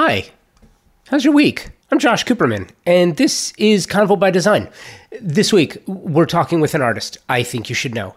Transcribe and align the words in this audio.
Hi, 0.00 0.30
how's 1.08 1.24
your 1.24 1.34
week? 1.34 1.70
I'm 1.90 1.98
Josh 1.98 2.24
Cooperman, 2.24 2.70
and 2.86 3.16
this 3.16 3.52
is 3.58 3.84
Convo 3.84 4.16
by 4.16 4.30
Design. 4.30 4.70
This 5.20 5.52
week, 5.52 5.82
we're 5.88 6.24
talking 6.24 6.60
with 6.60 6.76
an 6.76 6.82
artist 6.82 7.18
I 7.28 7.42
think 7.42 7.68
you 7.68 7.74
should 7.74 7.96
know. 7.96 8.14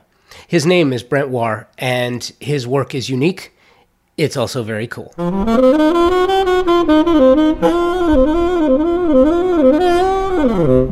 His 0.47 0.63
name 0.63 0.93
is 0.93 1.01
Brent 1.01 1.29
Wahr, 1.29 1.67
and 1.79 2.23
his 2.39 2.67
work 2.67 2.93
is 2.93 3.09
unique. 3.09 3.57
It's 4.15 4.37
also 4.37 4.61
very 4.61 4.85
cool. 4.85 5.11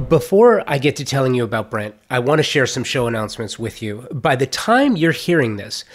Before 0.09 0.63
I 0.67 0.79
get 0.79 0.95
to 0.95 1.05
telling 1.05 1.35
you 1.35 1.43
about 1.43 1.69
Brent, 1.69 1.93
I 2.09 2.17
want 2.17 2.39
to 2.39 2.43
share 2.43 2.65
some 2.65 2.83
show 2.83 3.05
announcements 3.05 3.59
with 3.59 3.83
you. 3.83 4.07
By 4.11 4.35
the 4.35 4.47
time 4.47 4.97
you're 4.97 5.11
hearing 5.11 5.57
this, 5.57 5.85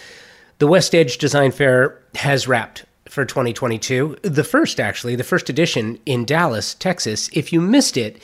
the 0.59 0.67
West 0.67 0.95
Edge 0.95 1.17
Design 1.17 1.51
Fair 1.51 2.01
has 2.15 2.47
wrapped 2.47 2.85
for 3.07 3.25
2022. 3.25 4.17
The 4.23 4.43
first, 4.43 4.79
actually, 4.79 5.15
the 5.15 5.23
first 5.23 5.49
edition 5.49 5.99
in 6.05 6.25
Dallas, 6.25 6.73
Texas. 6.73 7.29
If 7.33 7.53
you 7.53 7.61
missed 7.61 7.97
it, 7.97 8.21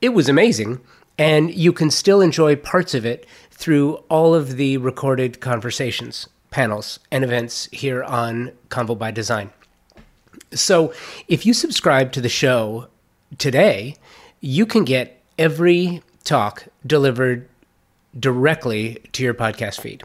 it 0.00 0.10
was 0.10 0.28
amazing. 0.28 0.80
And 1.18 1.52
you 1.52 1.72
can 1.72 1.90
still 1.90 2.20
enjoy 2.20 2.56
parts 2.56 2.94
of 2.94 3.04
it 3.04 3.26
through 3.50 3.94
all 4.08 4.34
of 4.34 4.56
the 4.56 4.76
recorded 4.76 5.40
conversations, 5.40 6.28
panels, 6.50 7.00
and 7.10 7.24
events 7.24 7.68
here 7.72 8.04
on 8.04 8.52
Convo 8.68 8.96
by 8.96 9.10
Design. 9.10 9.50
So 10.52 10.92
if 11.26 11.44
you 11.44 11.52
subscribe 11.52 12.12
to 12.12 12.20
the 12.20 12.28
show 12.28 12.86
today, 13.36 13.96
you 14.40 14.64
can 14.64 14.84
get 14.84 15.20
every 15.38 16.02
talk 16.24 16.64
delivered 16.86 17.48
directly 18.18 18.98
to 19.12 19.22
your 19.22 19.34
podcast 19.34 19.80
feed. 19.80 20.02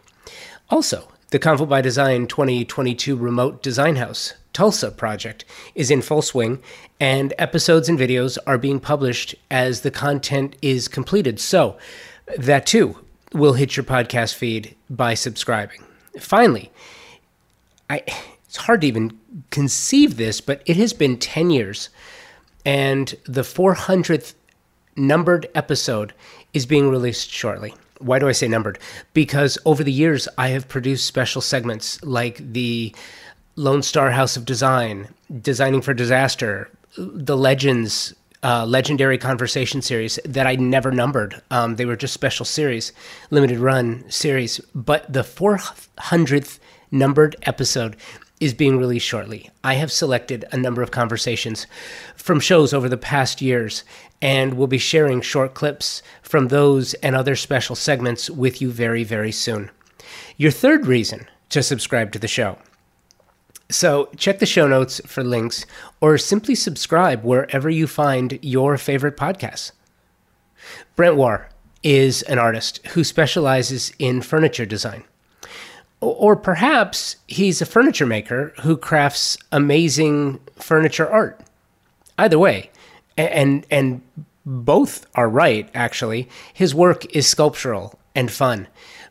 Also, 0.70 1.08
the 1.34 1.40
Convo 1.40 1.68
by 1.68 1.82
Design 1.82 2.28
2022 2.28 3.16
Remote 3.16 3.64
Design 3.64 3.96
House 3.96 4.36
Tulsa 4.54 4.92
project 4.92 5.46
is 5.74 5.90
in 5.90 6.04
full 6.04 6.22
swing, 6.22 6.62
and 7.00 7.34
episodes 7.40 7.90
and 7.90 7.98
videos 7.98 8.38
are 8.46 8.60
being 8.60 8.80
published 8.80 9.34
as 9.50 9.82
the 9.82 9.90
content 9.90 10.56
is 10.62 10.88
completed. 10.88 11.40
So, 11.40 11.76
that 12.38 12.68
too 12.68 13.00
will 13.34 13.54
hit 13.54 13.76
your 13.76 13.84
podcast 13.84 14.36
feed 14.36 14.76
by 14.92 15.16
subscribing. 15.16 15.84
Finally, 16.20 16.72
I, 17.90 18.04
it's 18.46 18.58
hard 18.58 18.82
to 18.82 18.88
even 18.88 19.18
conceive 19.50 20.18
this, 20.18 20.40
but 20.40 20.62
it 20.68 20.78
has 20.78 20.94
been 20.94 21.18
10 21.18 21.50
years 21.50 21.90
and 22.64 23.16
the 23.24 23.42
400th 23.42 24.36
numbered 24.96 25.48
episode 25.56 26.14
is 26.54 26.68
being 26.68 26.92
released 26.92 27.32
shortly. 27.32 27.74
Why 28.04 28.20
do 28.20 28.28
I 28.28 28.34
say 28.34 28.48
numbered? 28.48 28.80
Because 29.14 29.58
over 29.66 29.84
the 29.84 29.92
years, 29.92 30.28
I 30.38 30.50
have 30.50 30.68
produced 30.68 31.06
special 31.06 31.42
segments 31.42 32.04
like 32.04 32.38
the 32.38 32.94
Lone 33.56 33.84
Star 33.84 34.12
House 34.12 34.36
of 34.36 34.46
Design, 34.46 35.10
Designing 35.42 35.82
for 35.82 35.94
Disaster, 35.94 36.70
the 36.98 37.38
Legends 37.38 38.14
uh, 38.44 38.66
legendary 38.66 39.18
conversation 39.18 39.82
series 39.82 40.20
that 40.26 40.46
I 40.46 40.56
never 40.56 40.92
numbered. 40.92 41.42
Um, 41.50 41.78
they 41.78 41.86
were 41.86 41.96
just 41.96 42.14
special 42.14 42.46
series, 42.46 42.92
limited 43.32 43.58
run 43.58 44.04
series. 44.10 44.60
But 44.76 45.12
the 45.12 45.22
400th 45.22 46.60
numbered 46.92 47.36
episode 47.44 47.96
is 48.44 48.54
being 48.54 48.78
released 48.78 49.08
shortly. 49.08 49.50
I 49.64 49.76
have 49.76 49.90
selected 49.90 50.44
a 50.52 50.58
number 50.58 50.82
of 50.82 50.92
conversations 50.92 51.66
from 52.18 52.42
shows 52.42 52.74
over 52.74 52.90
the 52.90 52.98
past 52.98 53.42
years 53.42 53.86
and 54.22 54.56
will 54.56 54.68
be 54.68 54.78
sharing 54.78 55.22
short 55.22 55.54
clips 55.54 56.02
from 56.22 56.50
those 56.50 56.94
and 56.96 57.16
other 57.16 57.38
special 57.38 57.74
segments 57.74 58.30
with 58.30 58.62
you 58.62 58.70
very, 58.70 59.06
very 59.06 59.32
soon. 59.32 59.72
Your 60.36 60.52
third 60.52 60.86
reason 60.88 61.28
to 61.50 61.64
subscribe 61.64 62.12
to 62.12 62.20
the 62.20 62.28
show. 62.28 62.58
So, 63.70 64.10
check 64.18 64.40
the 64.40 64.46
show 64.46 64.68
notes 64.68 65.00
for 65.06 65.24
links 65.24 65.66
or 66.02 66.18
simply 66.18 66.54
subscribe 66.54 67.24
wherever 67.24 67.70
you 67.70 67.88
find 67.88 68.40
your 68.42 68.78
favorite 68.78 69.16
podcasts. 69.16 69.72
Brent 70.98 71.16
Wahr 71.16 71.50
is 71.82 72.24
an 72.24 72.40
artist 72.40 72.86
who 72.88 73.06
specializes 73.06 73.94
in 74.00 74.22
furniture 74.22 74.66
design. 74.66 75.06
Or 76.04 76.36
perhaps 76.36 77.18
he's 77.28 77.62
a 77.62 77.66
furniture 77.66 78.06
maker 78.06 78.54
who 78.62 78.78
crafts 78.78 79.38
amazing 79.52 80.40
furniture 80.56 81.10
art. 81.10 81.42
Either 82.18 82.38
way, 82.38 82.70
and 83.18 83.66
and 83.72 84.02
both 84.46 85.08
are 85.16 85.30
right 85.30 85.70
actually. 85.74 86.30
His 86.54 86.76
work 86.76 87.06
is 87.16 87.28
sculptural 87.28 88.00
and 88.16 88.32
fun. 88.32 88.68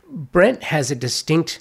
Brent 0.08 0.64
has 0.64 0.90
a 0.90 0.94
distinct 0.94 1.58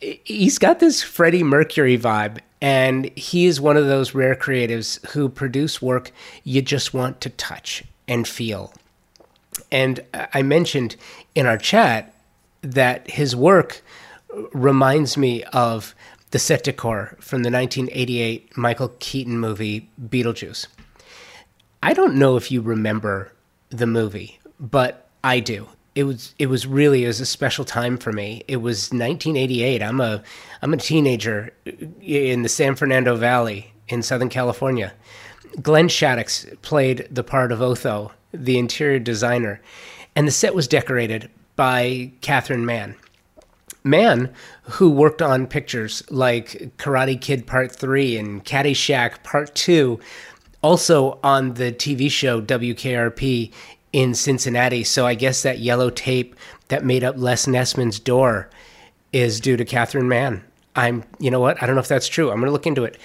he's 0.00 0.58
got 0.58 0.78
this 0.78 1.02
Freddie 1.02 1.42
Mercury 1.42 1.98
vibe 1.98 2.38
and 2.60 3.10
he 3.16 3.46
is 3.46 3.60
one 3.60 3.76
of 3.76 3.86
those 3.86 4.14
rare 4.14 4.34
creatives 4.34 5.04
who 5.10 5.28
produce 5.28 5.80
work 5.80 6.10
you 6.44 6.62
just 6.62 6.92
want 6.92 7.20
to 7.22 7.30
touch 7.30 7.84
and 8.08 8.26
feel. 8.26 8.72
And 9.70 10.00
I 10.12 10.42
mentioned 10.42 10.96
in 11.34 11.46
our 11.46 11.58
chat 11.58 12.14
that 12.62 13.10
his 13.10 13.34
work 13.34 13.82
reminds 14.52 15.16
me 15.16 15.42
of 15.44 15.94
the 16.30 16.38
set 16.38 16.64
decor 16.64 17.16
from 17.20 17.42
the 17.42 17.50
1988 17.50 18.56
Michael 18.56 18.92
Keaton 19.00 19.38
movie 19.38 19.90
Beetlejuice. 20.00 20.66
I 21.82 21.92
don't 21.92 22.16
know 22.16 22.36
if 22.36 22.50
you 22.50 22.60
remember 22.60 23.32
the 23.70 23.86
movie, 23.86 24.38
but 24.58 25.08
I 25.24 25.40
do. 25.40 25.68
It 25.94 26.04
was 26.04 26.34
it 26.38 26.46
was 26.46 26.66
really 26.66 27.04
it 27.04 27.08
was 27.08 27.20
a 27.20 27.26
special 27.26 27.64
time 27.64 27.98
for 27.98 28.12
me. 28.12 28.44
It 28.46 28.58
was 28.58 28.90
1988. 28.92 29.82
I'm 29.82 30.00
a 30.00 30.22
I'm 30.62 30.72
a 30.72 30.76
teenager 30.76 31.52
in 32.00 32.42
the 32.42 32.48
San 32.48 32.76
Fernando 32.76 33.16
Valley 33.16 33.72
in 33.88 34.02
Southern 34.02 34.28
California. 34.28 34.92
Glenn 35.60 35.88
Shadix 35.88 36.60
played 36.62 37.08
the 37.10 37.24
part 37.24 37.50
of 37.50 37.60
Otho, 37.60 38.12
the 38.32 38.58
interior 38.58 39.00
designer, 39.00 39.60
and 40.14 40.28
the 40.28 40.32
set 40.32 40.54
was 40.54 40.68
decorated 40.68 41.28
by 41.56 42.12
Catherine 42.20 42.64
Mann. 42.64 42.94
Mann, 43.84 44.32
who 44.62 44.90
worked 44.90 45.22
on 45.22 45.46
pictures 45.46 46.02
like 46.10 46.72
Karate 46.76 47.20
Kid 47.20 47.46
Part 47.46 47.74
3 47.74 48.16
and 48.16 48.44
Caddyshack 48.44 49.22
Part 49.22 49.54
2, 49.54 49.98
also 50.62 51.18
on 51.22 51.54
the 51.54 51.72
TV 51.72 52.10
show 52.10 52.40
WKRP 52.40 53.52
in 53.92 54.14
Cincinnati. 54.14 54.84
So 54.84 55.06
I 55.06 55.14
guess 55.14 55.42
that 55.42 55.58
yellow 55.58 55.90
tape 55.90 56.36
that 56.68 56.84
made 56.84 57.04
up 57.04 57.16
Les 57.18 57.46
Nessman's 57.46 57.98
door 57.98 58.48
is 59.12 59.40
due 59.40 59.56
to 59.56 59.64
Catherine 59.64 60.08
Mann. 60.08 60.44
I'm, 60.76 61.04
you 61.18 61.30
know 61.30 61.40
what? 61.40 61.60
I 61.62 61.66
don't 61.66 61.74
know 61.74 61.80
if 61.80 61.88
that's 61.88 62.08
true. 62.08 62.30
I'm 62.30 62.36
going 62.36 62.46
to 62.46 62.52
look 62.52 62.66
into 62.66 62.84
it. 62.84 62.96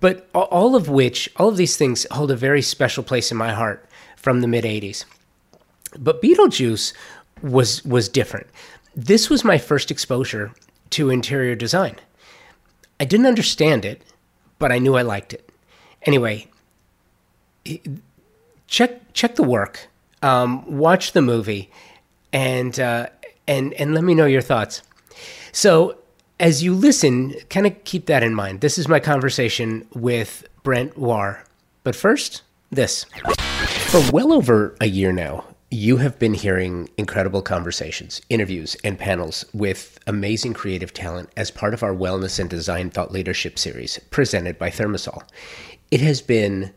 But 0.00 0.28
all 0.34 0.74
of 0.74 0.88
which, 0.88 1.28
all 1.36 1.48
of 1.48 1.56
these 1.56 1.76
things 1.76 2.06
hold 2.10 2.30
a 2.30 2.36
very 2.36 2.62
special 2.62 3.04
place 3.04 3.30
in 3.30 3.36
my 3.36 3.52
heart 3.52 3.86
from 4.16 4.40
the 4.40 4.48
mid 4.48 4.64
80s. 4.64 5.04
But 5.98 6.22
Beetlejuice 6.22 6.94
was 7.42 7.84
was 7.84 8.08
different 8.08 8.46
this 8.96 9.28
was 9.28 9.44
my 9.44 9.58
first 9.58 9.90
exposure 9.90 10.52
to 10.90 11.10
interior 11.10 11.54
design. 11.54 11.96
I 13.00 13.04
didn't 13.04 13.26
understand 13.26 13.84
it, 13.84 14.02
but 14.58 14.70
I 14.70 14.78
knew 14.78 14.96
I 14.96 15.02
liked 15.02 15.32
it. 15.32 15.50
Anyway, 16.02 16.46
check 18.66 19.12
check 19.12 19.34
the 19.34 19.42
work, 19.42 19.88
um, 20.22 20.78
watch 20.78 21.12
the 21.12 21.22
movie, 21.22 21.70
and 22.32 22.78
uh, 22.78 23.08
and 23.48 23.72
and 23.74 23.94
let 23.94 24.04
me 24.04 24.14
know 24.14 24.26
your 24.26 24.42
thoughts. 24.42 24.82
So 25.52 25.98
as 26.40 26.62
you 26.62 26.74
listen, 26.74 27.34
kind 27.50 27.66
of 27.66 27.84
keep 27.84 28.06
that 28.06 28.22
in 28.22 28.34
mind. 28.34 28.60
This 28.60 28.78
is 28.78 28.88
my 28.88 29.00
conversation 29.00 29.86
with 29.94 30.46
Brent 30.62 30.96
Wahr. 30.98 31.44
But 31.84 31.94
first, 31.94 32.42
this. 32.70 33.06
For 33.88 34.02
well 34.12 34.32
over 34.32 34.76
a 34.80 34.86
year 34.86 35.12
now, 35.12 35.44
you 35.70 35.96
have 35.96 36.18
been 36.18 36.34
hearing 36.34 36.88
incredible 36.96 37.42
conversations, 37.42 38.20
interviews, 38.28 38.76
and 38.84 38.98
panels 38.98 39.44
with 39.52 39.98
amazing 40.06 40.54
creative 40.54 40.92
talent 40.92 41.30
as 41.36 41.50
part 41.50 41.74
of 41.74 41.82
our 41.82 41.94
Wellness 41.94 42.38
and 42.38 42.48
Design 42.48 42.90
Thought 42.90 43.12
Leadership 43.12 43.58
series 43.58 43.98
presented 44.10 44.58
by 44.58 44.70
ThermaSol. 44.70 45.22
It 45.90 46.00
has 46.00 46.22
been 46.22 46.72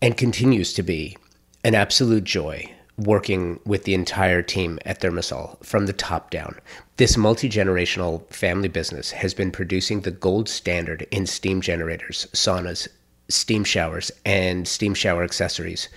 and 0.00 0.16
continues 0.16 0.72
to 0.74 0.82
be 0.82 1.16
an 1.64 1.74
absolute 1.74 2.24
joy 2.24 2.72
working 2.96 3.58
with 3.64 3.84
the 3.84 3.94
entire 3.94 4.42
team 4.42 4.78
at 4.84 5.00
ThermaSol 5.00 5.62
from 5.64 5.86
the 5.86 5.92
top 5.92 6.30
down. 6.30 6.58
This 6.96 7.16
multi 7.16 7.48
generational 7.48 8.26
family 8.30 8.68
business 8.68 9.10
has 9.12 9.34
been 9.34 9.50
producing 9.50 10.02
the 10.02 10.10
gold 10.10 10.48
standard 10.48 11.06
in 11.10 11.26
steam 11.26 11.60
generators, 11.60 12.26
saunas, 12.32 12.88
steam 13.28 13.64
showers, 13.64 14.10
and 14.24 14.68
steam 14.68 14.94
shower 14.94 15.22
accessories 15.22 15.88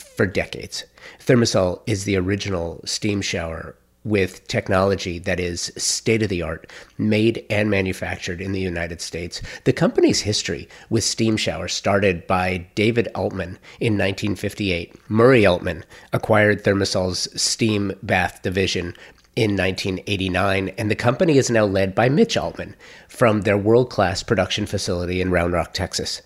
for 0.00 0.26
decades. 0.26 0.84
ThermaSol 1.20 1.82
is 1.86 2.04
the 2.04 2.16
original 2.16 2.80
steam 2.84 3.20
shower 3.20 3.76
with 4.04 4.46
technology 4.48 5.18
that 5.18 5.38
is 5.38 5.72
state 5.76 6.22
of 6.22 6.28
the 6.28 6.42
art, 6.42 6.70
made 6.96 7.44
and 7.50 7.70
manufactured 7.70 8.40
in 8.40 8.52
the 8.52 8.60
United 8.60 9.00
States. 9.00 9.42
The 9.64 9.72
company's 9.72 10.20
history 10.20 10.68
with 10.88 11.04
steam 11.04 11.36
showers 11.36 11.74
started 11.74 12.26
by 12.26 12.66
David 12.74 13.08
Altman 13.14 13.58
in 13.80 13.94
1958. 13.94 15.10
Murray 15.10 15.44
Altman 15.44 15.84
acquired 16.12 16.64
ThermaSol's 16.64 17.28
steam 17.40 17.92
bath 18.02 18.40
division 18.42 18.94
in 19.36 19.56
1989, 19.56 20.70
and 20.70 20.90
the 20.90 20.96
company 20.96 21.38
is 21.38 21.50
now 21.50 21.64
led 21.64 21.94
by 21.94 22.08
Mitch 22.08 22.36
Altman 22.36 22.74
from 23.08 23.42
their 23.42 23.58
world 23.58 23.90
class 23.90 24.22
production 24.22 24.66
facility 24.66 25.20
in 25.20 25.30
Round 25.30 25.52
Rock, 25.52 25.74
Texas. 25.74 26.22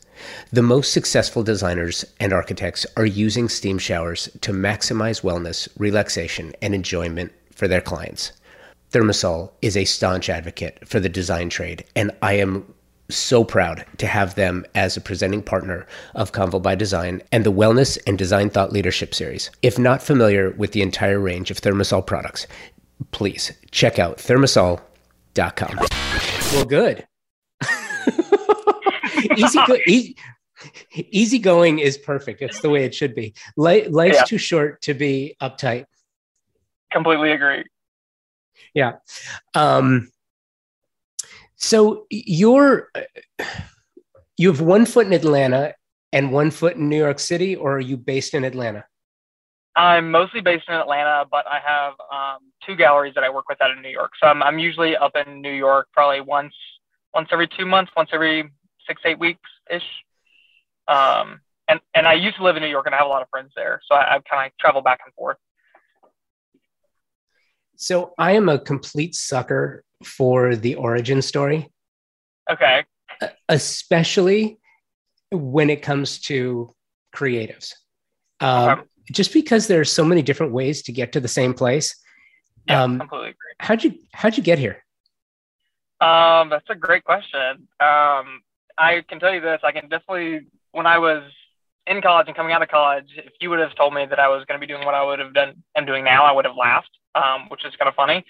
The 0.53 0.63
most 0.63 0.93
successful 0.93 1.43
designers 1.43 2.05
and 2.21 2.33
architects 2.33 2.87
are 2.97 3.07
using 3.07 3.49
steam 3.49 3.79
showers 3.79 4.29
to 4.43 4.53
maximize 4.53 5.23
wellness, 5.23 5.69
relaxation, 5.79 6.53
and 6.61 6.75
enjoyment 6.75 7.33
for 7.55 7.69
their 7.69 7.81
clients. 7.81 8.33
ThermaSol 8.93 9.51
is 9.63 9.77
a 9.77 9.85
staunch 9.85 10.29
advocate 10.29 10.87
for 10.87 11.01
the 11.01 11.09
design 11.09 11.49
trade, 11.49 11.85
and 11.97 12.11
I 12.21 12.35
am 12.35 12.73
so 13.09 13.45
proud 13.45 13.85
to 13.99 14.07
have 14.07 14.35
them 14.35 14.65
as 14.75 14.97
a 14.97 15.01
presenting 15.01 15.43
partner 15.43 15.87
of 16.15 16.33
Convo 16.33 16.61
by 16.63 16.75
Design 16.75 17.23
and 17.31 17.45
the 17.45 17.53
Wellness 17.53 17.99
and 18.07 18.19
Design 18.19 18.51
Thought 18.51 18.73
Leadership 18.73 19.15
Series. 19.15 19.51
If 19.63 19.79
not 19.79 20.03
familiar 20.03 20.51
with 20.51 20.73
the 20.73 20.83
entire 20.83 21.19
range 21.19 21.51
of 21.51 21.61
ThermaSol 21.61 22.07
products, 22.07 22.47
please 23.11 23.53
check 23.71 23.99
out 23.99 24.19
thermasol.com. 24.19 25.79
Well, 26.53 26.65
good. 26.65 27.07
Easy, 29.37 29.59
go- 29.67 29.79
easy, 29.87 30.17
easy 30.95 31.39
going 31.39 31.79
is 31.79 31.99
perfect. 31.99 32.43
It's 32.43 32.61
the 32.61 32.71
way 32.71 32.85
it 32.85 32.95
should 32.95 33.15
be. 33.15 33.35
Life, 33.57 33.89
life's 33.91 34.19
yeah. 34.19 34.25
too 34.25 34.39
short 34.39 34.83
to 34.83 34.95
be 34.95 35.37
uptight. 35.41 35.87
Completely 36.91 37.33
agree. 37.33 37.65
Yeah. 38.75 38.95
Um, 39.55 40.11
so 41.57 42.07
you're 42.11 42.91
you 44.37 44.51
have 44.51 44.61
one 44.61 44.87
foot 44.87 45.07
in 45.07 45.13
Atlanta 45.13 45.75
and 46.13 46.33
one 46.33 46.51
foot 46.51 46.77
in 46.77 46.89
New 46.89 46.99
York 46.99 47.19
City, 47.19 47.55
or 47.57 47.77
are 47.77 47.81
you 47.81 47.97
based 47.97 48.35
in 48.35 48.45
Atlanta? 48.45 48.85
I'm 49.75 50.11
mostly 50.11 50.41
based 50.41 50.65
in 50.69 50.75
Atlanta, 50.75 51.25
but 51.31 51.47
I 51.47 51.59
have 51.65 51.95
um, 52.13 52.41
two 52.67 52.77
galleries 52.77 53.15
that 53.15 53.25
I 53.25 53.31
work 53.31 53.49
with 53.49 53.61
out 53.63 53.71
in 53.71 53.81
New 53.81 53.89
York. 53.89 54.13
So 54.21 54.27
I'm, 54.27 54.43
I'm 54.43 54.59
usually 54.59 54.97
up 54.97 55.13
in 55.15 55.41
New 55.41 55.53
York 55.53 55.89
probably 55.93 56.21
once 56.21 56.53
once 57.15 57.29
every 57.31 57.49
two 57.49 57.67
months, 57.67 57.93
once 57.97 58.11
every 58.13 58.51
six 58.87 59.03
eight 59.05 59.19
weeks 59.19 59.49
ish. 59.71 59.83
Um, 60.89 61.41
and 61.69 61.81
and 61.95 62.07
I 62.07 62.15
used 62.15 62.37
to 62.37 62.45
live 62.45 62.57
in 62.57 62.63
New 62.63 62.69
York, 62.69 62.87
and 62.87 62.95
I 62.95 62.99
have 62.99 63.07
a 63.07 63.11
lot 63.11 63.23
of 63.23 63.29
friends 63.29 63.53
there, 63.57 63.81
so 63.87 63.95
I, 63.95 64.17
I 64.17 64.19
kind 64.21 64.47
of 64.47 64.59
travel 64.59 64.83
back 64.83 65.01
and 65.05 65.15
forth. 65.15 65.37
So 67.77 68.15
I 68.19 68.33
am 68.33 68.49
a 68.49 68.59
complete 68.59 69.15
sucker 69.15 69.85
for 70.05 70.55
the 70.57 70.77
origin 70.77 71.23
story. 71.23 71.71
Okay. 72.51 72.85
Especially 73.49 74.59
when 75.31 75.71
it 75.71 75.83
comes 75.83 76.21
to 76.21 76.75
creatives. 77.15 77.73
Um, 78.41 78.69
okay. 78.71 78.83
Just 79.11 79.33
because 79.33 79.67
there 79.67 79.81
are 79.81 79.85
so 79.85 80.05
many 80.05 80.23
different 80.23 80.53
ways 80.53 80.83
to 80.83 80.93
get 80.93 81.13
to 81.13 81.21
the 81.21 81.29
same 81.29 81.55
place. 81.55 81.97
Yeah, 82.69 82.83
um, 82.83 82.99
completely 82.99 83.31
agree. 83.31 83.53
How'd 83.59 83.83
you 83.83 83.95
How'd 84.13 84.37
you 84.37 84.43
get 84.43 84.59
here? 84.59 84.85
Um, 86.01 86.51
that's 86.51 86.69
a 86.69 86.75
great 86.75 87.05
question. 87.05 87.69
Um, 87.81 88.43
I 88.79 89.03
can 89.09 89.21
tell 89.21 89.35
you 89.35 89.41
this. 89.41 89.61
I 89.63 89.73
can 89.73 89.89
definitely 89.89 90.47
when 90.73 90.87
I 90.87 90.99
was 90.99 91.23
in 91.87 92.01
college 92.01 92.27
and 92.29 92.37
coming 92.37 92.53
out 92.53 92.63
of 92.63 92.69
college, 92.69 93.07
if 93.17 93.33
you 93.41 93.51
would 93.51 93.59
have 93.59 93.75
told 93.75 93.95
me 93.95 94.07
that 94.09 94.19
I 94.19 94.29
was 94.29 94.45
going 94.47 94.61
to 94.61 94.67
be 94.67 94.73
doing 94.73 94.85
what 94.85 94.95
I 94.95 95.05
would 95.05 95.19
have 95.19 95.35
done 95.35 95.63
am 95.77 95.87
doing 95.87 96.05
now, 96.05 96.25
I 96.25 96.33
would 96.33 96.45
have 96.45 96.57
laughed, 96.57 96.91
um, 97.15 97.49
which 97.49 97.65
is 97.65 97.75
kind 97.79 97.89
of 97.89 97.95
funny. 97.95 98.25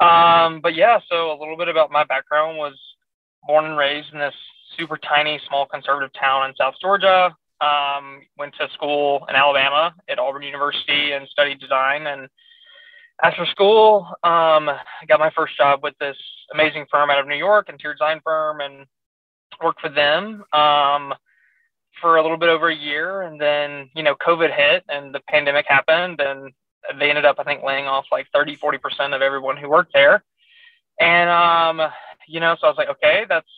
Um, 0.00 0.60
but 0.60 0.74
yeah, 0.74 0.98
so 1.08 1.32
a 1.32 1.38
little 1.38 1.56
bit 1.56 1.68
about 1.68 1.90
my 1.90 2.04
background 2.04 2.58
was 2.58 2.74
born 3.46 3.64
and 3.64 3.76
raised 3.76 4.12
in 4.12 4.18
this 4.18 4.34
super 4.78 4.98
tiny, 4.98 5.40
small 5.48 5.66
conservative 5.66 6.10
town 6.18 6.48
in 6.48 6.56
South 6.56 6.74
Georgia. 6.80 7.34
Um, 7.60 8.20
went 8.36 8.54
to 8.60 8.68
school 8.74 9.24
in 9.30 9.34
Alabama 9.34 9.94
at 10.10 10.18
Auburn 10.18 10.42
University 10.42 11.12
and 11.12 11.26
studied 11.28 11.58
design. 11.58 12.06
And 12.06 12.28
after 13.22 13.46
school, 13.46 14.06
um, 14.22 14.68
I 14.68 15.06
got 15.08 15.20
my 15.20 15.30
first 15.34 15.56
job 15.56 15.80
with 15.82 15.94
this 15.98 16.16
amazing 16.52 16.84
firm 16.90 17.08
out 17.10 17.18
of 17.18 17.26
New 17.26 17.36
York, 17.36 17.70
interior 17.70 17.94
design 17.94 18.20
firm, 18.22 18.60
and 18.60 18.86
worked 19.62 19.80
for 19.80 19.88
them 19.88 20.44
um, 20.52 21.14
for 22.00 22.16
a 22.16 22.22
little 22.22 22.36
bit 22.36 22.48
over 22.48 22.68
a 22.68 22.74
year. 22.74 23.22
And 23.22 23.40
then, 23.40 23.90
you 23.94 24.02
know, 24.02 24.14
COVID 24.14 24.54
hit 24.54 24.84
and 24.88 25.14
the 25.14 25.20
pandemic 25.28 25.66
happened, 25.68 26.20
and 26.20 26.52
they 26.98 27.08
ended 27.08 27.24
up, 27.24 27.36
I 27.38 27.44
think, 27.44 27.62
laying 27.62 27.86
off 27.86 28.06
like 28.12 28.26
30, 28.32 28.56
40% 28.56 29.14
of 29.14 29.22
everyone 29.22 29.56
who 29.56 29.68
worked 29.68 29.92
there. 29.92 30.22
And, 31.00 31.28
um, 31.30 31.90
you 32.28 32.40
know, 32.40 32.56
so 32.60 32.66
I 32.66 32.70
was 32.70 32.78
like, 32.78 32.88
okay, 32.88 33.26
that's, 33.28 33.48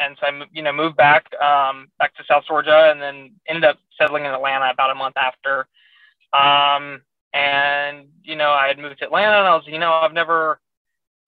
and 0.00 0.16
so 0.20 0.26
I, 0.26 0.42
you 0.52 0.62
know, 0.62 0.72
moved 0.72 0.96
back, 0.96 1.26
um, 1.42 1.88
back 1.98 2.14
to 2.16 2.24
South 2.28 2.44
Georgia 2.46 2.90
and 2.90 3.00
then 3.00 3.32
ended 3.48 3.64
up 3.64 3.78
settling 3.98 4.24
in 4.24 4.32
Atlanta 4.32 4.70
about 4.70 4.90
a 4.90 4.94
month 4.94 5.16
after. 5.16 5.66
Um, 6.32 7.02
and, 7.34 8.08
you 8.22 8.36
know, 8.36 8.50
I 8.50 8.68
had 8.68 8.78
moved 8.78 8.98
to 8.98 9.04
Atlanta 9.04 9.38
and 9.38 9.48
I 9.48 9.54
was, 9.54 9.64
you 9.66 9.78
know, 9.78 9.92
I've 9.92 10.12
never, 10.12 10.60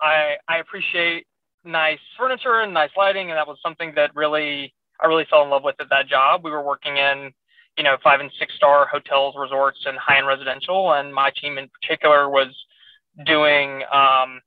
I, 0.01 0.37
I 0.49 0.59
appreciate 0.59 1.27
nice 1.65 1.99
furniture 2.19 2.61
and 2.61 2.75
nice 2.75 2.91
lighting. 2.97 3.31
And 3.31 3.39
that 3.39 3.47
was 3.47 3.59
something 3.63 3.93
that 3.97 4.15
really, 4.15 4.73
I 5.01 5.07
really 5.07 5.27
fell 5.29 5.43
in 5.43 5.51
love 5.51 5.63
with 5.65 5.77
at 5.81 5.91
that 5.91 6.09
job. 6.09 6.43
We 6.45 6.51
were 6.51 6.63
working 6.63 6.97
in, 6.97 7.33
you 7.77 7.85
know, 7.85 7.97
five 8.03 8.21
and 8.21 8.31
six 8.39 8.55
star 8.55 8.87
hotels, 8.87 9.35
resorts, 9.39 9.79
and 9.87 9.99
high 9.99 10.19
end 10.19 10.27
residential. 10.27 10.93
And 10.93 11.15
my 11.15 11.31
team 11.41 11.59
in 11.59 11.69
particular 11.69 12.29
was 12.29 12.55
doing 13.27 13.83
um, 13.93 14.41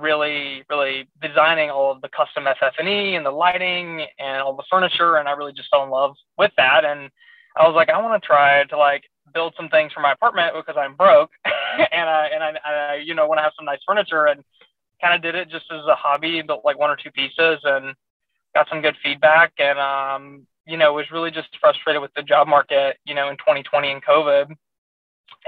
really, 0.00 0.64
really 0.68 1.08
designing 1.22 1.70
all 1.70 1.92
of 1.92 2.00
the 2.00 2.08
custom 2.08 2.44
FF&E 2.44 3.14
and 3.14 3.24
the 3.24 3.30
lighting 3.30 4.06
and 4.18 4.42
all 4.42 4.54
the 4.54 4.64
furniture. 4.70 5.16
And 5.16 5.28
I 5.28 5.32
really 5.32 5.52
just 5.52 5.68
fell 5.70 5.84
in 5.84 5.90
love 5.90 6.14
with 6.38 6.52
that. 6.56 6.84
And 6.84 7.10
I 7.56 7.66
was 7.66 7.74
like, 7.74 7.88
I 7.88 8.00
want 8.00 8.20
to 8.20 8.26
try 8.26 8.64
to 8.64 8.76
like 8.76 9.04
build 9.32 9.54
some 9.56 9.68
things 9.68 9.92
for 9.92 10.00
my 10.00 10.12
apartment 10.12 10.54
because 10.54 10.76
I'm 10.78 10.94
broke 10.94 11.30
and 11.44 12.08
I, 12.08 12.28
and 12.32 12.42
I, 12.42 12.52
I 12.64 12.94
you 12.96 13.14
know, 13.14 13.26
want 13.26 13.38
to 13.38 13.42
have 13.42 13.52
some 13.56 13.64
nice 13.64 13.78
furniture 13.86 14.26
and 14.26 14.42
kind 15.00 15.14
of 15.14 15.22
did 15.22 15.34
it 15.34 15.48
just 15.48 15.66
as 15.70 15.84
a 15.86 15.94
hobby, 15.94 16.42
built 16.42 16.64
like 16.64 16.78
one 16.78 16.90
or 16.90 16.96
two 16.96 17.10
pieces 17.10 17.60
and 17.64 17.94
got 18.54 18.68
some 18.68 18.82
good 18.82 18.96
feedback. 19.02 19.52
And, 19.58 19.78
um, 19.78 20.46
you 20.66 20.76
know, 20.76 20.92
was 20.92 21.10
really 21.10 21.30
just 21.30 21.48
frustrated 21.60 22.00
with 22.00 22.12
the 22.14 22.22
job 22.22 22.48
market, 22.48 22.96
you 23.04 23.14
know, 23.14 23.28
in 23.28 23.36
2020 23.36 23.92
and 23.92 24.04
COVID. 24.04 24.54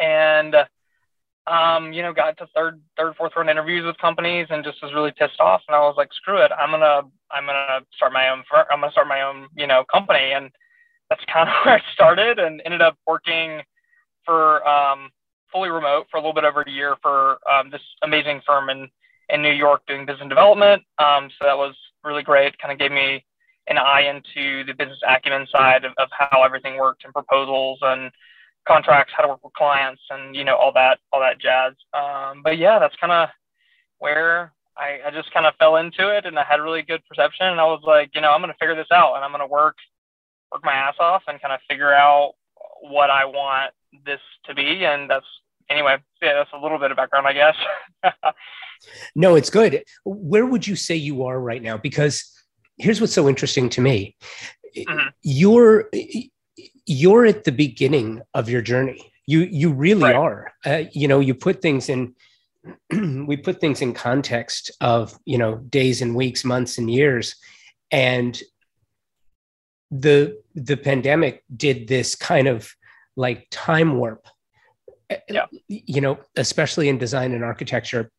And, 0.01 0.55
um, 1.47 1.93
you 1.93 2.03
know, 2.03 2.13
got 2.13 2.37
to 2.39 2.47
third, 2.55 2.81
third, 2.97 3.15
fourth 3.17 3.33
round 3.37 3.49
interviews 3.49 3.87
with 3.87 3.97
companies 3.99 4.49
and 4.51 4.65
just 4.65 4.83
was 4.83 4.93
really 4.93 5.13
pissed 5.17 5.41
off. 5.41 5.63
And 5.69 5.77
I 5.77 5.81
was 5.81 5.95
like, 5.97 6.13
screw 6.13 6.43
it. 6.43 6.51
I'm 6.59 6.71
going 6.71 6.81
to, 6.81 7.09
I'm 7.31 7.45
going 7.45 7.57
to 7.57 7.87
start 7.95 8.13
my 8.13 8.29
own, 8.29 8.43
firm. 8.51 8.67
I'm 8.71 8.81
going 8.81 8.91
to 8.91 8.93
start 8.93 9.09
my 9.09 9.23
own, 9.23 9.47
you 9.57 9.67
know, 9.67 9.85
company. 9.91 10.33
And 10.35 10.51
that's 11.09 11.23
kind 11.33 11.49
of 11.49 11.55
where 11.65 11.77
I 11.77 11.83
started 11.95 12.39
and 12.39 12.61
ended 12.65 12.83
up 12.83 12.99
working 13.07 13.63
for, 14.25 14.67
um, 14.69 15.11
fully 15.53 15.71
remote 15.71 16.07
for 16.11 16.17
a 16.17 16.21
little 16.21 16.35
bit 16.35 16.45
over 16.45 16.63
a 16.63 16.71
year 16.71 16.97
for, 17.01 17.39
um, 17.51 17.71
this 17.71 17.81
amazing 18.03 18.43
firm 18.45 18.69
in, 18.69 18.89
in 19.28 19.43
New 19.43 19.52
York 19.52 19.82
doing 19.87 20.06
business 20.06 20.28
development. 20.28 20.82
Um, 20.99 21.31
so 21.38 21.46
that 21.46 21.56
was 21.56 21.75
really 22.05 22.23
great. 22.23 22.58
Kind 22.58 22.73
of 22.73 22.78
gave 22.78 22.93
me 22.93 23.25
an 23.69 23.78
eye 23.78 24.02
into 24.02 24.64
the 24.64 24.73
business 24.73 24.99
acumen 25.08 25.46
side 25.50 25.84
of, 25.84 25.93
of 25.99 26.08
how 26.12 26.42
everything 26.45 26.78
worked 26.78 27.04
and 27.04 27.12
proposals 27.12 27.78
and 27.83 28.12
contracts, 28.66 29.12
how 29.16 29.23
to 29.23 29.28
work 29.28 29.45
with 29.45 29.52
clients, 29.54 30.02
and 30.11 30.35
you 30.35 30.45
know 30.45 30.56
all 30.56 30.73
that 30.73 30.99
all 31.12 31.21
that 31.21 31.40
jazz. 31.40 31.73
Um, 31.92 32.42
but 32.42 32.59
yeah, 32.59 32.78
that's 32.78 32.97
kind 32.97 33.12
of 33.12 33.28
where 33.99 34.52
I, 34.76 35.00
I 35.06 35.11
just 35.11 35.33
kind 35.33 35.47
of 35.47 35.54
fell 35.56 35.76
into 35.76 36.14
it, 36.14 36.26
and 36.26 36.38
I 36.38 36.45
had 36.45 36.61
really 36.61 36.83
good 36.83 37.02
perception, 37.09 37.47
and 37.47 37.61
I 37.61 37.64
was 37.64 37.83
like, 37.85 38.11
you 38.14 38.21
know, 38.21 38.30
I'm 38.30 38.40
going 38.40 38.52
to 38.52 38.59
figure 38.59 38.76
this 38.76 38.92
out, 38.92 39.14
and 39.16 39.25
I'm 39.25 39.30
going 39.30 39.40
to 39.40 39.47
work 39.47 39.76
work 40.52 40.64
my 40.64 40.73
ass 40.73 40.95
off 41.00 41.23
and 41.26 41.40
kind 41.42 41.52
of 41.52 41.61
figure 41.68 41.92
out 41.92 42.35
what 42.80 43.11
I 43.11 43.25
want 43.25 43.73
this 44.04 44.21
to 44.45 44.54
be, 44.54 44.85
and 44.85 45.11
that's 45.11 45.26
anyway. 45.70 45.96
Yeah, 46.23 46.35
that's 46.35 46.50
a 46.52 46.58
little 46.58 46.78
bit 46.78 46.90
of 46.90 46.96
background, 46.96 47.26
I 47.26 47.32
guess. 47.32 47.56
no, 49.14 49.35
it's 49.35 49.50
good. 49.50 49.82
Where 50.04 50.46
would 50.46 50.66
you 50.66 50.76
say 50.76 50.96
you 50.96 51.25
are 51.25 51.40
right 51.40 51.62
now? 51.62 51.76
Because 51.76 52.37
here's 52.78 53.00
what's 53.00 53.12
so 53.12 53.28
interesting 53.28 53.68
to 53.70 53.80
me 53.80 54.16
mm-hmm. 54.76 55.08
you're 55.23 55.90
you're 56.87 57.26
at 57.26 57.44
the 57.44 57.52
beginning 57.52 58.23
of 58.35 58.49
your 58.49 58.62
journey 58.62 59.12
you 59.26 59.40
you 59.40 59.73
really 59.73 60.02
right. 60.02 60.14
are 60.14 60.52
uh, 60.64 60.82
you 60.92 61.08
know 61.08 61.20
you 61.20 61.35
put 61.35 61.62
things 61.62 61.88
in 61.88 62.14
we 63.26 63.37
put 63.37 63.61
things 63.61 63.82
in 63.82 63.94
context 63.94 64.70
of 64.80 65.18
you 65.25 65.38
know 65.38 65.56
days 65.56 66.02
and 66.02 66.14
weeks 66.14 66.44
months 66.44 66.78
and 66.78 66.90
years 66.90 67.37
and 67.90 68.42
the 69.90 70.40
the 70.54 70.76
pandemic 70.76 71.44
did 71.56 71.87
this 71.87 72.14
kind 72.14 72.49
of 72.49 72.73
like 73.16 73.46
time 73.50 73.96
warp 73.96 74.26
yeah. 75.29 75.47
you 75.69 76.01
know 76.01 76.19
especially 76.37 76.89
in 76.89 76.99
design 76.99 77.33
and 77.33 77.45
architecture 77.45 78.11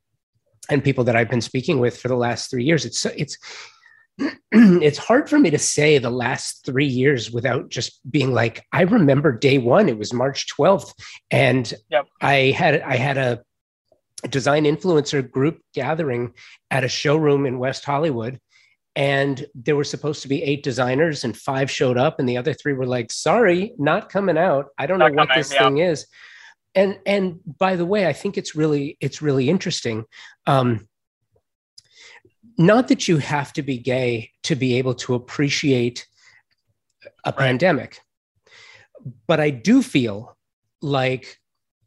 and 0.70 0.84
people 0.84 1.04
that 1.04 1.16
i've 1.16 1.30
been 1.30 1.42
speaking 1.42 1.80
with 1.80 2.00
for 2.00 2.08
the 2.08 2.16
last 2.16 2.50
three 2.50 2.64
years 2.64 2.86
it's 2.86 3.06
it's 3.06 3.38
it's 4.52 4.98
hard 4.98 5.30
for 5.30 5.38
me 5.38 5.50
to 5.52 5.60
say 5.60 5.98
the 5.98 6.10
last 6.10 6.66
three 6.66 6.88
years 6.88 7.30
without 7.30 7.70
just 7.70 8.00
being 8.10 8.34
like, 8.34 8.66
I 8.72 8.82
remember 8.82 9.32
day 9.32 9.60
one, 9.60 9.90
it 9.90 9.98
was 9.98 10.14
March 10.14 10.48
12th. 10.58 10.92
And 11.30 11.72
yep. 11.90 12.08
I 12.22 12.52
had 12.58 12.82
I 12.82 12.96
had 12.96 13.18
a 13.18 13.44
design 14.30 14.64
influencer 14.64 15.30
group 15.30 15.60
gathering 15.74 16.34
at 16.72 16.84
a 16.84 16.88
showroom 16.88 17.46
in 17.46 17.60
West 17.60 17.86
Hollywood. 17.86 18.40
And 18.96 19.46
there 19.54 19.76
were 19.76 19.84
supposed 19.84 20.24
to 20.24 20.28
be 20.28 20.42
eight 20.42 20.64
designers, 20.64 21.24
and 21.24 21.38
five 21.38 21.70
showed 21.70 22.00
up, 22.00 22.18
and 22.18 22.28
the 22.28 22.38
other 22.38 22.54
three 22.54 22.74
were 22.74 22.88
like, 22.88 23.12
sorry, 23.12 23.74
not 23.78 24.10
coming 24.10 24.40
out. 24.40 24.70
I 24.80 24.88
don't 24.88 24.98
not 24.98 25.12
know 25.12 25.18
what 25.18 25.30
this 25.36 25.54
yeah. 25.54 25.66
thing 25.66 25.78
is. 25.78 26.08
And 26.78 27.00
and 27.08 27.40
by 27.58 27.76
the 27.76 27.86
way, 27.86 28.06
I 28.06 28.14
think 28.14 28.38
it's 28.38 28.56
really 28.56 28.98
it's 29.02 29.22
really 29.22 29.50
interesting. 29.50 30.06
Um, 30.46 30.88
not 32.58 32.88
that 32.88 33.08
you 33.08 33.18
have 33.18 33.52
to 33.54 33.64
be 33.64 33.80
gay 33.80 34.32
to 34.44 34.56
be 34.56 34.78
able 34.78 34.94
to 34.96 35.16
appreciate 35.16 36.08
a 37.26 37.32
right. 37.32 37.38
pandemic, 37.38 38.00
but 39.28 39.40
I 39.40 39.50
do 39.50 39.82
feel 39.82 40.38
like 40.82 41.40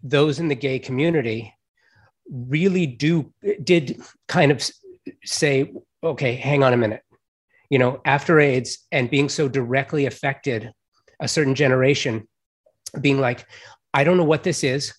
those 0.03 0.41
in 0.41 0.49
the 0.49 0.57
gay 0.57 0.81
community 0.81 1.55
really 2.29 2.87
do 2.87 3.33
did 3.63 4.01
kind 4.27 4.51
of 4.51 4.69
say, 5.25 5.73
okay, 6.03 6.35
hang 6.35 6.65
on 6.65 6.73
a 6.73 6.77
minute. 6.77 7.03
You 7.71 7.79
know, 7.79 8.01
after 8.05 8.41
AIDS 8.41 8.79
and 8.91 9.09
being 9.09 9.29
so 9.29 9.49
directly 9.49 10.07
affected, 10.07 10.73
a 11.21 11.29
certain 11.29 11.55
generation 11.55 12.27
being 13.01 13.21
like, 13.21 13.47
I 13.93 14.05
don't 14.05 14.17
know 14.17 14.25
what 14.25 14.45
this 14.45 14.63
is. 14.65 14.95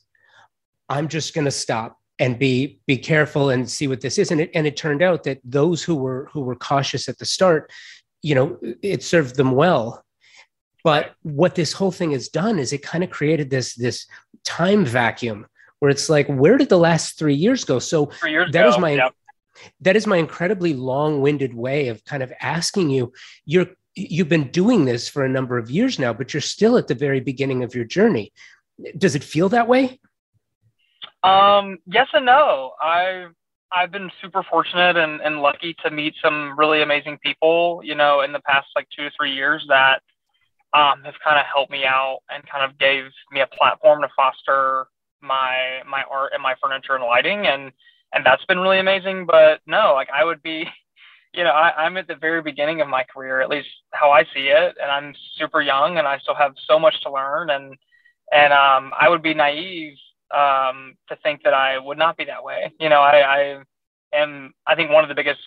I'm 0.89 1.07
just 1.07 1.33
going 1.33 1.45
to 1.45 1.51
stop 1.51 1.98
and 2.19 2.38
be 2.38 2.79
be 2.86 2.98
careful 2.98 3.50
and 3.50 3.69
see 3.69 3.88
what 3.88 4.01
this 4.01 4.17
is. 4.17 4.31
And 4.31 4.41
it 4.41 4.51
and 4.53 4.67
it 4.67 4.77
turned 4.77 5.01
out 5.01 5.24
that 5.24 5.39
those 5.43 5.83
who 5.83 5.95
were 5.95 6.29
who 6.33 6.41
were 6.41 6.55
cautious 6.55 7.10
at 7.10 7.17
the 7.17 7.25
start, 7.25 7.71
you 8.21 8.36
know, 8.36 8.60
it 8.81 9.03
served 9.03 9.36
them 9.36 9.51
well. 9.51 10.05
But 10.83 11.13
what 11.21 11.55
this 11.55 11.74
whole 11.74 11.91
thing 11.91 12.12
has 12.12 12.27
done 12.27 12.60
is 12.60 12.74
it 12.74 12.81
kind 12.81 13.03
of 13.03 13.10
created 13.10 13.50
this 13.50 13.75
this 13.75 14.07
time 14.43 14.86
vacuum 14.86 15.48
where 15.79 15.89
it's 15.89 16.10
like, 16.10 16.27
where 16.27 16.57
did 16.57 16.69
the 16.69 16.77
last 16.77 17.17
three 17.17 17.33
years 17.33 17.63
go? 17.63 17.79
So 17.79 18.12
years 18.24 18.51
that 18.51 18.67
ago, 18.67 18.69
is 18.69 18.77
my 18.77 18.91
yep. 18.91 19.13
that 19.81 19.95
is 19.95 20.05
my 20.05 20.17
incredibly 20.17 20.74
long-winded 20.74 21.53
way 21.55 21.88
of 21.88 22.03
kind 22.05 22.21
of 22.21 22.31
asking 22.39 22.91
you. 22.91 23.13
You're 23.45 23.67
you've 23.95 24.29
been 24.29 24.50
doing 24.51 24.86
this 24.86 25.10
for 25.10 25.25
a 25.25 25.29
number 25.29 25.57
of 25.57 25.71
years 25.71 25.98
now, 25.98 26.13
but 26.13 26.33
you're 26.33 26.41
still 26.41 26.77
at 26.77 26.88
the 26.88 26.95
very 26.95 27.19
beginning 27.19 27.63
of 27.63 27.74
your 27.74 27.86
journey. 27.86 28.31
Does 28.97 29.15
it 29.15 29.23
feel 29.23 29.50
that 29.50 29.67
way? 29.67 30.00
Um, 31.23 31.77
yes 31.85 32.07
and 32.13 32.25
no. 32.25 32.71
I've 32.81 33.33
I've 33.71 33.91
been 33.91 34.11
super 34.21 34.43
fortunate 34.43 34.97
and, 34.97 35.21
and 35.21 35.41
lucky 35.41 35.75
to 35.83 35.91
meet 35.91 36.13
some 36.21 36.57
really 36.57 36.81
amazing 36.81 37.19
people, 37.23 37.81
you 37.83 37.95
know, 37.95 38.21
in 38.21 38.33
the 38.33 38.41
past 38.41 38.67
like 38.75 38.88
two 38.95 39.03
to 39.03 39.11
three 39.17 39.33
years 39.33 39.63
that 39.69 40.01
um, 40.73 41.03
have 41.03 41.15
kind 41.23 41.39
of 41.39 41.45
helped 41.53 41.71
me 41.71 41.85
out 41.85 42.19
and 42.29 42.43
kind 42.50 42.69
of 42.69 42.77
gave 42.77 43.05
me 43.31 43.41
a 43.41 43.47
platform 43.47 44.01
to 44.01 44.09
foster 44.15 44.88
my 45.21 45.81
my 45.88 46.03
art 46.09 46.31
and 46.33 46.41
my 46.41 46.55
furniture 46.61 46.95
and 46.95 47.03
lighting 47.03 47.45
and 47.47 47.71
and 48.13 48.25
that's 48.25 48.43
been 48.45 48.59
really 48.59 48.79
amazing 48.79 49.25
but 49.25 49.59
no 49.67 49.93
like 49.93 50.09
i 50.13 50.23
would 50.23 50.41
be 50.41 50.65
you 51.33 51.43
know 51.43 51.51
I, 51.51 51.85
i'm 51.85 51.95
at 51.97 52.07
the 52.07 52.15
very 52.15 52.41
beginning 52.41 52.81
of 52.81 52.88
my 52.88 53.03
career 53.03 53.39
at 53.39 53.50
least 53.50 53.69
how 53.91 54.09
i 54.09 54.23
see 54.33 54.47
it 54.47 54.75
and 54.81 54.91
i'm 54.91 55.13
super 55.38 55.61
young 55.61 56.00
and 56.00 56.07
i 56.07 56.17
still 56.17 56.35
have 56.35 56.53
so 56.67 56.79
much 56.79 57.00
to 57.03 57.11
learn 57.11 57.51
and 57.51 57.75
and 58.31 58.53
um, 58.53 58.91
i 59.00 59.07
would 59.09 59.21
be 59.21 59.33
naive 59.33 59.95
um, 60.35 60.95
to 61.09 61.15
think 61.23 61.41
that 61.43 61.53
i 61.53 61.77
would 61.77 61.97
not 61.97 62.17
be 62.17 62.25
that 62.25 62.43
way 62.43 62.71
you 62.79 62.89
know 62.89 63.01
i 63.01 63.19
i 63.19 63.63
am 64.13 64.53
i 64.67 64.75
think 64.75 64.91
one 64.91 65.03
of 65.03 65.09
the 65.09 65.15
biggest 65.15 65.39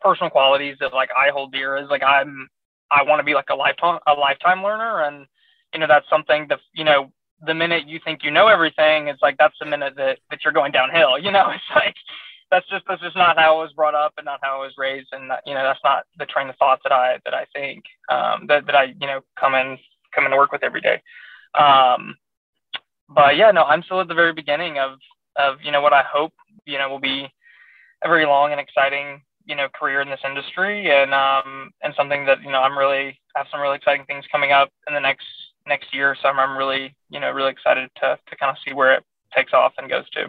personal 0.00 0.30
qualities 0.30 0.76
that 0.80 0.92
like 0.92 1.10
i 1.16 1.30
hold 1.30 1.52
dear 1.52 1.76
is 1.76 1.88
like 1.90 2.02
i'm 2.02 2.48
i 2.90 3.02
want 3.02 3.18
to 3.18 3.24
be 3.24 3.34
like 3.34 3.50
a 3.50 3.54
lifetime 3.54 3.98
a 4.06 4.12
lifetime 4.12 4.62
learner 4.62 5.04
and 5.04 5.26
you 5.72 5.80
know 5.80 5.86
that's 5.86 6.08
something 6.08 6.46
that 6.48 6.60
you 6.74 6.84
know 6.84 7.10
the 7.44 7.54
minute 7.54 7.86
you 7.86 8.00
think 8.04 8.22
you 8.22 8.30
know 8.30 8.46
everything, 8.46 9.08
it's 9.08 9.22
like 9.22 9.36
that's 9.38 9.56
the 9.60 9.66
minute 9.66 9.94
that, 9.96 10.18
that 10.30 10.40
you're 10.44 10.52
going 10.52 10.72
downhill. 10.72 11.18
You 11.18 11.30
know, 11.32 11.50
it's 11.54 11.62
like 11.74 11.94
that's 12.50 12.66
just 12.68 12.84
that's 12.88 13.02
just 13.02 13.16
not 13.16 13.38
how 13.38 13.58
I 13.58 13.62
was 13.62 13.72
brought 13.72 13.94
up 13.94 14.14
and 14.16 14.24
not 14.24 14.40
how 14.42 14.56
I 14.56 14.64
was 14.64 14.74
raised, 14.78 15.08
and 15.12 15.30
you 15.44 15.54
know 15.54 15.62
that's 15.62 15.80
not 15.84 16.04
the 16.18 16.26
train 16.26 16.48
of 16.48 16.56
thought 16.56 16.80
that 16.84 16.92
I 16.92 17.18
that 17.24 17.34
I 17.34 17.44
think 17.54 17.84
um, 18.10 18.46
that 18.48 18.66
that 18.66 18.74
I 18.74 18.94
you 19.00 19.06
know 19.06 19.20
come 19.38 19.54
in 19.54 19.78
come 20.14 20.24
in 20.24 20.30
to 20.30 20.36
work 20.36 20.52
with 20.52 20.62
every 20.62 20.80
day. 20.80 21.02
Um, 21.54 22.16
but 23.08 23.36
yeah, 23.36 23.50
no, 23.50 23.64
I'm 23.64 23.82
still 23.82 24.00
at 24.00 24.08
the 24.08 24.14
very 24.14 24.32
beginning 24.32 24.78
of 24.78 24.98
of 25.36 25.58
you 25.62 25.70
know 25.70 25.80
what 25.80 25.92
I 25.92 26.02
hope 26.02 26.32
you 26.64 26.78
know 26.78 26.88
will 26.88 27.00
be 27.00 27.28
a 28.04 28.08
very 28.08 28.26
long 28.26 28.52
and 28.52 28.60
exciting 28.60 29.22
you 29.44 29.54
know 29.54 29.68
career 29.74 30.00
in 30.00 30.08
this 30.08 30.20
industry 30.24 30.90
and 30.90 31.14
um 31.14 31.70
and 31.82 31.94
something 31.96 32.26
that 32.26 32.42
you 32.42 32.50
know 32.50 32.60
I'm 32.60 32.76
really 32.76 33.20
have 33.36 33.46
some 33.50 33.60
really 33.60 33.76
exciting 33.76 34.06
things 34.06 34.24
coming 34.32 34.52
up 34.52 34.70
in 34.88 34.94
the 34.94 35.00
next 35.00 35.26
next 35.66 35.92
year. 35.92 36.16
So 36.20 36.28
I'm, 36.28 36.38
I'm 36.38 36.56
really, 36.56 36.94
you 37.10 37.20
know, 37.20 37.30
really 37.30 37.50
excited 37.50 37.90
to, 37.96 38.18
to 38.28 38.36
kind 38.36 38.50
of 38.50 38.56
see 38.64 38.72
where 38.72 38.94
it 38.94 39.04
takes 39.34 39.52
off 39.52 39.72
and 39.78 39.90
goes 39.90 40.08
to. 40.10 40.28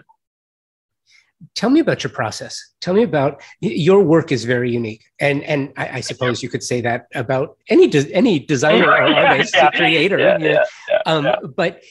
Tell 1.53 1.70
me 1.70 1.79
about 1.79 2.03
your 2.03 2.12
process. 2.12 2.74
Tell 2.82 2.94
me 2.94 3.03
about 3.03 3.41
your 3.62 4.03
work 4.03 4.32
is 4.32 4.44
very 4.44 4.72
unique, 4.72 5.03
and 5.20 5.44
and 5.44 5.72
I, 5.77 5.98
I 5.98 6.01
suppose 6.01 6.41
you 6.41 6.50
could 6.50 6.63
say 6.63 6.82
that 6.82 7.08
about 7.13 7.58
any 7.70 7.88
de- 7.88 8.12
any 8.13 8.39
designer 8.39 8.86
or 8.88 9.01
artist, 9.01 9.53
yeah, 9.56 9.70
creator. 9.72 10.17
Yeah, 10.17 10.38
yeah, 10.39 10.63
um, 11.06 11.27
But 11.56 11.82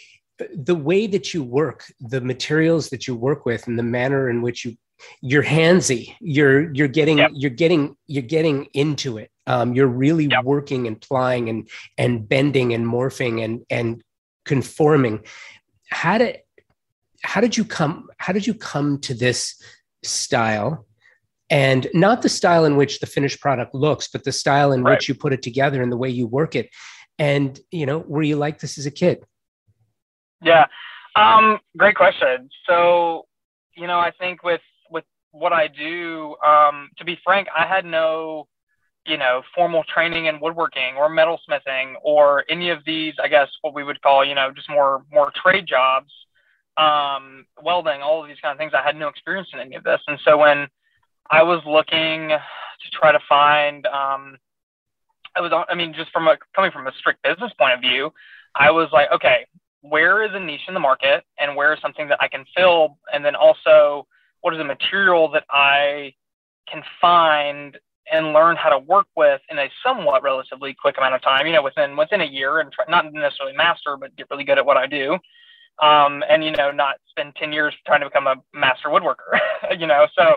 the 0.55 0.75
way 0.75 1.07
that 1.07 1.33
you 1.33 1.43
work, 1.43 1.85
the 2.01 2.21
materials 2.21 2.91
that 2.91 3.07
you 3.07 3.15
work 3.15 3.47
with, 3.47 3.67
and 3.69 3.79
the 3.79 3.85
manner 3.85 4.29
in 4.29 4.43
which 4.43 4.65
you 4.65 4.77
you're 5.21 5.43
handsy 5.43 6.15
you're 6.21 6.73
you're 6.73 6.89
getting 6.89 7.19
yep. 7.19 7.31
you're 7.35 7.51
getting 7.51 7.97
you're 8.07 8.23
getting 8.23 8.65
into 8.73 9.19
it 9.19 9.31
um, 9.47 9.75
you're 9.75 9.87
really 9.87 10.27
yep. 10.27 10.45
working 10.45 10.87
and 10.87 11.01
plying 11.01 11.49
and 11.49 11.69
and 11.99 12.29
bending 12.29 12.73
and 12.73 12.87
morphing 12.87 13.45
and 13.45 13.65
and 13.71 14.03
conforming 14.45 15.23
how 15.91 16.19
did 16.19 16.39
how 17.27 17.41
did 17.41 17.57
you 17.57 17.65
come 17.65 18.09
how 18.19 18.33
did 18.33 18.47
you 18.47 18.55
come 18.55 18.99
to 19.01 19.15
this 19.15 19.61
style? 20.05 20.87
And 21.49 21.87
not 21.95 22.23
the 22.23 22.29
style 22.29 22.65
in 22.65 22.77
which 22.77 22.99
the 22.99 23.07
finished 23.07 23.41
product 23.41 23.75
looks 23.75 24.09
but 24.09 24.25
the 24.25 24.33
style 24.33 24.73
in 24.73 24.83
right. 24.83 24.93
which 24.93 25.09
you 25.09 25.15
put 25.15 25.33
it 25.33 25.43
together 25.43 25.83
and 25.83 25.93
the 25.93 25.97
way 25.97 26.09
you 26.09 26.27
work 26.27 26.55
it. 26.55 26.71
And 27.19 27.59
you 27.71 27.87
know 27.87 27.99
were 27.99 28.23
you 28.23 28.37
like 28.37 28.61
this 28.61 28.79
as 28.79 28.87
a 28.87 28.91
kid? 28.91 29.25
Yeah. 30.43 30.67
Um, 31.15 31.59
great 31.77 31.97
question. 31.97 32.49
So 32.67 33.27
you 33.75 33.87
know 33.87 33.99
i 33.99 34.11
think 34.11 34.43
with 34.43 34.63
with 34.91 35.05
what 35.33 35.53
I 35.53 35.69
do, 35.69 36.35
um, 36.45 36.89
to 36.97 37.05
be 37.05 37.19
frank, 37.23 37.49
I 37.55 37.67
had 37.67 37.85
no, 37.85 38.49
you 39.07 39.19
know, 39.19 39.43
formal 39.55 39.85
training 39.85 40.27
in 40.27 40.41
woodworking 40.41 40.97
or 40.97 41.11
metalsmithing 41.11 41.95
or 42.03 42.45
any 42.49 42.71
of 42.71 42.79
these, 42.87 43.15
I 43.23 43.29
guess, 43.29 43.49
what 43.61 43.75
we 43.75 43.85
would 43.85 44.01
call, 44.01 44.25
you 44.25 44.35
know, 44.35 44.51
just 44.51 44.71
more 44.71 45.05
more 45.13 45.31
trade 45.43 45.67
jobs, 45.67 46.13
um, 46.77 47.47
welding, 47.63 48.03
all 48.03 48.23
of 48.23 48.29
these 48.29 48.39
kind 48.41 48.53
of 48.53 48.59
things. 48.59 48.73
I 48.75 48.83
had 48.83 48.97
no 48.97 49.09
experience 49.09 49.49
in 49.53 49.61
any 49.61 49.77
of 49.77 49.85
this, 49.85 50.01
and 50.07 50.19
so 50.25 50.37
when 50.37 50.69
I 51.31 51.43
was 51.43 51.61
looking 51.67 52.29
to 52.29 52.91
try 52.93 53.13
to 53.13 53.21
find, 53.29 53.87
um, 53.87 54.39
I 55.35 55.41
was, 55.41 55.53
I 55.69 55.75
mean, 55.75 55.93
just 55.95 56.11
from 56.13 56.29
a 56.29 56.37
coming 56.55 56.71
from 56.71 56.87
a 56.87 56.93
strict 56.99 57.23
business 57.23 57.53
point 57.59 57.75
of 57.75 57.81
view, 57.81 58.13
I 58.55 58.71
was 58.71 58.89
like, 58.93 59.11
okay, 59.13 59.47
where 59.81 60.25
is 60.25 60.31
a 60.35 60.41
niche 60.41 60.69
in 60.69 60.75
the 60.75 60.81
market, 60.81 61.25
and 61.39 61.57
where 61.57 61.73
is 61.73 61.81
something 61.81 62.09
that 62.09 62.19
I 62.21 62.29
can 62.29 62.45
fill, 62.57 62.99
and 63.13 63.25
then 63.25 63.35
also 63.35 64.07
what 64.41 64.55
is 64.55 64.61
a 64.61 64.65
material 64.65 65.31
that 65.33 65.45
I 65.51 66.15
can 66.71 66.83
find 67.01 67.79
and 68.11 68.33
learn 68.33 68.57
how 68.57 68.69
to 68.69 68.79
work 68.79 69.07
with 69.17 69.41
in 69.51 69.59
a 69.59 69.69
somewhat 69.85 70.23
relatively 70.23 70.75
quick 70.75 70.97
amount 70.99 71.15
of 71.15 71.23
time, 71.23 71.47
you 71.47 71.53
know, 71.53 71.63
within 71.63 71.97
within 71.97 72.21
a 72.21 72.25
year 72.25 72.61
and 72.61 72.71
try, 72.73 72.85
not 72.89 73.13
necessarily 73.13 73.57
master, 73.57 73.97
but 73.97 74.15
get 74.17 74.29
really 74.31 74.45
good 74.45 74.59
at 74.59 74.67
what 74.67 74.77
I 74.77 74.87
do. 74.87 75.19
Um, 75.83 76.25
and 76.29 76.43
you 76.43 76.53
know, 76.53 76.71
not 76.71 76.97
spend 77.11 77.35
10 77.37 77.53
years 77.53 77.75
trying 77.87 78.01
to 78.01 78.07
become 78.07 78.27
a 78.27 78.37
master 78.55 78.89
woodworker, 78.89 79.39
you 79.79 79.87
know. 79.87 80.07
So 80.17 80.37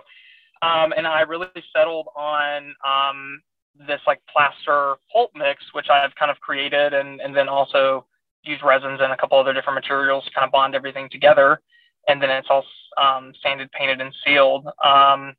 um, 0.61 0.93
and 0.97 1.07
I 1.07 1.21
really 1.21 1.47
settled 1.75 2.07
on 2.15 2.75
um, 2.85 3.41
this 3.87 4.01
like 4.05 4.19
plaster 4.31 4.95
pulp 5.13 5.31
mix, 5.35 5.63
which 5.73 5.87
I've 5.89 6.13
kind 6.15 6.29
of 6.29 6.39
created 6.41 6.93
and 6.93 7.21
and 7.21 7.35
then 7.35 7.47
also 7.47 8.05
use 8.43 8.59
resins 8.63 8.99
and 9.01 9.11
a 9.11 9.17
couple 9.17 9.37
other 9.39 9.53
different 9.53 9.75
materials 9.75 10.25
to 10.25 10.31
kind 10.31 10.45
of 10.45 10.51
bond 10.51 10.75
everything 10.75 11.09
together 11.09 11.61
and 12.09 12.21
then 12.21 12.29
it's 12.29 12.47
all 12.49 12.65
um, 13.01 13.33
sanded, 13.41 13.71
painted, 13.71 14.01
and 14.01 14.13
sealed. 14.25 14.67
Um, 14.83 15.35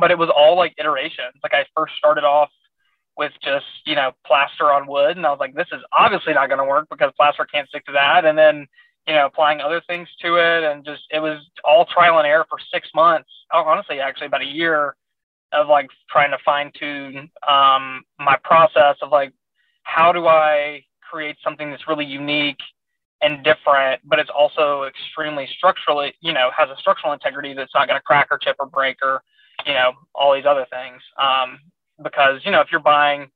but 0.00 0.10
it 0.10 0.18
was 0.18 0.30
all 0.34 0.56
like 0.56 0.74
iterations. 0.78 1.36
Like 1.42 1.54
I 1.54 1.64
first 1.76 1.94
started 1.96 2.24
off 2.24 2.50
with 3.16 3.32
just 3.42 3.66
you 3.84 3.94
know 3.94 4.12
plaster 4.26 4.72
on 4.72 4.86
wood, 4.86 5.16
and 5.16 5.26
I 5.26 5.30
was 5.30 5.38
like, 5.40 5.54
this 5.54 5.68
is 5.72 5.82
obviously 5.96 6.32
not 6.32 6.48
going 6.48 6.58
to 6.58 6.64
work 6.64 6.88
because 6.90 7.12
plaster 7.16 7.44
can't 7.44 7.68
stick 7.68 7.84
to 7.86 7.92
that. 7.92 8.24
And 8.24 8.36
then 8.36 8.66
you 9.06 9.14
know 9.14 9.26
applying 9.26 9.60
other 9.60 9.82
things 9.86 10.08
to 10.22 10.36
it, 10.36 10.64
and 10.64 10.84
just 10.84 11.02
it 11.10 11.20
was 11.20 11.40
all 11.64 11.84
trial 11.84 12.18
and 12.18 12.26
error 12.26 12.46
for 12.48 12.58
six 12.72 12.88
months. 12.94 13.28
Oh, 13.52 13.62
honestly, 13.62 14.00
actually 14.00 14.26
about 14.26 14.42
a 14.42 14.46
year 14.46 14.96
of 15.52 15.68
like 15.68 15.88
trying 16.10 16.30
to 16.30 16.38
fine 16.44 16.72
tune 16.78 17.30
um, 17.48 18.02
my 18.18 18.36
process 18.42 18.96
of 19.02 19.10
like 19.10 19.32
how 19.84 20.12
do 20.12 20.26
I 20.26 20.84
create 21.00 21.36
something 21.44 21.70
that's 21.70 21.86
really 21.86 22.04
unique 22.04 22.58
and 23.22 23.44
different, 23.44 24.00
but 24.04 24.18
it's 24.18 24.30
also 24.30 24.84
extremely 24.84 25.48
structurally, 25.56 26.14
you 26.20 26.32
know, 26.32 26.50
has 26.56 26.68
a 26.68 26.76
structural 26.78 27.12
integrity 27.12 27.54
that's 27.54 27.72
not 27.74 27.88
going 27.88 27.98
to 27.98 28.02
crack 28.02 28.28
or 28.30 28.38
chip 28.38 28.56
or 28.58 28.66
break 28.66 28.96
or, 29.02 29.22
you 29.64 29.72
know, 29.72 29.92
all 30.14 30.34
these 30.34 30.44
other 30.46 30.66
things. 30.70 31.00
Um, 31.16 31.60
because 32.02 32.40
you 32.44 32.50
know, 32.50 32.60
if 32.60 32.68
you're 32.70 32.80
buying 32.80 33.30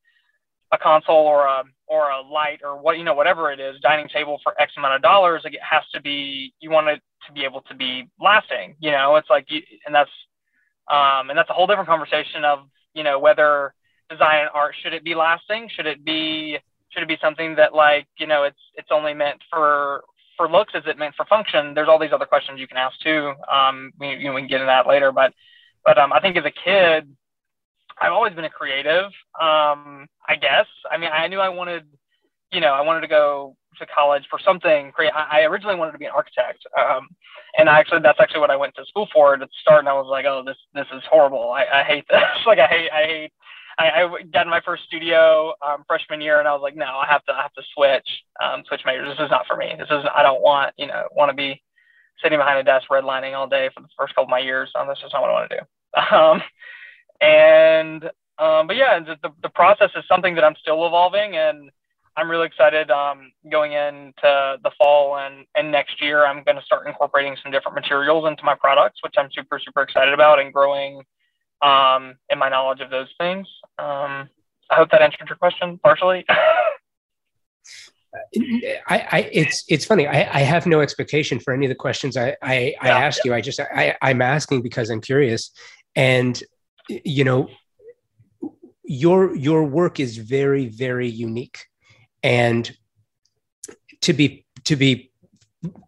a 0.73 0.79
console 0.79 1.27
or 1.27 1.47
a 1.47 1.63
or 1.89 2.11
a 2.11 2.21
light 2.21 2.61
or 2.63 2.81
what 2.81 2.99
you 2.99 3.05
know, 3.05 3.15
whatever 3.15 3.51
it 3.51 3.61
is, 3.61 3.81
dining 3.81 4.09
table 4.09 4.39
for 4.43 4.61
X 4.61 4.73
amount 4.77 4.95
of 4.95 5.03
dollars, 5.03 5.43
like 5.45 5.55
it 5.55 5.61
has 5.69 5.83
to 5.95 6.01
be. 6.01 6.53
You 6.61 6.71
want 6.71 6.89
it 6.89 7.01
to 7.27 7.33
be 7.33 7.45
able 7.45 7.63
to 7.63 7.75
be 7.75 8.09
lasting. 8.21 8.77
You 8.81 8.91
know, 8.91 9.17
it's 9.17 9.31
like, 9.31 9.47
you, 9.49 9.63
and 9.87 9.95
that's 9.95 10.11
um, 10.91 11.31
and 11.31 11.39
that's 11.39 11.51
a 11.51 11.53
whole 11.53 11.67
different 11.67 11.89
conversation 11.89 12.45
of 12.45 12.61
you 12.95 13.03
know 13.03 13.19
whether 13.19 13.75
design 14.11 14.41
and 14.41 14.51
art 14.55 14.75
should 14.83 14.93
it 14.93 15.05
be 15.05 15.15
lasting, 15.15 15.69
should 15.75 15.87
it 15.87 16.05
be 16.05 16.59
should 16.91 17.03
it 17.03 17.09
be 17.09 17.19
something 17.21 17.55
that 17.57 17.75
like 17.75 18.07
you 18.19 18.27
know 18.27 18.45
it's 18.45 18.61
it's 18.75 18.89
only 18.91 19.15
meant 19.15 19.41
for 19.51 20.05
for 20.37 20.49
looks? 20.49 20.75
Is 20.75 20.85
it 20.87 20.99
meant 20.99 21.15
for 21.15 21.27
function? 21.27 21.75
There's 21.75 21.89
all 21.89 21.99
these 21.99 22.13
other 22.13 22.27
questions 22.27 22.61
you 22.61 22.69
can 22.69 22.77
ask 22.77 22.99
too. 23.01 23.33
Um, 23.53 23.93
we, 23.99 24.11
you 24.11 24.25
know, 24.25 24.35
we 24.35 24.43
can 24.43 24.49
get 24.49 24.61
into 24.61 24.67
that 24.67 24.87
later, 24.87 25.13
but 25.13 25.33
but 25.85 25.99
um, 25.99 26.13
I 26.13 26.21
think 26.21 26.37
as 26.37 26.45
a 26.45 26.51
kid, 26.51 27.09
I've 28.01 28.13
always 28.13 28.35
been 28.35 28.45
a 28.45 28.51
creative. 28.51 29.07
Um, 29.41 30.07
I 30.29 30.37
guess. 30.41 30.67
I 30.91 30.99
mean, 30.99 31.11
I 31.13 31.27
knew 31.29 31.41
I 31.41 31.49
wanted, 31.49 31.85
you 32.53 32.61
know, 32.61 32.73
I 32.73 32.81
wanted 32.81 33.01
to 33.03 33.09
go 33.09 33.57
to 33.79 33.87
college 33.87 34.25
for 34.31 34.39
something. 34.45 34.93
I, 35.15 35.43
originally 35.43 35.77
wanted 35.77 35.93
to 35.93 35.99
be 35.99 36.07
an 36.07 36.13
architect, 36.15 36.65
um, 36.79 37.09
and 37.57 37.69
actually 37.69 38.01
that's 38.03 38.19
actually 38.21 38.41
what 38.41 38.51
I 38.51 38.57
went 38.57 38.75
to 38.77 38.85
school 38.87 39.09
for 39.13 39.37
to 39.37 39.49
start. 39.63 39.81
And 39.81 39.89
I 39.89 39.95
was 39.95 40.09
like, 40.11 40.25
oh, 40.27 40.43
this 40.45 40.57
this 40.75 40.87
is 40.95 41.03
horrible. 41.11 41.51
I, 41.53 41.65
I 41.81 41.83
hate 41.85 42.05
this. 42.11 42.21
like 42.47 42.59
I 42.59 42.67
hate 42.67 42.91
I 42.91 43.03
hate. 43.05 43.33
I, 43.81 43.91
I 43.91 44.23
got 44.33 44.45
in 44.45 44.51
my 44.51 44.61
first 44.65 44.83
studio 44.87 45.55
um, 45.65 45.85
freshman 45.87 46.21
year, 46.21 46.41
and 46.41 46.49
I 46.49 46.53
was 46.53 46.63
like, 46.63 46.75
no, 46.75 46.87
I 46.87 47.07
have 47.09 47.25
to 47.27 47.33
I 47.33 47.43
have 47.43 47.53
to 47.55 47.63
switch 47.75 48.09
um, 48.43 48.65
switch 48.67 48.83
majors. 48.85 49.17
This 49.17 49.25
is 49.25 49.31
not 49.31 49.47
for 49.47 49.57
me. 49.57 49.75
This 49.79 49.89
is 49.91 50.05
I 50.15 50.23
don't 50.23 50.43
want 50.43 50.75
you 50.77 50.87
know 50.87 51.05
want 51.13 51.31
to 51.31 51.37
be 51.37 51.63
sitting 52.23 52.39
behind 52.39 52.59
a 52.59 52.65
desk 52.65 52.87
redlining 52.91 53.37
all 53.37 53.47
day 53.47 53.71
for 53.75 53.81
the 53.81 53.89
first 53.97 54.15
couple 54.15 54.25
of 54.25 54.31
my 54.31 54.41
years. 54.41 54.71
Um, 54.79 54.89
that's 54.89 55.01
just 55.01 55.13
not 55.13 55.23
what 55.23 55.31
I 55.31 55.35
want 55.35 55.51
to 55.51 55.57
do. 55.59 55.63
Um, 56.15 56.43
and 57.21 58.05
um, 58.39 58.67
but 58.69 58.77
yeah, 58.77 59.01
the, 59.01 59.31
the 59.43 59.49
process 59.49 59.91
is 59.97 60.05
something 60.09 60.35
that 60.37 60.45
I'm 60.45 60.55
still 60.61 60.87
evolving 60.87 61.37
and 61.37 61.71
I'm 62.17 62.31
really 62.31 62.47
excited 62.47 62.91
um, 62.91 63.33
going 63.51 63.73
into 63.73 64.13
the 64.63 64.71
fall 64.77 65.19
and, 65.19 65.45
and 65.55 65.71
next 65.71 66.03
year. 66.03 66.27
I'm 66.27 66.43
going 66.43 66.57
to 66.57 66.63
start 66.63 66.87
incorporating 66.87 67.37
some 67.43 67.53
different 67.53 67.77
materials 67.77 68.27
into 68.29 68.45
my 68.45 68.55
products, 68.57 68.99
which 69.03 69.15
I'm 69.17 69.29
super, 69.33 69.61
super 69.65 69.83
excited 69.83 70.15
about 70.15 70.41
and 70.41 70.53
growing 70.53 71.03
um, 71.63 72.17
in 72.29 72.39
my 72.39 72.49
knowledge 72.49 72.81
of 72.81 72.91
those 72.91 73.09
things. 73.19 73.47
Um, 73.79 74.29
I 74.71 74.75
hope 74.75 74.91
that 74.91 75.01
answered 75.01 75.29
your 75.29 75.37
question 75.37 75.79
partially. 75.83 76.25
I, 78.89 79.07
I, 79.13 79.31
it's 79.33 79.65
it's 79.69 79.85
funny. 79.85 80.07
I, 80.07 80.39
I 80.39 80.41
have 80.41 80.67
no 80.67 80.81
expectation 80.81 81.39
for 81.39 81.53
any 81.53 81.67
of 81.67 81.71
the 81.71 81.77
questions 81.77 82.17
I 82.17 82.37
I, 82.43 82.75
I 82.81 82.89
asked 82.89 83.21
yeah. 83.25 83.31
you. 83.31 83.37
I 83.37 83.41
just 83.41 83.61
I 83.61 83.95
I'm 84.03 84.23
asking 84.23 84.63
because 84.63 84.91
I'm 84.91 85.01
curious, 85.01 85.51
and 85.95 86.43
you 86.89 87.25
know, 87.25 87.49
your 88.85 89.35
your 89.37 89.65
work 89.65 90.01
is 90.01 90.17
very 90.17 90.67
very 90.69 91.09
unique 91.09 91.67
and 92.23 92.75
to 94.01 94.13
be 94.13 94.47
to 94.65 94.77
be 94.77 95.11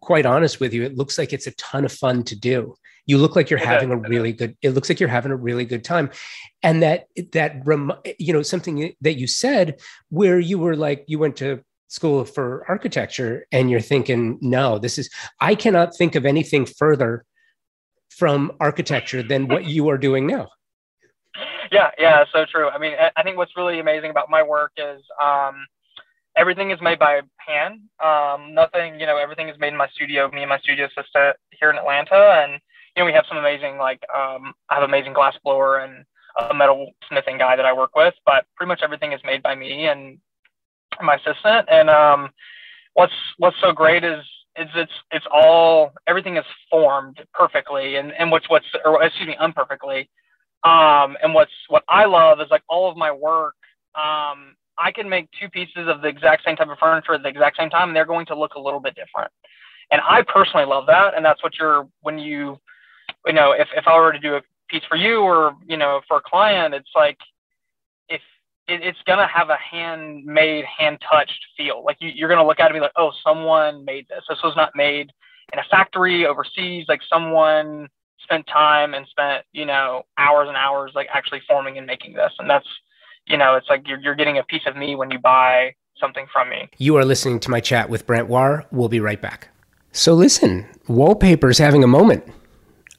quite 0.01 0.25
honest 0.25 0.59
with 0.59 0.73
you, 0.73 0.83
it 0.83 0.97
looks 0.97 1.17
like 1.17 1.33
it's 1.33 1.47
a 1.47 1.51
ton 1.51 1.85
of 1.85 1.91
fun 1.91 2.23
to 2.23 2.35
do. 2.35 2.75
You 3.05 3.17
look 3.17 3.35
like 3.35 3.49
you're 3.49 3.59
having 3.59 3.91
a 3.91 3.97
really 3.97 4.31
good. 4.31 4.55
It 4.61 4.71
looks 4.71 4.89
like 4.89 4.99
you're 4.99 5.09
having 5.09 5.31
a 5.31 5.35
really 5.35 5.65
good 5.65 5.83
time, 5.83 6.11
and 6.61 6.83
that 6.83 7.07
that 7.31 7.63
you 8.19 8.31
know 8.31 8.43
something 8.43 8.93
that 9.01 9.19
you 9.19 9.27
said 9.27 9.79
where 10.09 10.39
you 10.39 10.59
were 10.59 10.75
like 10.75 11.05
you 11.07 11.17
went 11.17 11.35
to 11.37 11.63
school 11.87 12.23
for 12.23 12.63
architecture 12.69 13.45
and 13.51 13.69
you're 13.69 13.81
thinking 13.81 14.37
no 14.39 14.79
this 14.79 14.97
is 14.97 15.09
i 15.41 15.53
cannot 15.53 15.93
think 15.93 16.15
of 16.15 16.25
anything 16.25 16.65
further 16.65 17.25
from 18.09 18.49
architecture 18.61 19.21
than 19.21 19.49
what 19.49 19.65
you 19.65 19.89
are 19.89 19.97
doing 19.97 20.25
now 20.25 20.47
yeah 21.71 21.89
yeah 21.97 22.23
so 22.33 22.45
true 22.51 22.69
i 22.69 22.77
mean 22.77 22.93
i 23.15 23.23
think 23.23 23.37
what's 23.37 23.55
really 23.55 23.79
amazing 23.79 24.09
about 24.11 24.29
my 24.29 24.43
work 24.43 24.71
is 24.77 25.01
um, 25.21 25.65
everything 26.37 26.71
is 26.71 26.79
made 26.81 26.99
by 26.99 27.21
hand. 27.37 27.81
Um, 28.03 28.53
nothing, 28.53 28.99
you 28.99 29.05
know, 29.05 29.17
everything 29.17 29.49
is 29.49 29.55
made 29.59 29.69
in 29.69 29.77
my 29.77 29.87
studio. 29.89 30.29
Me 30.31 30.41
and 30.41 30.49
my 30.49 30.59
studio 30.59 30.85
assistant 30.85 31.35
here 31.59 31.69
in 31.69 31.77
Atlanta, 31.77 32.43
and 32.43 32.53
you 32.95 33.01
know, 33.01 33.05
we 33.05 33.13
have 33.13 33.25
some 33.27 33.37
amazing 33.37 33.77
like 33.77 34.01
um, 34.15 34.53
I 34.69 34.75
have 34.75 34.83
an 34.83 34.89
amazing 34.89 35.13
glass 35.13 35.35
blower 35.43 35.79
and 35.79 36.05
a 36.49 36.53
metal 36.53 36.91
smithing 37.09 37.37
guy 37.37 37.55
that 37.55 37.65
I 37.65 37.73
work 37.73 37.95
with, 37.95 38.13
but 38.25 38.45
pretty 38.55 38.69
much 38.69 38.81
everything 38.83 39.11
is 39.11 39.19
made 39.25 39.43
by 39.43 39.55
me 39.55 39.87
and 39.87 40.17
my 41.01 41.15
assistant. 41.15 41.67
And 41.69 41.89
um, 41.89 42.29
what's 42.93 43.13
what's 43.37 43.57
so 43.61 43.71
great 43.71 44.03
is 44.03 44.23
is 44.57 44.67
it's 44.75 44.91
it's 45.11 45.25
all 45.31 45.93
everything 46.07 46.37
is 46.37 46.45
formed 46.69 47.19
perfectly, 47.33 47.95
and 47.97 48.11
and 48.13 48.31
what's 48.31 48.49
what's 48.49 48.65
or 48.85 49.03
excuse 49.03 49.27
me, 49.27 49.35
unperfectly. 49.39 50.09
Um, 50.63 51.17
and 51.23 51.33
what's 51.33 51.51
what 51.69 51.83
I 51.87 52.05
love 52.05 52.39
is 52.39 52.47
like 52.51 52.63
all 52.69 52.89
of 52.89 52.95
my 52.95 53.11
work 53.11 53.55
um, 53.95 54.55
I 54.77 54.91
can 54.91 55.07
make 55.09 55.29
two 55.39 55.49
pieces 55.49 55.87
of 55.87 56.01
the 56.01 56.07
exact 56.07 56.43
same 56.45 56.55
type 56.55 56.69
of 56.69 56.77
furniture 56.79 57.13
at 57.13 57.23
the 57.23 57.29
exact 57.29 57.57
same 57.57 57.69
time, 57.69 57.89
and 57.89 57.95
they're 57.95 58.05
going 58.05 58.25
to 58.27 58.37
look 58.37 58.55
a 58.55 58.59
little 58.59 58.79
bit 58.79 58.95
different. 58.95 59.31
And 59.91 60.01
I 60.07 60.23
personally 60.23 60.65
love 60.65 60.85
that. 60.87 61.15
And 61.15 61.23
that's 61.23 61.43
what 61.43 61.59
you're, 61.59 61.87
when 62.01 62.17
you, 62.17 62.57
you 63.25 63.33
know, 63.33 63.51
if, 63.51 63.67
if 63.75 63.87
I 63.87 63.99
were 63.99 64.13
to 64.13 64.19
do 64.19 64.35
a 64.35 64.41
piece 64.69 64.83
for 64.87 64.95
you 64.95 65.19
or, 65.19 65.53
you 65.67 65.77
know, 65.77 66.01
for 66.07 66.17
a 66.17 66.21
client, 66.21 66.73
it's 66.73 66.89
like, 66.95 67.17
if 68.07 68.21
it, 68.67 68.81
it's 68.81 68.97
to 69.05 69.27
have 69.27 69.49
a 69.49 69.57
handmade, 69.57 70.65
hand 70.65 70.99
touched 71.09 71.45
feel. 71.57 71.83
Like 71.83 71.97
you, 71.99 72.09
you're 72.09 72.29
going 72.29 72.39
to 72.39 72.47
look 72.47 72.59
at 72.59 72.65
it 72.65 72.69
and 72.69 72.75
be 72.75 72.79
like, 72.79 72.93
oh, 72.95 73.11
someone 73.23 73.83
made 73.83 74.07
this. 74.07 74.23
This 74.29 74.39
was 74.43 74.55
not 74.55 74.71
made 74.75 75.11
in 75.51 75.59
a 75.59 75.63
factory 75.69 76.25
overseas. 76.25 76.85
Like 76.87 77.01
someone 77.09 77.89
spent 78.31 78.47
time 78.47 78.93
and 78.93 79.05
spent, 79.07 79.43
you 79.51 79.65
know, 79.65 80.03
hours 80.17 80.47
and 80.47 80.55
hours, 80.55 80.91
like 80.95 81.07
actually 81.13 81.41
forming 81.47 81.77
and 81.77 81.85
making 81.85 82.13
this. 82.13 82.31
And 82.39 82.49
that's, 82.49 82.67
you 83.25 83.37
know, 83.37 83.55
it's 83.55 83.67
like 83.69 83.87
you're, 83.87 83.99
you're 83.99 84.15
getting 84.15 84.37
a 84.37 84.43
piece 84.43 84.61
of 84.65 84.77
me 84.77 84.95
when 84.95 85.11
you 85.11 85.19
buy 85.19 85.75
something 85.99 86.25
from 86.31 86.49
me. 86.49 86.69
You 86.77 86.95
are 86.95 87.05
listening 87.05 87.39
to 87.41 87.51
my 87.51 87.59
chat 87.59 87.89
with 87.89 88.07
Brent 88.07 88.27
Wahr 88.27 88.65
We'll 88.71 88.87
be 88.87 89.01
right 89.01 89.21
back. 89.21 89.49
So, 89.91 90.13
listen, 90.13 90.65
Wallpaper's 90.87 91.57
having 91.57 91.83
a 91.83 91.87
moment, 91.87 92.23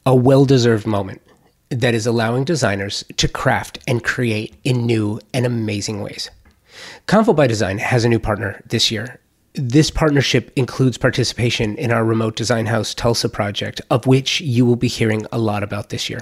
a 0.05 0.15
well 0.15 0.45
deserved 0.45 0.87
moment 0.87 1.23
that 1.71 1.95
is 1.95 2.07
allowing 2.07 2.45
designers 2.45 3.03
to 3.17 3.27
craft 3.27 3.79
and 3.89 4.05
create 4.05 4.55
in 4.63 4.85
new 4.85 5.19
and 5.33 5.47
amazing 5.47 6.03
ways. 6.03 6.29
Convo 7.07 7.35
by 7.35 7.47
Design 7.47 7.79
has 7.79 8.05
a 8.05 8.09
new 8.11 8.19
partner 8.19 8.61
this 8.67 8.91
year. 8.91 9.19
This 9.55 9.91
partnership 9.91 10.51
includes 10.57 10.97
participation 10.97 11.77
in 11.77 11.93
our 11.93 12.07
remote 12.07 12.37
design 12.37 12.65
house 12.65 12.95
Tulsa 12.95 13.29
project, 13.29 13.83
of 13.91 14.07
which 14.07 14.41
you 14.41 14.65
will 14.65 14.77
be 14.77 14.89
hearing 14.89 15.27
a 15.31 15.39
lot 15.39 15.63
about 15.63 15.91
this 15.91 16.09
year. 16.09 16.21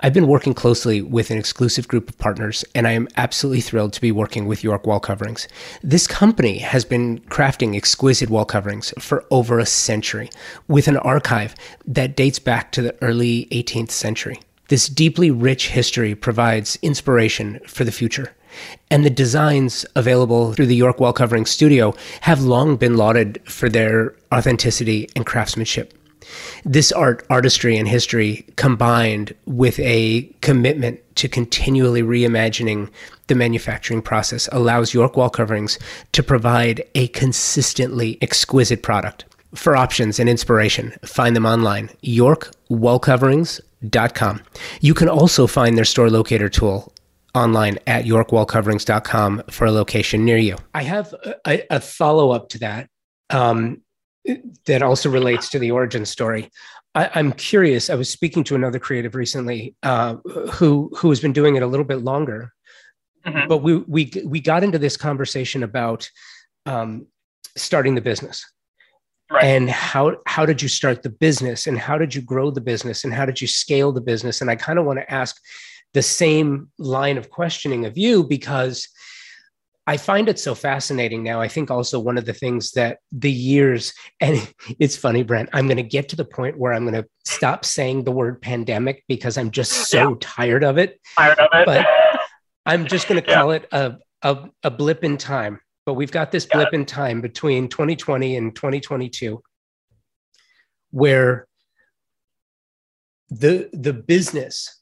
I've 0.00 0.12
been 0.12 0.26
working 0.26 0.52
closely 0.52 1.02
with 1.02 1.30
an 1.30 1.38
exclusive 1.38 1.86
group 1.86 2.08
of 2.08 2.18
partners, 2.18 2.64
and 2.74 2.88
I 2.88 2.92
am 2.92 3.06
absolutely 3.16 3.60
thrilled 3.60 3.92
to 3.92 4.00
be 4.00 4.10
working 4.10 4.46
with 4.46 4.64
York 4.64 4.88
Wall 4.88 4.98
Coverings. 4.98 5.46
This 5.84 6.08
company 6.08 6.58
has 6.58 6.84
been 6.84 7.20
crafting 7.30 7.76
exquisite 7.76 8.28
wall 8.28 8.44
coverings 8.44 8.92
for 8.98 9.24
over 9.30 9.60
a 9.60 9.66
century, 9.66 10.28
with 10.66 10.88
an 10.88 10.96
archive 10.96 11.54
that 11.86 12.16
dates 12.16 12.40
back 12.40 12.72
to 12.72 12.82
the 12.82 12.96
early 13.04 13.46
18th 13.52 13.92
century. 13.92 14.40
This 14.66 14.88
deeply 14.88 15.30
rich 15.30 15.68
history 15.68 16.16
provides 16.16 16.76
inspiration 16.82 17.60
for 17.68 17.84
the 17.84 17.92
future. 17.92 18.34
And 18.90 19.04
the 19.04 19.10
designs 19.10 19.84
available 19.96 20.52
through 20.52 20.66
the 20.66 20.76
York 20.76 21.00
Wall 21.00 21.12
Covering 21.12 21.46
Studio 21.46 21.94
have 22.22 22.42
long 22.42 22.76
been 22.76 22.96
lauded 22.96 23.40
for 23.44 23.68
their 23.68 24.14
authenticity 24.32 25.08
and 25.16 25.26
craftsmanship. 25.26 25.94
This 26.64 26.92
art, 26.92 27.26
artistry, 27.30 27.76
and 27.76 27.88
history 27.88 28.46
combined 28.56 29.34
with 29.46 29.80
a 29.80 30.22
commitment 30.40 31.00
to 31.16 31.28
continually 31.28 32.02
reimagining 32.02 32.88
the 33.26 33.34
manufacturing 33.34 34.00
process 34.02 34.48
allows 34.52 34.94
York 34.94 35.16
Wall 35.16 35.30
Coverings 35.30 35.78
to 36.12 36.22
provide 36.22 36.84
a 36.94 37.08
consistently 37.08 38.18
exquisite 38.22 38.82
product. 38.82 39.24
For 39.54 39.76
options 39.76 40.18
and 40.18 40.30
inspiration, 40.30 40.92
find 41.04 41.36
them 41.36 41.46
online, 41.46 41.90
yorkwallcoverings.com. 42.02 44.40
You 44.80 44.94
can 44.94 45.08
also 45.08 45.46
find 45.46 45.76
their 45.76 45.84
store 45.84 46.08
locator 46.08 46.48
tool 46.48 46.91
online 47.34 47.78
at 47.86 48.04
yorkwallcoverings.com 48.04 49.44
for 49.50 49.66
a 49.66 49.72
location 49.72 50.24
near 50.24 50.36
you. 50.36 50.56
I 50.74 50.82
have 50.82 51.14
a, 51.46 51.62
a 51.70 51.80
follow 51.80 52.30
up 52.30 52.48
to 52.50 52.58
that. 52.60 52.88
Um, 53.30 53.82
that 54.66 54.82
also 54.82 55.10
relates 55.10 55.48
to 55.50 55.58
the 55.58 55.70
origin 55.70 56.06
story. 56.06 56.50
I, 56.94 57.18
am 57.18 57.32
curious. 57.32 57.90
I 57.90 57.94
was 57.94 58.10
speaking 58.10 58.44
to 58.44 58.54
another 58.54 58.78
creative 58.78 59.14
recently 59.14 59.74
uh, 59.82 60.16
who 60.52 60.90
who 60.96 61.08
has 61.08 61.20
been 61.20 61.32
doing 61.32 61.56
it 61.56 61.62
a 61.62 61.66
little 61.66 61.84
bit 61.84 62.02
longer, 62.02 62.52
mm-hmm. 63.26 63.48
but 63.48 63.58
we 63.58 63.78
we 63.78 64.12
we 64.24 64.40
got 64.40 64.62
into 64.62 64.78
this 64.78 64.96
conversation 64.96 65.62
about 65.62 66.08
um, 66.66 67.06
starting 67.56 67.94
the 67.94 68.00
business. 68.00 68.44
Right. 69.30 69.44
And 69.44 69.70
how 69.70 70.18
how 70.26 70.44
did 70.44 70.60
you 70.60 70.68
start 70.68 71.02
the 71.02 71.10
business 71.10 71.66
and 71.66 71.78
how 71.78 71.96
did 71.96 72.14
you 72.14 72.20
grow 72.20 72.50
the 72.50 72.60
business 72.60 73.02
and 73.02 73.14
how 73.14 73.24
did 73.24 73.40
you 73.40 73.46
scale 73.46 73.90
the 73.90 74.02
business? 74.02 74.42
And 74.42 74.50
I 74.50 74.56
kind 74.56 74.78
of 74.78 74.84
want 74.84 74.98
to 74.98 75.10
ask 75.10 75.40
the 75.94 76.02
same 76.02 76.70
line 76.78 77.18
of 77.18 77.30
questioning 77.30 77.84
of 77.84 77.98
you 77.98 78.24
because 78.24 78.88
I 79.86 79.96
find 79.96 80.28
it 80.28 80.38
so 80.38 80.54
fascinating 80.54 81.24
now. 81.24 81.40
I 81.40 81.48
think 81.48 81.70
also 81.70 81.98
one 81.98 82.16
of 82.16 82.24
the 82.24 82.32
things 82.32 82.70
that 82.72 82.98
the 83.10 83.30
years, 83.30 83.92
and 84.20 84.52
it's 84.78 84.96
funny, 84.96 85.22
Brent, 85.22 85.48
I'm 85.52 85.66
going 85.66 85.76
to 85.76 85.82
get 85.82 86.08
to 86.10 86.16
the 86.16 86.24
point 86.24 86.56
where 86.56 86.72
I'm 86.72 86.84
going 86.86 87.02
to 87.02 87.08
stop 87.24 87.64
saying 87.64 88.04
the 88.04 88.12
word 88.12 88.40
pandemic 88.40 89.04
because 89.08 89.36
I'm 89.36 89.50
just 89.50 89.90
so 89.90 90.10
yeah. 90.10 90.16
tired 90.20 90.64
of 90.64 90.78
it. 90.78 91.00
Tired 91.16 91.38
of 91.38 91.48
it. 91.52 91.66
But 91.66 91.86
I'm 92.64 92.86
just 92.86 93.08
going 93.08 93.20
to 93.24 93.34
call 93.34 93.50
yeah. 93.50 93.56
it 93.56 93.68
a, 93.72 93.96
a, 94.22 94.50
a, 94.62 94.70
blip 94.70 95.02
in 95.02 95.16
time. 95.16 95.60
But 95.84 95.94
we've 95.94 96.12
got 96.12 96.30
this 96.30 96.46
blip 96.46 96.72
in 96.72 96.86
time 96.86 97.20
between 97.20 97.68
2020 97.68 98.36
and 98.36 98.54
2022 98.54 99.42
where 100.92 101.48
the 103.30 103.68
the 103.72 103.92
business 103.92 104.81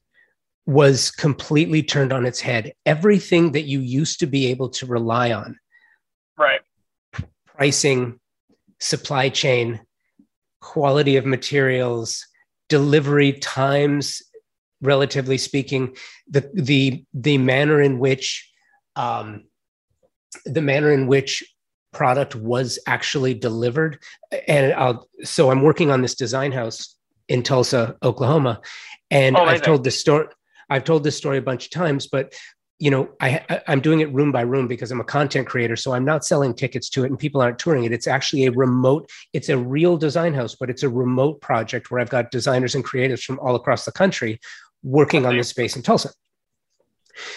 was 0.67 1.11
completely 1.11 1.83
turned 1.83 2.13
on 2.13 2.27
its 2.27 2.41
head. 2.41 2.73
Everything 2.87 3.53
that 3.53 3.63
you 3.63 3.81
used 3.81 4.21
to 4.21 4.27
be 4.27 4.47
able 4.47 4.69
to 4.71 4.87
rely 4.87 5.33
on, 5.33 5.59
right? 6.37 6.61
Pricing, 7.47 8.21
supply 8.79 9.29
chain, 9.29 9.81
quality 10.61 11.17
of 11.17 11.27
materials, 11.27 12.27
delivery 12.69 13.33
times, 13.35 14.23
relatively 14.81 15.39
speaking, 15.39 15.97
the 16.29 16.51
the 16.55 17.05
the 17.13 17.39
manner 17.39 17.81
in 17.81 17.99
which 17.99 18.51
um, 18.97 19.45
the 20.45 20.63
manner 20.63 20.93
in 20.93 21.07
which 21.07 21.43
product 21.93 22.37
was 22.37 22.79
actually 22.87 23.35
delivered. 23.35 23.99
And 24.47 24.73
I'll, 24.75 25.09
so 25.23 25.51
I'm 25.51 25.63
working 25.63 25.91
on 25.91 26.03
this 26.03 26.15
design 26.15 26.53
house 26.53 26.95
in 27.29 27.43
Tulsa, 27.43 27.97
Oklahoma, 28.03 28.61
and 29.11 29.37
oh, 29.37 29.45
I've 29.45 29.63
told 29.63 29.85
the 29.85 29.91
story. 29.91 30.27
I've 30.71 30.85
told 30.85 31.05
this 31.05 31.17
story 31.17 31.39
a 31.39 31.43
bunch 31.43 31.67
of 31.67 31.71
times, 31.71 32.07
but 32.07 32.35
you 32.79 32.91
know, 32.91 33.11
I, 33.21 33.45
am 33.67 33.81
doing 33.81 34.01
it 34.01 34.11
room 34.15 34.33
by 34.33 34.41
room 34.41 34.67
because 34.67 34.91
I'm 34.91 35.03
a 35.03 35.05
content 35.05 35.47
creator, 35.47 35.77
so 35.77 35.93
I'm 35.93 36.05
not 36.05 36.25
selling 36.25 36.55
tickets 36.55 36.89
to 36.91 37.05
it, 37.05 37.11
and 37.11 37.19
people 37.19 37.43
aren't 37.43 37.59
touring 37.59 37.85
it. 37.85 37.93
It's 37.93 38.07
actually 38.07 38.47
a 38.47 38.53
remote. 38.53 39.11
It's 39.35 39.51
a 39.51 39.59
real 39.59 39.99
design 39.99 40.33
house, 40.33 40.57
but 40.59 40.71
it's 40.71 40.83
a 40.83 40.89
remote 40.89 41.43
project 41.43 41.91
where 41.91 42.01
I've 42.01 42.09
got 42.09 42.31
designers 42.31 42.75
and 42.75 42.83
creatives 42.83 43.23
from 43.23 43.39
all 43.39 43.55
across 43.55 43.85
the 43.85 43.93
country 43.93 44.41
working 44.83 45.27
on 45.27 45.37
this 45.37 45.51
space 45.51 45.77
in 45.77 45.83
Tulsa. 45.83 46.11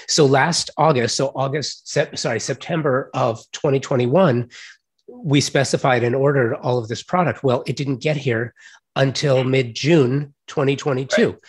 So 0.08 0.26
last 0.26 0.70
August, 0.78 1.18
so 1.18 1.34
August, 1.36 1.90
sorry, 2.16 2.40
September 2.40 3.10
of 3.14 3.40
2021, 3.52 4.50
we 5.10 5.42
specified 5.42 6.06
and 6.06 6.16
ordered 6.16 6.56
all 6.56 6.78
of 6.78 6.88
this 6.88 7.04
product. 7.04 7.44
Well, 7.44 7.64
it 7.68 7.76
didn't 7.76 7.98
get 7.98 8.16
here 8.16 8.54
until 8.96 9.44
mid 9.44 9.76
June 9.76 10.34
2022. 10.48 11.32
Right. 11.32 11.40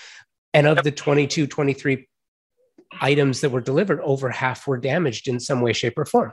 And 0.55 0.67
of 0.67 0.83
the 0.85 0.93
22, 0.93 1.47
23 1.47 2.09
items 3.01 3.40
that 3.40 3.51
were 3.51 3.61
delivered, 3.61 4.01
over 4.01 4.31
half 4.31 4.67
were 4.67 4.79
damaged 4.79 5.29
in 5.29 5.40
some 5.40 5.61
way, 5.61 5.73
shape, 5.73 5.99
or 5.99 6.05
form. 6.05 6.33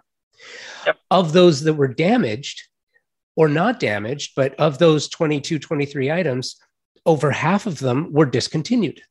Yep. 0.86 0.98
Of 1.10 1.34
those 1.34 1.62
that 1.64 1.74
were 1.74 1.88
damaged 1.88 2.62
or 3.36 3.48
not 3.48 3.80
damaged, 3.80 4.34
but 4.36 4.56
of 4.56 4.78
those 4.78 5.08
22, 5.10 5.60
23 5.60 6.12
items, 6.12 6.58
over 7.06 7.32
half 7.32 7.66
of 7.66 7.80
them 7.80 8.12
were 8.14 8.26
discontinued. 8.26 9.02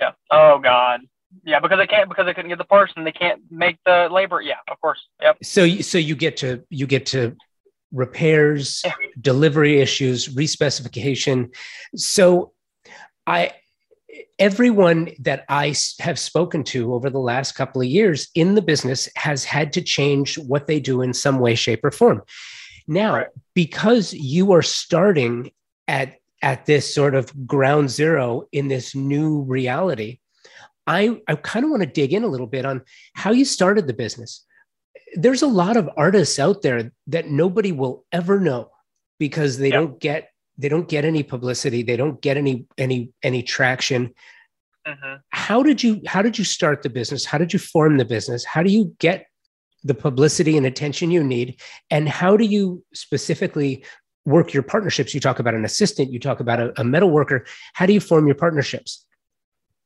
Yeah. 0.00 0.12
Oh, 0.30 0.58
God. 0.58 1.00
Yeah, 1.44 1.60
because 1.60 1.78
they 1.78 1.86
can't 1.86 2.08
because 2.08 2.24
they 2.24 2.32
couldn't 2.32 2.48
get 2.48 2.58
the 2.58 2.64
parts 2.64 2.92
and 2.96 3.06
they 3.06 3.12
can't 3.12 3.42
make 3.50 3.76
the 3.84 4.08
labor. 4.10 4.40
Yeah, 4.40 4.56
of 4.70 4.80
course. 4.80 4.98
Yep. 5.20 5.38
So 5.42 5.68
so 5.82 5.98
you 5.98 6.16
get 6.16 6.38
to 6.38 6.64
you 6.70 6.86
get 6.86 7.04
to 7.06 7.36
repairs, 7.92 8.82
yeah. 8.84 8.92
delivery 9.20 9.80
issues, 9.80 10.28
respecification. 10.28 11.54
So 11.96 12.52
I 13.26 13.52
everyone 14.38 15.10
that 15.20 15.44
I 15.48 15.74
have 16.00 16.18
spoken 16.18 16.64
to 16.64 16.94
over 16.94 17.10
the 17.10 17.18
last 17.18 17.52
couple 17.52 17.80
of 17.82 17.88
years 17.88 18.28
in 18.34 18.54
the 18.54 18.62
business 18.62 19.08
has 19.16 19.44
had 19.44 19.72
to 19.74 19.82
change 19.82 20.38
what 20.38 20.66
they 20.66 20.80
do 20.80 21.02
in 21.02 21.12
some 21.12 21.40
way, 21.40 21.54
shape, 21.54 21.84
or 21.84 21.90
form. 21.90 22.22
Now, 22.86 23.26
because 23.54 24.14
you 24.14 24.52
are 24.52 24.62
starting 24.62 25.50
at 25.86 26.14
at 26.40 26.66
this 26.66 26.94
sort 26.94 27.16
of 27.16 27.46
ground 27.46 27.90
zero 27.90 28.44
in 28.52 28.68
this 28.68 28.94
new 28.94 29.42
reality, 29.42 30.20
I, 30.86 31.20
I 31.26 31.34
kind 31.34 31.64
of 31.64 31.70
want 31.70 31.82
to 31.82 31.88
dig 31.88 32.12
in 32.12 32.22
a 32.22 32.28
little 32.28 32.46
bit 32.46 32.64
on 32.64 32.82
how 33.14 33.32
you 33.32 33.44
started 33.44 33.86
the 33.86 33.92
business. 33.92 34.46
There's 35.14 35.42
a 35.42 35.48
lot 35.48 35.76
of 35.76 35.90
artists 35.96 36.38
out 36.38 36.62
there 36.62 36.92
that 37.08 37.28
nobody 37.28 37.72
will 37.72 38.04
ever 38.12 38.38
know 38.38 38.70
because 39.18 39.58
they 39.58 39.70
don't 39.70 39.98
get 39.98 40.30
they 40.58 40.68
don't 40.68 40.88
get 40.88 41.04
any 41.04 41.22
publicity, 41.22 41.82
they 41.82 41.96
don't 41.96 42.20
get 42.20 42.36
any 42.36 42.66
any 42.76 43.10
any 43.22 43.42
traction. 43.42 44.12
Mm-hmm. 44.86 45.14
How 45.30 45.62
did 45.62 45.82
you 45.82 46.02
how 46.06 46.22
did 46.22 46.38
you 46.38 46.44
start 46.44 46.82
the 46.82 46.90
business? 46.90 47.24
How 47.24 47.38
did 47.38 47.52
you 47.52 47.58
form 47.58 47.96
the 47.96 48.04
business? 48.04 48.44
How 48.44 48.62
do 48.62 48.70
you 48.70 48.94
get 48.98 49.26
the 49.84 49.94
publicity 49.94 50.56
and 50.56 50.66
attention 50.66 51.10
you 51.10 51.22
need? 51.22 51.60
And 51.90 52.08
how 52.08 52.36
do 52.36 52.44
you 52.44 52.84
specifically 52.94 53.84
work 54.24 54.52
your 54.52 54.62
partnerships? 54.62 55.14
You 55.14 55.20
talk 55.20 55.38
about 55.38 55.54
an 55.54 55.64
assistant, 55.64 56.12
you 56.12 56.18
talk 56.18 56.40
about 56.40 56.60
a, 56.60 56.80
a 56.80 56.84
metal 56.84 57.10
worker. 57.10 57.46
How 57.74 57.86
do 57.86 57.92
you 57.92 58.00
form 58.00 58.26
your 58.26 58.36
partnerships? 58.36 59.06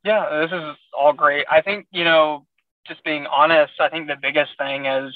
Yeah, 0.04 0.40
this 0.40 0.52
is 0.52 0.76
all 0.98 1.12
great. 1.12 1.46
I 1.50 1.60
think, 1.60 1.86
you 1.92 2.02
know, 2.02 2.46
just 2.86 3.04
being 3.04 3.26
honest, 3.26 3.74
I 3.80 3.88
think 3.88 4.08
the 4.08 4.16
biggest 4.20 4.58
thing 4.58 4.86
is 4.86 5.14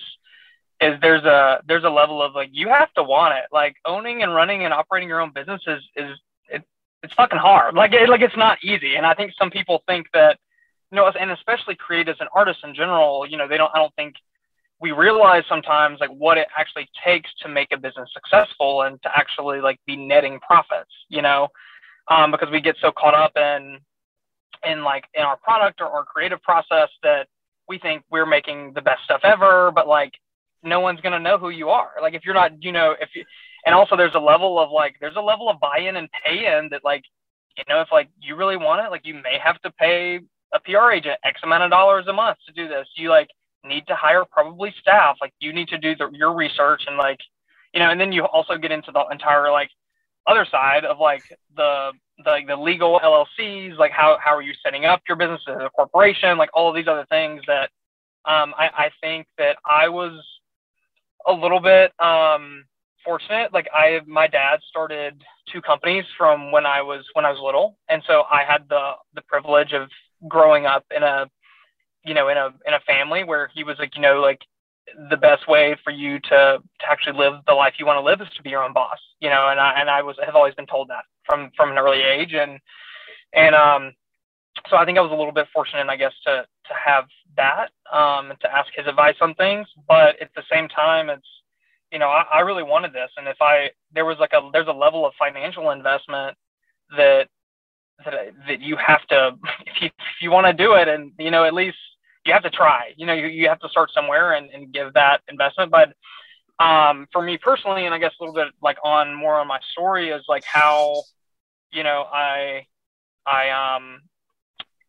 is 0.81 0.99
there's 1.01 1.25
a 1.25 1.63
there's 1.67 1.85
a 1.85 1.91
level 1.91 2.23
of 2.23 2.35
like 2.35 2.51
you 2.53 2.69
have 2.69 2.93
to 2.95 3.03
want 3.03 3.35
it. 3.35 3.45
Like 3.53 3.77
owning 3.85 4.23
and 4.23 4.35
running 4.35 4.65
and 4.65 4.75
operating 4.75 5.09
your 5.09 5.21
own 5.21 5.33
business 5.33 5.63
is 5.67 5.83
is 5.97 6.19
it, 6.49 6.63
it's 7.03 7.15
fucking 7.15 7.39
hard. 7.39 7.75
Like 7.75 7.93
it, 7.93 8.09
like 8.09 8.21
it's 8.21 8.37
not 8.37 8.59
easy. 8.63 8.97
And 8.97 9.07
I 9.07 9.15
think 9.15 9.33
some 9.39 9.51
people 9.51 9.83
think 9.87 10.07
that 10.13 10.39
you 10.91 10.97
know, 10.97 11.11
and 11.19 11.31
especially 11.31 11.77
creatives 11.77 12.21
and 12.21 12.29
artists 12.35 12.63
in 12.65 12.75
general, 12.75 13.27
you 13.27 13.37
know, 13.37 13.49
they 13.49 13.57
don't 13.57 13.71
I 13.75 13.79
don't 13.79 13.95
think 13.95 14.17
we 14.81 14.93
realize 14.93 15.45
sometimes 15.49 15.99
like 16.01 16.11
what 16.11 16.37
it 16.37 16.49
actually 16.57 16.89
takes 17.05 17.31
to 17.41 17.49
make 17.49 17.73
a 17.73 17.79
business 17.79 18.11
successful 18.13 18.83
and 18.83 19.01
to 19.03 19.11
actually 19.17 19.61
like 19.61 19.81
be 19.87 19.97
netting 19.97 20.39
profits, 20.41 20.91
you 21.09 21.23
know, 21.23 21.49
um, 22.09 22.31
because 22.31 22.51
we 22.51 22.61
get 22.61 22.77
so 22.81 22.93
caught 22.93 23.15
up 23.15 23.33
in 23.37 23.79
in 24.65 24.85
like 24.85 25.05
in 25.15 25.23
our 25.23 25.37
product 25.39 25.81
or 25.81 25.87
our 25.87 26.05
creative 26.05 26.43
process 26.43 26.91
that 27.03 27.29
we 27.69 27.79
think 27.79 28.05
we're 28.11 28.27
making 28.27 28.73
the 28.75 28.83
best 28.83 29.03
stuff 29.05 29.21
ever, 29.25 29.71
but 29.71 29.89
like 29.89 30.13
no 30.63 30.81
one's 30.81 31.01
gonna 31.01 31.21
know 31.21 31.39
who 31.39 31.51
you 31.51 31.69
are. 31.71 31.93
Like 32.01 32.15
if 32.15 32.25
you're 32.25 32.35
not, 32.35 32.63
you 32.63 32.73
know, 32.73 32.95
if 33.01 33.11
you 33.15 33.25
and 33.65 33.75
also 33.75 33.97
there's 33.97 34.15
a 34.15 34.21
level 34.21 34.59
of 34.59 34.71
like 34.71 34.97
there's 35.01 35.17
a 35.17 35.21
level 35.21 35.49
of 35.49 35.61
buy-in 35.61 35.97
and 35.97 36.09
pay-in 36.25 36.69
that 36.71 36.85
like 36.85 37.03
you 37.57 37.65
know 37.69 37.81
if 37.81 37.89
like 37.93 38.09
you 38.21 38.37
really 38.37 38.57
want 38.57 38.85
it, 38.85 38.91
like 38.91 39.05
you 39.05 39.15
may 39.15 39.39
have 39.43 39.61
to 39.63 39.71
pay 39.73 40.21
a 40.53 40.61
PR 40.61 40.93
agent 40.93 41.19
X 41.25 41.41
amount 41.43 41.63
of 41.63 41.71
dollars 41.71 42.07
a 42.09 42.13
month 42.13 42.39
to 42.47 42.53
do 42.53 42.69
this. 42.69 42.89
You 42.97 43.11
like 43.11 43.29
need 43.65 43.87
to 43.89 43.97
hire 43.97 44.25
probably 44.25 44.75
staff. 44.81 45.17
Like 45.21 45.33
you 45.41 45.53
need 45.53 45.69
to 45.69 45.79
do 45.79 45.97
the, 45.97 46.09
your 46.13 46.35
research 46.35 46.83
and 46.87 46.97
like 46.97 47.19
you 47.73 47.81
know, 47.81 47.91
and 47.91 48.01
then 48.01 48.13
you 48.13 48.25
also 48.25 48.57
get 48.57 48.73
into 48.73 48.93
the 48.93 49.05
entire 49.11 49.51
like 49.51 49.71
other 50.27 50.47
side 50.51 50.85
of 50.85 50.99
like 50.99 51.23
the 51.57 51.93
the, 52.25 52.39
the 52.47 52.57
legal 52.57 53.01
LLCs, 53.01 53.77
like 53.77 53.91
how, 53.91 54.19
how 54.23 54.35
are 54.35 54.43
you 54.43 54.55
setting 54.65 54.85
up 54.85 55.03
your 55.09 55.17
business 55.17 55.43
as 55.49 55.57
a 55.61 55.71
corporation, 55.71 56.39
like 56.39 56.51
all 56.55 56.69
of 56.69 56.75
these 56.75 56.89
other 56.89 57.07
things 57.11 57.43
that 57.47 57.71
um, 58.25 58.55
I, 58.57 58.69
I 58.75 58.91
think 59.01 59.27
that 59.39 59.57
I 59.67 59.89
was 59.89 60.13
a 61.27 61.33
little 61.33 61.61
bit 61.61 61.93
um, 62.01 62.65
fortunate. 63.05 63.53
Like 63.53 63.69
I, 63.73 64.01
my 64.07 64.27
dad 64.27 64.61
started 64.69 65.23
two 65.53 65.61
companies 65.61 66.05
from 66.17 66.53
when 66.53 66.67
I 66.67 66.83
was 66.83 67.05
when 67.15 67.25
I 67.25 67.31
was 67.31 67.41
little, 67.43 67.77
and 67.89 68.03
so 68.07 68.25
I 68.31 68.45
had 68.45 68.69
the 68.69 68.93
the 69.15 69.23
privilege 69.23 69.73
of 69.73 69.89
growing 70.29 70.67
up 70.67 70.85
in 70.95 71.03
a, 71.03 71.27
you 72.05 72.15
know, 72.15 72.29
in 72.29 72.37
a 72.37 72.47
in 72.67 72.75
a 72.75 72.81
family 72.81 73.25
where 73.25 73.51
he 73.55 73.65
was 73.65 73.77
like, 73.79 73.97
you 73.97 74.03
know, 74.03 74.21
like 74.21 74.41
the 75.11 75.17
best 75.17 75.49
way 75.49 75.77
for 75.83 75.91
you 75.91 76.19
to, 76.21 76.29
to 76.29 76.87
actually 76.89 77.19
live 77.19 77.35
the 77.47 77.53
life 77.53 77.75
you 77.79 77.87
want 77.87 77.97
to 77.97 78.03
live 78.03 78.21
is 78.21 78.29
to 78.37 78.43
be 78.43 78.51
your 78.51 78.63
own 78.63 78.73
boss, 78.73 78.99
you 79.21 79.29
know, 79.29 79.49
and 79.49 79.59
I, 79.59 79.81
and 79.81 79.91
I 79.91 80.03
was, 80.03 80.17
have 80.25 80.37
always 80.37 80.55
been 80.55 80.67
told 80.67 80.89
that 80.89 81.05
from, 81.25 81.51
from 81.57 81.71
an 81.71 81.79
early 81.79 82.03
age. 82.03 82.35
And, 82.35 82.61
and, 83.33 83.55
um, 83.55 83.93
so 84.71 84.77
I 84.77 84.85
think 84.85 84.97
I 84.97 85.01
was 85.01 85.11
a 85.11 85.15
little 85.15 85.33
bit 85.33 85.49
fortunate, 85.53 85.89
I 85.89 85.97
guess, 85.97 86.13
to, 86.27 86.47
to 86.69 86.75
have 86.75 87.05
that, 87.37 87.71
um, 87.93 88.31
and 88.31 88.41
to 88.41 88.53
ask 88.53 88.69
his 88.75 88.87
advice 88.87 89.17
on 89.21 89.35
things. 89.35 89.67
But 89.89 90.21
at 90.21 90.31
the 90.35 90.43
same 90.51 90.69
time, 90.69 91.11
it's, 91.11 91.27
you 91.93 91.99
know, 91.99 92.09
I, 92.09 92.25
I 92.35 92.41
really 92.41 92.63
wanted 92.63 92.93
this. 92.93 93.11
And 93.17 93.29
if 93.29 93.37
I, 93.41 93.71
there 93.93 94.05
was 94.05 94.19
like 94.19 94.33
a, 94.33 94.51
there's 94.53 94.69
a 94.69 94.73
level 94.73 95.07
of 95.07 95.13
financial 95.19 95.71
investment 95.71 96.37
that, 96.97 97.29
that, 98.05 98.33
that 98.49 98.61
you 98.61 98.77
have 98.77 99.07
to, 99.09 99.37
if 99.67 99.83
you, 99.83 99.87
if 99.87 100.23
you 100.23 100.31
want 100.31 100.47
to 100.47 100.53
do 100.53 100.75
it 100.75 100.89
and, 100.89 101.13
you 101.19 101.31
know, 101.31 101.45
at 101.45 101.55
least 101.55 101.79
you 102.25 102.33
have 102.33 102.43
to 102.43 102.51
try. 102.51 102.93
You 102.97 103.07
know, 103.07 103.15
you, 103.15 103.27
you 103.27 103.49
have 103.49 103.61
to 103.61 103.69
start 103.69 103.91
somewhere 103.95 104.33
and, 104.33 104.51
and 104.51 104.73
give 104.73 104.93
that 104.95 105.21
investment. 105.29 105.71
But 105.71 105.95
um, 106.59 107.07
for 107.13 107.23
me 107.23 107.39
personally, 107.39 107.87
and 107.87 107.95
I 107.95 107.99
guess 107.99 108.13
a 108.19 108.25
little 108.25 108.35
bit 108.35 108.53
like 108.63 108.79
on 108.83 109.15
more 109.15 109.39
on 109.39 109.47
my 109.47 109.61
story 109.73 110.11
is 110.11 110.25
like 110.29 110.45
how, 110.45 111.03
you 111.73 111.83
know, 111.83 112.07
I 112.13 112.67
I 113.27 113.51
um 113.51 114.01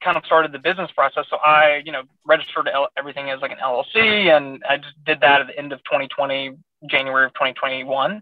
kind 0.04 0.18
of 0.18 0.26
started 0.26 0.52
the 0.52 0.60
business 0.60 0.92
process. 0.96 1.26
So 1.30 1.38
I, 1.38 1.82
you 1.86 1.92
know, 1.92 2.04
registered 2.26 2.70
everything 2.98 3.30
as 3.30 3.42
like 3.42 3.52
an 3.52 3.58
LLC, 3.64 4.36
and 4.36 4.64
I 4.70 4.78
just 4.78 4.94
did 5.06 5.20
that 5.22 5.42
at 5.42 5.48
the 5.48 5.58
end 5.58 5.74
of 5.74 5.80
2020, 5.80 6.52
January 6.90 7.26
of 7.26 7.34
2021, 7.34 8.22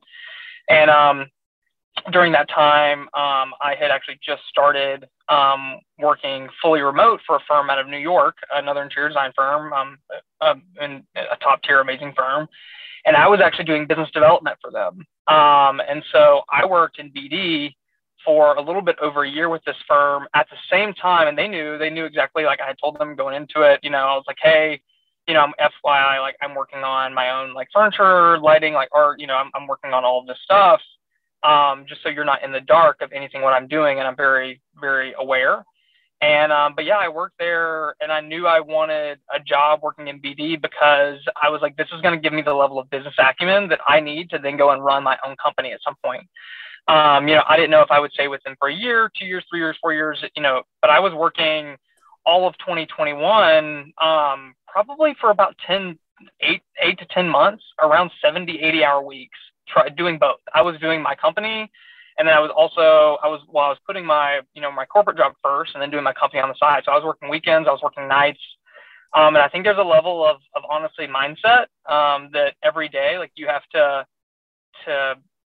and 0.69 0.89
um, 0.89 1.27
during 2.11 2.31
that 2.33 2.49
time, 2.49 3.01
um, 3.13 3.53
I 3.61 3.75
had 3.79 3.91
actually 3.91 4.19
just 4.25 4.41
started 4.49 5.07
um, 5.29 5.79
working 5.99 6.47
fully 6.61 6.81
remote 6.81 7.21
for 7.25 7.37
a 7.37 7.39
firm 7.47 7.69
out 7.69 7.79
of 7.79 7.87
New 7.87 7.97
York, 7.97 8.37
another 8.53 8.83
interior 8.83 9.09
design 9.09 9.31
firm, 9.35 9.73
um, 9.73 9.97
a, 10.41 10.55
a 10.81 11.37
top 11.41 11.61
tier 11.63 11.79
amazing 11.79 12.13
firm. 12.15 12.47
And 13.05 13.15
I 13.15 13.27
was 13.27 13.39
actually 13.39 13.65
doing 13.65 13.85
business 13.85 14.09
development 14.11 14.57
for 14.61 14.71
them. 14.71 15.05
Um, 15.27 15.81
and 15.87 16.03
so 16.11 16.41
I 16.51 16.65
worked 16.65 16.99
in 16.99 17.11
BD 17.11 17.75
for 18.25 18.55
a 18.55 18.61
little 18.61 18.81
bit 18.81 18.97
over 18.99 19.23
a 19.23 19.29
year 19.29 19.47
with 19.49 19.63
this 19.65 19.77
firm 19.87 20.27
at 20.33 20.47
the 20.49 20.57
same 20.69 20.93
time. 20.93 21.27
And 21.27 21.37
they 21.37 21.47
knew, 21.47 21.77
they 21.77 21.89
knew 21.89 22.05
exactly 22.05 22.43
like 22.43 22.59
I 22.59 22.67
had 22.67 22.77
told 22.81 22.99
them 22.99 23.15
going 23.15 23.35
into 23.35 23.61
it, 23.61 23.79
you 23.83 23.89
know, 23.89 23.99
I 23.99 24.15
was 24.15 24.23
like, 24.27 24.39
hey, 24.41 24.81
you 25.27 25.33
know, 25.33 25.41
I'm 25.41 25.53
FYI, 25.85 26.19
like 26.19 26.35
I'm 26.41 26.55
working 26.55 26.79
on 26.79 27.13
my 27.13 27.29
own 27.29 27.53
like 27.53 27.69
furniture, 27.73 28.37
lighting, 28.39 28.73
like 28.73 28.89
art, 28.91 29.19
you 29.19 29.27
know, 29.27 29.35
I'm, 29.35 29.51
I'm 29.55 29.67
working 29.67 29.93
on 29.93 30.03
all 30.03 30.19
of 30.19 30.27
this 30.27 30.37
stuff 30.43 30.81
um, 31.45 31.85
just 31.87 32.01
so 32.03 32.09
you're 32.09 32.25
not 32.25 32.43
in 32.43 32.51
the 32.51 32.61
dark 32.61 33.01
of 33.01 33.11
anything 33.11 33.41
what 33.41 33.53
I'm 33.53 33.67
doing. 33.67 33.99
And 33.99 34.07
I'm 34.07 34.15
very, 34.15 34.61
very 34.79 35.13
aware. 35.17 35.63
And 36.21 36.51
um, 36.51 36.73
but 36.75 36.85
yeah, 36.85 36.97
I 36.97 37.09
worked 37.09 37.37
there, 37.37 37.93
and 37.99 38.09
I 38.11 38.21
knew 38.21 38.47
I 38.47 38.61
wanted 38.61 39.19
a 39.33 39.39
job 39.39 39.81
working 39.83 40.07
in 40.07 40.21
BD 40.21 40.59
because 40.59 41.19
I 41.41 41.49
was 41.49 41.61
like, 41.61 41.75
this 41.75 41.87
is 41.93 42.01
going 42.01 42.15
to 42.15 42.21
give 42.21 42.31
me 42.31 42.41
the 42.41 42.53
level 42.53 42.79
of 42.79 42.89
business 42.89 43.13
acumen 43.19 43.67
that 43.67 43.81
I 43.85 43.99
need 43.99 44.29
to 44.29 44.39
then 44.39 44.55
go 44.55 44.71
and 44.71 44.83
run 44.83 45.03
my 45.03 45.17
own 45.25 45.35
company 45.35 45.73
at 45.73 45.81
some 45.83 45.95
point. 46.03 46.25
Um, 46.87 47.27
you 47.27 47.35
know, 47.35 47.43
I 47.47 47.55
didn't 47.55 47.71
know 47.71 47.81
if 47.81 47.91
I 47.91 47.99
would 47.99 48.11
stay 48.11 48.27
with 48.27 48.43
them 48.43 48.55
for 48.59 48.69
a 48.69 48.73
year, 48.73 49.11
two 49.17 49.25
years, 49.25 49.43
three 49.49 49.59
years, 49.59 49.77
four 49.81 49.93
years. 49.93 50.23
You 50.35 50.43
know, 50.43 50.63
but 50.81 50.89
I 50.89 50.99
was 50.99 51.13
working 51.13 51.77
all 52.25 52.47
of 52.47 52.57
2021, 52.59 53.93
um, 54.01 54.55
probably 54.67 55.15
for 55.19 55.29
about 55.29 55.55
10, 55.67 55.97
eight, 56.41 56.61
eight 56.81 56.97
to 56.99 57.05
10 57.05 57.29
months, 57.29 57.63
around 57.81 58.11
70, 58.23 58.59
80 58.59 58.83
hour 58.83 59.01
weeks, 59.01 59.37
try, 59.67 59.89
doing 59.89 60.17
both. 60.17 60.39
I 60.53 60.61
was 60.61 60.79
doing 60.79 61.01
my 61.01 61.15
company 61.15 61.71
and 62.17 62.27
then 62.27 62.35
I 62.35 62.39
was 62.39 62.51
also 62.55 63.17
I 63.23 63.27
was 63.27 63.41
well 63.47 63.65
I 63.65 63.69
was 63.69 63.77
putting 63.85 64.05
my 64.05 64.41
you 64.53 64.61
know 64.61 64.71
my 64.71 64.85
corporate 64.85 65.17
job 65.17 65.33
first 65.43 65.71
and 65.73 65.81
then 65.81 65.91
doing 65.91 66.03
my 66.03 66.13
company 66.13 66.41
on 66.41 66.49
the 66.49 66.55
side. 66.55 66.83
So 66.85 66.91
I 66.91 66.95
was 66.95 67.03
working 67.03 67.29
weekends, 67.29 67.67
I 67.67 67.71
was 67.71 67.81
working 67.83 68.07
nights, 68.07 68.39
um, 69.13 69.35
and 69.35 69.37
I 69.37 69.49
think 69.49 69.65
there's 69.65 69.77
a 69.77 69.83
level 69.83 70.25
of 70.25 70.37
of 70.55 70.63
honestly 70.69 71.07
mindset 71.07 71.67
um, 71.89 72.29
that 72.33 72.55
every 72.63 72.89
day 72.89 73.17
like 73.17 73.31
you 73.35 73.47
have 73.47 73.63
to 73.73 74.05
to 74.85 75.15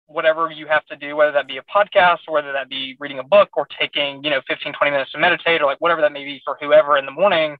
whatever 0.09 0.51
you 0.51 0.67
have 0.67 0.85
to 0.87 0.95
do, 0.95 1.15
whether 1.15 1.31
that 1.31 1.47
be 1.47 1.57
a 1.57 1.63
podcast 1.63 2.19
or 2.27 2.33
whether 2.33 2.51
that 2.51 2.67
be 2.67 2.97
reading 2.99 3.19
a 3.19 3.23
book 3.23 3.49
or 3.55 3.67
taking 3.79 4.23
you 4.23 4.29
know 4.29 4.41
15 4.47 4.73
20 4.73 4.91
minutes 4.91 5.11
to 5.11 5.17
meditate 5.19 5.61
or 5.61 5.65
like 5.65 5.79
whatever 5.79 6.01
that 6.01 6.11
may 6.11 6.25
be 6.25 6.41
for 6.43 6.57
whoever 6.59 6.97
in 6.97 7.05
the 7.05 7.11
morning 7.11 7.55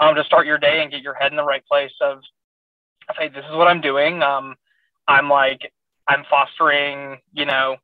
um, 0.00 0.14
to 0.14 0.24
start 0.24 0.46
your 0.46 0.58
day 0.58 0.82
and 0.82 0.90
get 0.90 1.02
your 1.02 1.14
head 1.14 1.30
in 1.30 1.36
the 1.36 1.44
right 1.44 1.64
place 1.66 1.92
of 2.00 2.20
hey 3.18 3.28
this 3.28 3.44
is 3.50 3.56
what 3.56 3.68
I'm 3.68 3.80
doing. 3.80 4.22
Um, 4.22 4.54
I'm 5.06 5.28
like 5.28 5.60
I'm 6.08 6.24
fostering 6.30 7.18
you 7.32 7.44
know 7.44 7.76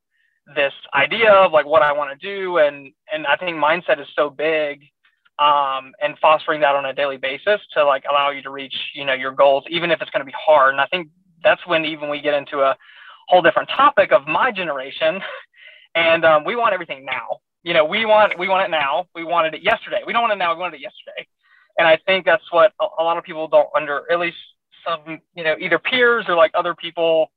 this 0.55 0.73
idea 0.95 1.31
of 1.33 1.53
like 1.53 1.67
what 1.67 1.83
I 1.83 1.93
want 1.93 2.19
to 2.19 2.27
do, 2.27 2.59
and 2.59 2.93
and 3.13 3.27
I 3.27 3.37
think 3.37 3.57
mindset 3.57 4.01
is 4.01 4.09
so 4.17 4.31
big, 4.31 4.83
um, 5.39 5.93
and 6.01 6.19
fostering 6.21 6.61
that 6.63 6.75
on 6.75 6.87
a 6.87 6.95
daily 6.95 7.19
basis 7.19 7.61
to 7.75 7.85
like 7.85 8.05
allow 8.11 8.31
you 8.31 8.43
to 8.43 8.51
reach 8.51 8.75
you 8.95 9.05
know 9.05 9.15
your 9.15 9.33
goals, 9.33 9.65
even 9.69 9.91
if 9.91 10.01
it's 10.01 10.11
going 10.11 10.25
to 10.25 10.27
be 10.27 10.37
hard. 10.39 10.73
And 10.73 10.81
I 10.81 10.87
think 10.87 11.09
that's 11.45 11.65
when 11.67 11.85
even 11.85 12.09
we 12.09 12.21
get 12.21 12.35
into 12.35 12.61
a 12.61 12.77
whole 13.29 13.43
different 13.43 13.69
topic 13.69 14.13
of 14.13 14.27
my 14.27 14.51
generation, 14.51 15.21
and 15.95 16.25
um, 16.25 16.45
we 16.45 16.57
want 16.57 16.75
everything 16.75 17.05
now. 17.05 17.41
You 17.63 17.75
know, 17.75 17.85
we 17.85 18.07
want 18.07 18.39
we 18.39 18.49
want 18.49 18.65
it 18.65 18.71
now. 18.71 19.07
We 19.15 19.25
wanted 19.25 19.55
it 19.55 19.63
yesterday. 19.63 20.01
We 20.07 20.13
don't 20.13 20.23
want 20.23 20.33
it 20.33 20.37
now. 20.39 20.55
We 20.55 20.61
wanted 20.61 20.77
it 20.77 20.83
yesterday. 20.83 21.27
And 21.79 21.87
I 21.87 21.99
think 22.07 22.25
that's 22.25 22.43
what 22.51 22.73
a, 22.81 22.87
a 22.99 23.05
lot 23.05 23.19
of 23.19 23.25
people 23.25 23.47
don't 23.47 23.69
under, 23.77 24.03
at 24.11 24.19
least 24.19 24.37
some, 24.85 25.21
you 25.37 25.45
know, 25.45 25.55
either 25.61 25.79
peers 25.79 26.25
or 26.27 26.35
like 26.35 26.51
other 26.55 26.75
people 26.75 27.31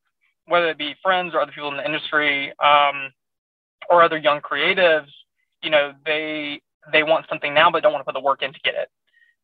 whether 0.47 0.69
it 0.69 0.77
be 0.77 0.95
friends 1.01 1.33
or 1.33 1.41
other 1.41 1.51
people 1.51 1.69
in 1.69 1.77
the 1.77 1.85
industry 1.85 2.51
um, 2.59 3.11
or 3.89 4.03
other 4.03 4.17
young 4.17 4.41
creatives, 4.41 5.07
you 5.63 5.69
know, 5.69 5.93
they 6.05 6.61
they 6.91 7.03
want 7.03 7.25
something 7.29 7.53
now 7.53 7.69
but 7.69 7.83
don't 7.83 7.93
want 7.93 8.01
to 8.01 8.05
put 8.05 8.17
the 8.17 8.23
work 8.23 8.41
in 8.41 8.51
to 8.51 8.59
get 8.63 8.73
it. 8.73 8.89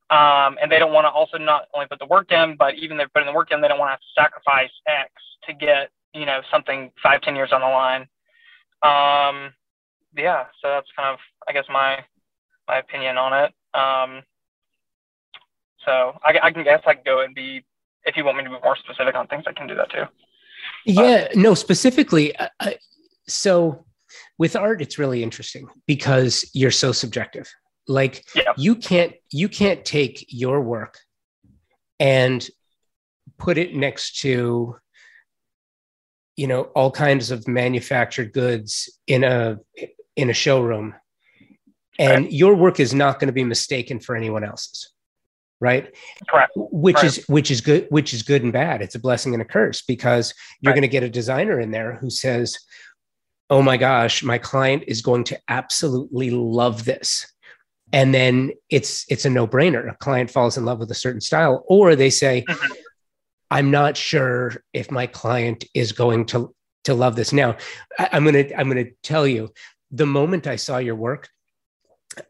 Um, 0.09 0.57
and 0.61 0.71
they 0.71 0.79
don't 0.79 0.93
want 0.93 1.05
to 1.05 1.09
also 1.09 1.37
not 1.37 1.65
only 1.73 1.87
put 1.87 1.99
the 1.99 2.05
work 2.05 2.31
in, 2.31 2.55
but 2.57 2.75
even 2.75 2.97
they're 2.97 3.09
putting 3.09 3.27
the 3.27 3.33
work 3.33 3.51
in, 3.51 3.61
they 3.61 3.67
don't 3.67 3.77
want 3.77 3.89
to 3.89 3.91
have 3.91 3.99
to 3.99 4.13
sacrifice 4.15 4.71
X 4.87 5.11
to 5.47 5.53
get, 5.53 5.89
you 6.17 6.25
know, 6.25 6.41
something 6.51 6.91
five, 7.01 7.21
ten 7.21 7.35
years 7.35 7.51
on 7.51 7.61
the 7.61 7.67
line. 7.67 8.01
Um, 8.83 9.53
yeah, 10.15 10.45
so 10.61 10.69
that's 10.69 10.87
kind 10.95 11.13
of, 11.13 11.19
I 11.47 11.53
guess, 11.53 11.65
my 11.69 12.03
my 12.67 12.77
opinion 12.79 13.17
on 13.17 13.33
it. 13.33 13.53
Um, 13.73 14.23
so 15.85 16.17
I, 16.23 16.37
I 16.43 16.51
can 16.51 16.63
guess 16.63 16.81
I 16.85 16.95
can 16.95 17.03
go 17.05 17.21
and 17.21 17.33
be, 17.33 17.63
if 18.05 18.17
you 18.17 18.25
want 18.25 18.37
me 18.37 18.43
to 18.43 18.49
be 18.49 18.57
more 18.61 18.75
specific 18.75 19.15
on 19.15 19.27
things, 19.27 19.45
I 19.47 19.53
can 19.53 19.67
do 19.67 19.75
that 19.75 19.89
too. 19.89 20.03
Yeah, 20.85 21.29
no, 21.33 21.53
specifically. 21.53 22.35
Uh, 22.35 22.71
so 23.27 23.85
with 24.37 24.55
art, 24.55 24.81
it's 24.81 24.99
really 24.99 25.23
interesting 25.23 25.67
because 25.85 26.49
you're 26.53 26.71
so 26.71 26.91
subjective. 26.91 27.49
Like 27.87 28.25
yeah. 28.35 28.51
you 28.57 28.75
can't 28.75 29.13
you 29.31 29.47
can't 29.47 29.85
take 29.85 30.25
your 30.27 30.59
work 30.59 30.97
and 31.99 32.47
put 33.37 33.57
it 33.57 33.75
next 33.75 34.19
to 34.21 34.75
you 36.37 36.47
know 36.47 36.63
all 36.75 36.91
kinds 36.91 37.31
of 37.31 37.47
manufactured 37.47 38.31
goods 38.31 38.89
in 39.07 39.23
a 39.23 39.57
in 40.15 40.29
a 40.29 40.33
showroom 40.33 40.95
and 41.99 42.25
right. 42.25 42.31
your 42.31 42.55
work 42.55 42.79
is 42.79 42.93
not 42.93 43.19
going 43.19 43.27
to 43.27 43.33
be 43.33 43.43
mistaken 43.43 43.99
for 43.99 44.15
anyone 44.15 44.43
else's 44.43 44.93
right 45.59 45.95
correct 46.29 46.51
which 46.55 46.95
correct. 46.95 47.17
is 47.17 47.25
which 47.27 47.51
is 47.51 47.59
good 47.59 47.87
which 47.89 48.13
is 48.13 48.21
good 48.21 48.43
and 48.43 48.53
bad 48.53 48.81
it's 48.81 48.95
a 48.95 48.99
blessing 48.99 49.33
and 49.33 49.41
a 49.41 49.45
curse 49.45 49.81
because 49.81 50.33
you're 50.61 50.71
right. 50.71 50.75
going 50.75 50.83
to 50.83 50.87
get 50.87 51.03
a 51.03 51.09
designer 51.09 51.59
in 51.59 51.71
there 51.71 51.95
who 51.95 52.09
says 52.09 52.59
oh 53.49 53.61
my 53.61 53.75
gosh 53.75 54.23
my 54.23 54.37
client 54.37 54.83
is 54.87 55.01
going 55.01 55.23
to 55.23 55.39
absolutely 55.47 56.29
love 56.29 56.85
this 56.85 57.25
and 57.91 58.13
then 58.13 58.51
it's 58.69 59.05
it's 59.09 59.25
a 59.25 59.29
no-brainer 59.29 59.91
a 59.91 59.95
client 59.95 60.29
falls 60.29 60.57
in 60.57 60.65
love 60.65 60.77
with 60.77 60.91
a 60.91 60.95
certain 60.95 61.21
style 61.21 61.63
or 61.67 61.95
they 61.95 62.11
say 62.11 62.45
mm-hmm. 62.47 62.73
I'm 63.51 63.71
not 63.71 63.97
sure 63.97 64.63
if 64.73 64.91
my 64.91 65.07
client 65.07 65.65
is 65.73 65.91
going 65.91 66.25
to 66.25 66.53
to 66.83 66.93
love 66.93 67.15
this 67.15 67.33
now 67.33 67.57
I, 67.99 68.09
i'm 68.13 68.23
going 68.23 68.47
to 68.47 68.59
i'm 68.59 68.69
to 68.71 68.91
tell 69.03 69.27
you 69.27 69.49
the 69.91 70.05
moment 70.05 70.47
i 70.47 70.55
saw 70.55 70.77
your 70.77 70.95
work 70.95 71.29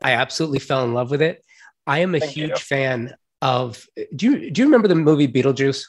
i 0.01 0.13
absolutely 0.13 0.60
fell 0.60 0.84
in 0.84 0.93
love 0.93 1.12
with 1.12 1.21
it 1.21 1.43
I 1.88 1.99
am 1.99 2.13
a 2.13 2.19
Thank 2.19 2.34
huge 2.34 2.49
you. 2.49 2.58
fan 2.58 3.15
of. 3.41 3.88
Do 4.15 4.30
you 4.30 4.51
do 4.51 4.62
you 4.62 4.67
remember 4.67 4.89
the 4.89 4.95
movie 4.95 5.27
Beetlejuice? 5.27 5.84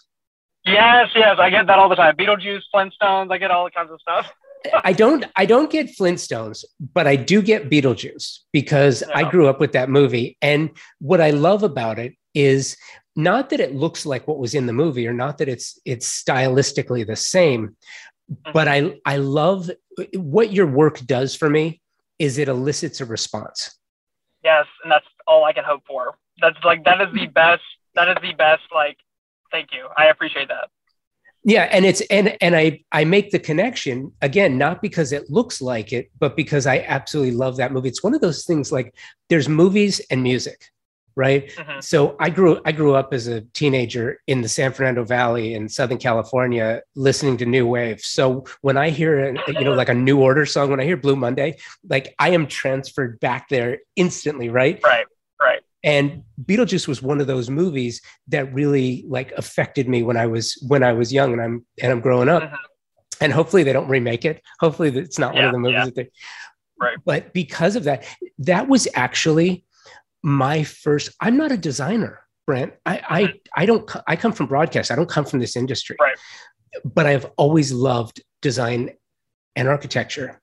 Yes, 0.64 1.10
yes, 1.14 1.36
I 1.38 1.50
get 1.50 1.66
that 1.66 1.78
all 1.78 1.88
the 1.88 1.96
time. 1.96 2.16
Beetlejuice, 2.16 2.62
Flintstones, 2.74 3.32
I 3.32 3.38
get 3.38 3.50
all 3.50 3.68
kinds 3.68 3.90
of 3.90 4.00
stuff. 4.00 4.32
I 4.84 4.92
don't 4.92 5.24
I 5.36 5.44
don't 5.44 5.70
get 5.70 5.88
Flintstones, 5.88 6.64
but 6.94 7.06
I 7.06 7.16
do 7.16 7.42
get 7.42 7.68
Beetlejuice 7.68 8.38
because 8.52 9.02
I 9.14 9.28
grew 9.28 9.48
up 9.48 9.60
with 9.60 9.72
that 9.72 9.90
movie. 9.90 10.36
And 10.40 10.70
what 11.00 11.20
I 11.20 11.30
love 11.30 11.62
about 11.62 11.98
it 11.98 12.14
is 12.34 12.76
not 13.18 13.50
that 13.50 13.58
it 13.58 13.74
looks 13.74 14.06
like 14.06 14.28
what 14.28 14.38
was 14.38 14.54
in 14.54 14.66
the 14.66 14.72
movie 14.72 15.06
or 15.08 15.12
not 15.12 15.38
that 15.38 15.48
it's 15.48 15.78
it's 15.84 16.22
stylistically 16.22 17.04
the 17.04 17.16
same, 17.16 17.76
mm-hmm. 18.30 18.52
but 18.52 18.68
I 18.68 18.94
I 19.04 19.16
love 19.16 19.70
what 20.14 20.52
your 20.52 20.66
work 20.66 21.00
does 21.00 21.34
for 21.34 21.50
me 21.50 21.82
is 22.20 22.38
it 22.38 22.48
elicits 22.48 23.00
a 23.00 23.04
response. 23.04 23.76
Yes, 24.44 24.66
and 24.84 24.92
that's 24.92 25.06
all 25.26 25.44
I 25.44 25.52
can 25.52 25.64
hope 25.64 25.82
for. 25.86 26.16
That's 26.40 26.62
like 26.64 26.84
that 26.84 27.00
is 27.00 27.12
the 27.12 27.26
best. 27.26 27.62
That 27.96 28.08
is 28.08 28.16
the 28.22 28.34
best. 28.34 28.62
Like, 28.72 28.96
thank 29.50 29.72
you. 29.72 29.88
I 29.96 30.06
appreciate 30.06 30.46
that. 30.48 30.68
Yeah, 31.42 31.68
and 31.72 31.84
it's 31.84 32.00
and 32.02 32.36
and 32.40 32.54
I 32.54 32.84
I 32.92 33.04
make 33.04 33.32
the 33.32 33.40
connection 33.40 34.12
again 34.22 34.58
not 34.58 34.80
because 34.80 35.10
it 35.10 35.28
looks 35.28 35.60
like 35.60 35.92
it, 35.92 36.08
but 36.20 36.36
because 36.36 36.66
I 36.66 36.84
absolutely 36.86 37.32
love 37.32 37.56
that 37.56 37.72
movie. 37.72 37.88
It's 37.88 38.04
one 38.04 38.14
of 38.14 38.20
those 38.20 38.44
things 38.44 38.70
like 38.70 38.94
there's 39.28 39.48
movies 39.48 40.00
and 40.08 40.22
music, 40.22 40.70
right? 41.18 41.50
Mm-hmm. 41.50 41.80
So 41.80 42.16
I 42.20 42.30
grew 42.30 42.60
I 42.64 42.70
grew 42.70 42.94
up 42.94 43.12
as 43.12 43.26
a 43.26 43.40
teenager 43.52 44.20
in 44.28 44.40
the 44.40 44.48
San 44.48 44.72
Fernando 44.72 45.02
Valley 45.02 45.52
in 45.54 45.68
Southern 45.68 45.98
California, 45.98 46.80
listening 46.94 47.36
to 47.38 47.44
new 47.44 47.66
wave. 47.66 48.00
So 48.00 48.44
when 48.62 48.76
I 48.78 48.90
hear 48.90 49.18
a, 49.18 49.52
you 49.52 49.64
know 49.64 49.74
like 49.74 49.88
a 49.88 49.94
New 49.94 50.20
Order 50.20 50.46
song, 50.46 50.70
when 50.70 50.80
I 50.80 50.84
hear 50.84 50.96
Blue 50.96 51.16
Monday, 51.16 51.58
like 51.88 52.14
I 52.20 52.30
am 52.30 52.46
transferred 52.46 53.18
back 53.18 53.48
there 53.48 53.80
instantly, 53.96 54.48
right? 54.48 54.80
Right. 54.84 55.06
Right. 55.40 55.60
And 55.82 56.22
Beetlejuice 56.44 56.86
was 56.86 57.02
one 57.02 57.20
of 57.20 57.26
those 57.26 57.50
movies 57.50 58.00
that 58.28 58.52
really 58.54 59.04
like 59.08 59.32
affected 59.32 59.88
me 59.88 60.04
when 60.04 60.16
I 60.16 60.26
was 60.26 60.56
when 60.68 60.84
I 60.84 60.92
was 60.92 61.12
young 61.12 61.32
and 61.32 61.42
I'm 61.42 61.66
and 61.82 61.90
I'm 61.90 62.00
growing 62.00 62.28
up. 62.28 62.44
Mm-hmm. 62.44 62.54
And 63.20 63.32
hopefully 63.32 63.64
they 63.64 63.72
don't 63.72 63.88
remake 63.88 64.24
it. 64.24 64.40
Hopefully 64.60 64.96
it's 64.96 65.18
not 65.18 65.34
yeah, 65.34 65.40
one 65.40 65.48
of 65.48 65.52
the 65.54 65.58
movies 65.58 65.78
yeah. 65.78 65.84
that 65.86 65.94
they 65.96 66.10
Right. 66.80 66.96
But 67.04 67.32
because 67.32 67.74
of 67.76 67.84
that, 67.84 68.04
that 68.38 68.68
was 68.68 68.86
actually 68.94 69.64
my 70.22 70.64
first 70.64 71.10
I'm 71.20 71.36
not 71.36 71.52
a 71.52 71.56
designer, 71.56 72.20
Brent. 72.46 72.74
I 72.86 73.02
I 73.08 73.22
mm-hmm. 73.24 73.36
I 73.56 73.66
don't 73.66 73.90
I 74.06 74.16
come 74.16 74.32
from 74.32 74.46
broadcast. 74.46 74.90
I 74.90 74.96
don't 74.96 75.08
come 75.08 75.24
from 75.24 75.40
this 75.40 75.56
industry. 75.56 75.96
Right. 76.00 76.16
But 76.84 77.06
I've 77.06 77.26
always 77.36 77.72
loved 77.72 78.22
design 78.42 78.90
and 79.56 79.68
architecture 79.68 80.40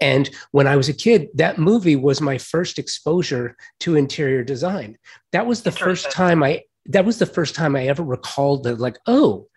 and 0.00 0.30
when 0.50 0.66
I 0.66 0.76
was 0.76 0.88
a 0.88 0.94
kid, 0.94 1.28
that 1.34 1.58
movie 1.58 1.96
was 1.96 2.20
my 2.20 2.38
first 2.38 2.78
exposure 2.78 3.56
to 3.80 3.96
interior 3.96 4.42
design. 4.44 4.98
That 5.32 5.46
was 5.46 5.62
the 5.62 5.72
first 5.72 6.10
time 6.10 6.42
I 6.42 6.62
that 6.86 7.04
was 7.04 7.18
the 7.18 7.26
first 7.26 7.54
time 7.54 7.76
I 7.76 7.86
ever 7.86 8.02
recalled 8.02 8.64
that 8.64 8.80
like, 8.80 8.98
oh, 9.06 9.48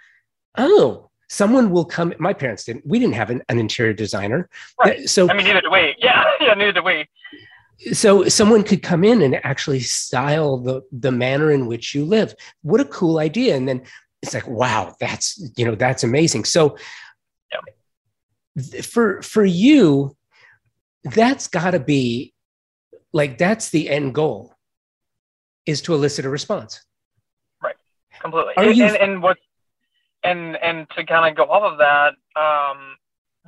oh, 0.58 1.10
someone 1.30 1.72
will 1.72 1.86
come. 1.86 2.14
My 2.20 2.34
parents 2.34 2.66
didn't. 2.66 2.86
We 2.86 3.00
didn't 3.00 3.16
have 3.16 3.30
an, 3.30 3.42
an 3.50 3.60
interior 3.60 3.94
designer. 3.94 4.50
Right. 4.80 5.10
So 5.10 5.30
I 5.30 5.34
mean, 5.34 5.46
neither 5.46 5.62
do 5.62 5.72
we. 5.72 5.96
Yeah, 6.00 6.24
yeah, 6.42 6.54
neither 6.54 6.74
do 6.74 6.84
we. 6.84 7.08
So 7.92 8.28
someone 8.30 8.64
could 8.64 8.82
come 8.82 9.04
in 9.04 9.22
and 9.22 9.44
actually 9.46 9.82
style 9.82 10.58
the 10.58 10.82
the 10.92 11.12
manner 11.12 11.52
in 11.52 11.66
which 11.68 11.94
you 11.94 12.06
live. 12.06 12.34
What 12.62 12.82
a 12.82 12.86
cool 12.86 13.20
idea! 13.20 13.56
And 13.56 13.68
then 13.68 13.84
it's 14.22 14.34
like, 14.34 14.48
wow, 14.48 14.96
that's 15.00 15.52
you 15.58 15.66
know 15.66 15.76
that's 15.76 16.04
amazing. 16.04 16.46
So 16.46 16.78
for 18.84 19.22
for 19.22 19.44
you 19.44 20.16
that's 21.04 21.48
got 21.48 21.72
to 21.72 21.80
be 21.80 22.34
like 23.12 23.38
that's 23.38 23.70
the 23.70 23.90
end 23.90 24.14
goal 24.14 24.54
is 25.66 25.82
to 25.82 25.94
elicit 25.94 26.26
a 26.26 26.30
response 26.30 26.86
right 27.62 27.76
completely 28.22 28.54
and, 28.58 28.76
you... 28.76 28.86
and, 28.86 28.96
and 28.98 29.24
what 29.24 29.38
and 30.24 30.56
and 30.58 30.88
to 30.96 31.04
kind 31.06 31.30
of 31.30 31.36
go 31.36 31.52
off 31.52 31.64
of 31.64 31.78
that 31.80 32.14
um 32.40 32.96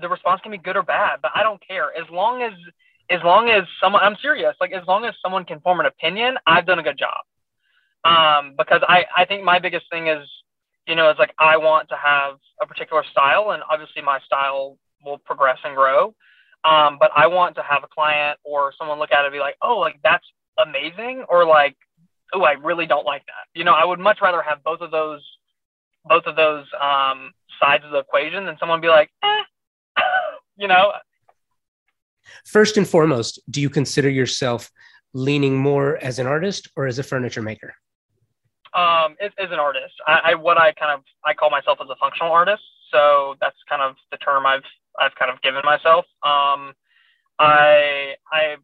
the 0.02 0.10
response 0.10 0.42
can 0.42 0.52
be 0.52 0.58
good 0.58 0.76
or 0.76 0.84
bad 0.84 1.20
but 1.22 1.32
i 1.36 1.44
don't 1.44 1.66
care 1.66 1.96
as 1.96 2.10
long 2.10 2.42
as 2.42 2.54
as 3.10 3.20
long 3.24 3.50
as 3.50 3.64
someone, 3.82 4.02
I'm 4.04 4.18
serious, 4.22 4.56
like 4.60 4.72
as 4.72 4.86
long 4.88 5.06
as 5.06 5.14
someone 5.22 5.46
can 5.46 5.60
form 5.60 5.80
an 5.80 5.86
opinion, 5.86 6.38
I've 6.48 6.66
done 6.66 6.80
a 6.80 6.84
good 6.84 6.98
job. 6.98 7.22
Um, 8.04 8.56
because 8.58 8.82
I, 8.88 9.06
I 9.16 9.26
think 9.26 9.44
my 9.44 9.60
biggest 9.60 9.86
thing 9.90 10.08
is, 10.08 10.28
you 10.88 10.96
know, 10.96 11.10
it's 11.10 11.20
like 11.20 11.34
I 11.40 11.58
want 11.58 11.90
to 11.90 11.96
have 11.96 12.36
a 12.62 12.68
particular 12.68 13.04
style, 13.12 13.52
and 13.52 13.64
obviously 13.70 14.02
my 14.02 14.20
style 14.26 14.78
will 15.04 15.18
progress 15.20 15.58
and 15.64 15.76
grow. 15.76 16.14
Um, 16.64 16.98
but 17.00 17.12
I 17.16 17.28
want 17.28 17.56
to 17.56 17.64
have 17.64 17.84
a 17.84 17.88
client 17.88 18.40
or 18.44 18.74
someone 18.78 18.98
look 19.00 19.12
at 19.12 19.22
it 19.22 19.26
and 19.26 19.34
be 19.34 19.40
like, 19.40 19.56
oh, 19.62 19.78
like 19.78 20.00
that's 20.04 20.26
amazing, 20.58 21.26
or 21.30 21.46
like, 21.46 21.76
oh, 22.34 22.44
I 22.44 22.54
really 22.54 22.86
don't 22.86 23.06
like 23.06 23.26
that. 23.26 23.48
You 23.54 23.64
know, 23.64 23.74
I 23.74 23.86
would 23.86 24.00
much 24.00 24.20
rather 24.22 24.42
have 24.42 24.64
both 24.64 24.82
of 24.82 24.92
those, 24.92 25.22
both 26.06 26.26
of 26.26 26.36
those 26.36 26.66
um, 26.80 27.34
sides 27.60 27.84
of 27.84 27.92
the 27.92 28.00
equation 28.00 28.46
than 28.46 28.58
someone 28.60 28.82
be 28.82 28.88
like, 28.88 29.10
eh, 29.24 29.44
you 30.58 30.68
know. 30.68 30.92
First 32.46 32.78
and 32.78 32.88
foremost, 32.88 33.40
do 33.50 33.62
you 33.62 33.70
consider 33.70 34.10
yourself 34.10 34.72
leaning 35.14 35.58
more 35.58 35.98
as 35.98 36.20
an 36.20 36.28
artist 36.28 36.70
or 36.76 36.88
as 36.88 37.00
a 37.00 37.04
furniture 37.04 37.42
maker? 37.42 37.74
Um, 38.74 39.16
as, 39.22 39.32
as 39.40 39.52
an 39.52 39.60
artist, 39.60 39.94
I, 40.06 40.20
I 40.24 40.36
what 40.36 40.58
I 40.58 40.74
kind 40.74 40.92
of 40.92 41.02
I 41.24 41.34
call 41.34 41.50
myself 41.50 41.80
as 41.82 41.90
a 41.90 41.96
functional 41.96 42.32
artist. 42.32 42.62
So 42.92 43.36
that's 43.40 43.56
kind 43.70 43.82
of 43.82 43.96
the 44.12 44.18
term 44.18 44.46
I've 44.46 44.64
I've 45.00 45.16
kind 45.16 45.32
of 45.32 45.42
given 45.42 45.62
myself. 45.64 46.06
Um, 46.24 46.74
I 47.40 48.16
I 48.32 48.58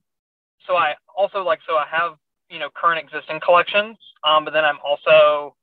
so 0.67 0.75
I 0.75 0.95
also 1.17 1.43
like 1.43 1.59
so 1.67 1.75
I 1.75 1.85
have 1.89 2.17
you 2.49 2.59
know 2.59 2.69
current 2.75 2.99
existing 2.99 3.39
collections, 3.39 3.97
um, 4.23 4.43
but 4.43 4.51
then 4.51 4.65
I'm 4.65 4.79
also 4.85 5.55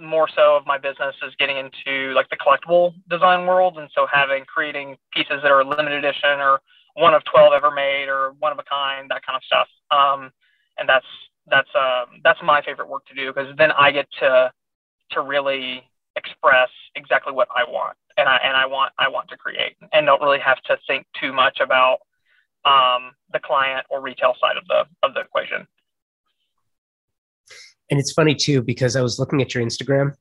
more 0.00 0.28
so 0.34 0.56
of 0.56 0.66
my 0.66 0.78
business 0.78 1.14
is 1.26 1.34
getting 1.38 1.56
into 1.56 2.12
like 2.14 2.28
the 2.30 2.36
collectible 2.36 2.94
design 3.08 3.46
world, 3.46 3.78
and 3.78 3.90
so 3.94 4.06
having 4.10 4.44
creating 4.44 4.96
pieces 5.12 5.40
that 5.42 5.50
are 5.50 5.64
limited 5.64 6.04
edition 6.04 6.38
or 6.40 6.60
one 6.94 7.14
of 7.14 7.22
twelve 7.24 7.52
ever 7.52 7.70
made 7.70 8.06
or 8.08 8.34
one 8.38 8.52
of 8.52 8.58
a 8.58 8.64
kind, 8.64 9.10
that 9.10 9.24
kind 9.24 9.36
of 9.36 9.42
stuff. 9.44 9.68
Um, 9.90 10.32
and 10.78 10.88
that's 10.88 11.06
that's 11.46 11.68
um, 11.74 12.20
that's 12.24 12.40
my 12.42 12.62
favorite 12.62 12.88
work 12.88 13.06
to 13.06 13.14
do 13.14 13.32
because 13.32 13.54
then 13.56 13.70
I 13.72 13.90
get 13.90 14.06
to 14.20 14.52
to 15.12 15.20
really 15.20 15.82
express 16.16 16.68
exactly 16.94 17.32
what 17.32 17.48
I 17.54 17.64
want 17.64 17.96
and 18.16 18.28
I 18.28 18.38
and 18.44 18.56
I 18.56 18.66
want 18.66 18.92
I 18.98 19.08
want 19.08 19.28
to 19.30 19.36
create 19.36 19.76
and 19.92 20.06
don't 20.06 20.20
really 20.22 20.40
have 20.40 20.60
to 20.62 20.78
think 20.86 21.06
too 21.20 21.32
much 21.32 21.58
about 21.60 21.98
um, 22.64 23.12
the 23.32 23.38
client 23.38 23.86
or 23.90 24.00
retail 24.00 24.34
side 24.40 24.56
of 24.56 24.66
the 24.66 24.84
of 25.02 25.14
the 25.14 25.20
equation. 25.20 25.66
And 27.90 27.98
it's 27.98 28.12
funny 28.12 28.34
too 28.34 28.62
because 28.62 28.94
I 28.96 29.02
was 29.02 29.18
looking 29.18 29.42
at 29.42 29.54
your 29.54 29.64
Instagram 29.64 30.14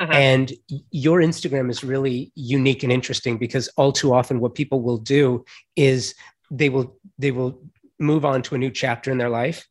Mm-hmm. 0.00 0.12
And 0.12 0.52
your 0.90 1.20
Instagram 1.20 1.70
is 1.70 1.84
really 1.84 2.32
unique 2.34 2.82
and 2.82 2.92
interesting 2.92 3.36
because 3.36 3.68
all 3.76 3.92
too 3.92 4.14
often 4.14 4.40
what 4.40 4.54
people 4.54 4.80
will 4.80 4.96
do 4.96 5.44
is 5.76 6.14
they 6.50 6.70
will 6.70 6.96
they 7.18 7.30
will 7.30 7.62
move 7.98 8.24
on 8.24 8.40
to 8.42 8.54
a 8.54 8.58
new 8.58 8.70
chapter 8.70 9.10
in 9.10 9.18
their 9.18 9.28
life 9.28 9.68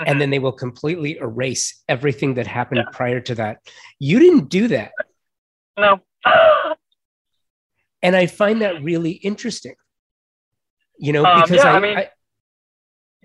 mm-hmm. 0.00 0.10
and 0.10 0.20
then 0.20 0.30
they 0.30 0.40
will 0.40 0.52
completely 0.52 1.18
erase 1.18 1.82
everything 1.88 2.34
that 2.34 2.46
happened 2.46 2.82
yeah. 2.84 2.96
prior 2.96 3.20
to 3.20 3.34
that. 3.36 3.58
You 3.98 4.18
didn't 4.18 4.48
do 4.48 4.68
that. 4.68 4.92
No. 5.78 6.00
and 8.02 8.16
I 8.16 8.26
find 8.26 8.62
that 8.62 8.82
really 8.82 9.12
interesting. 9.12 9.74
You 10.98 11.12
know, 11.12 11.24
um, 11.24 11.42
because 11.42 11.64
yeah, 11.64 11.72
I, 11.72 11.76
I 11.76 11.80
mean, 11.80 11.96
I, 11.98 12.08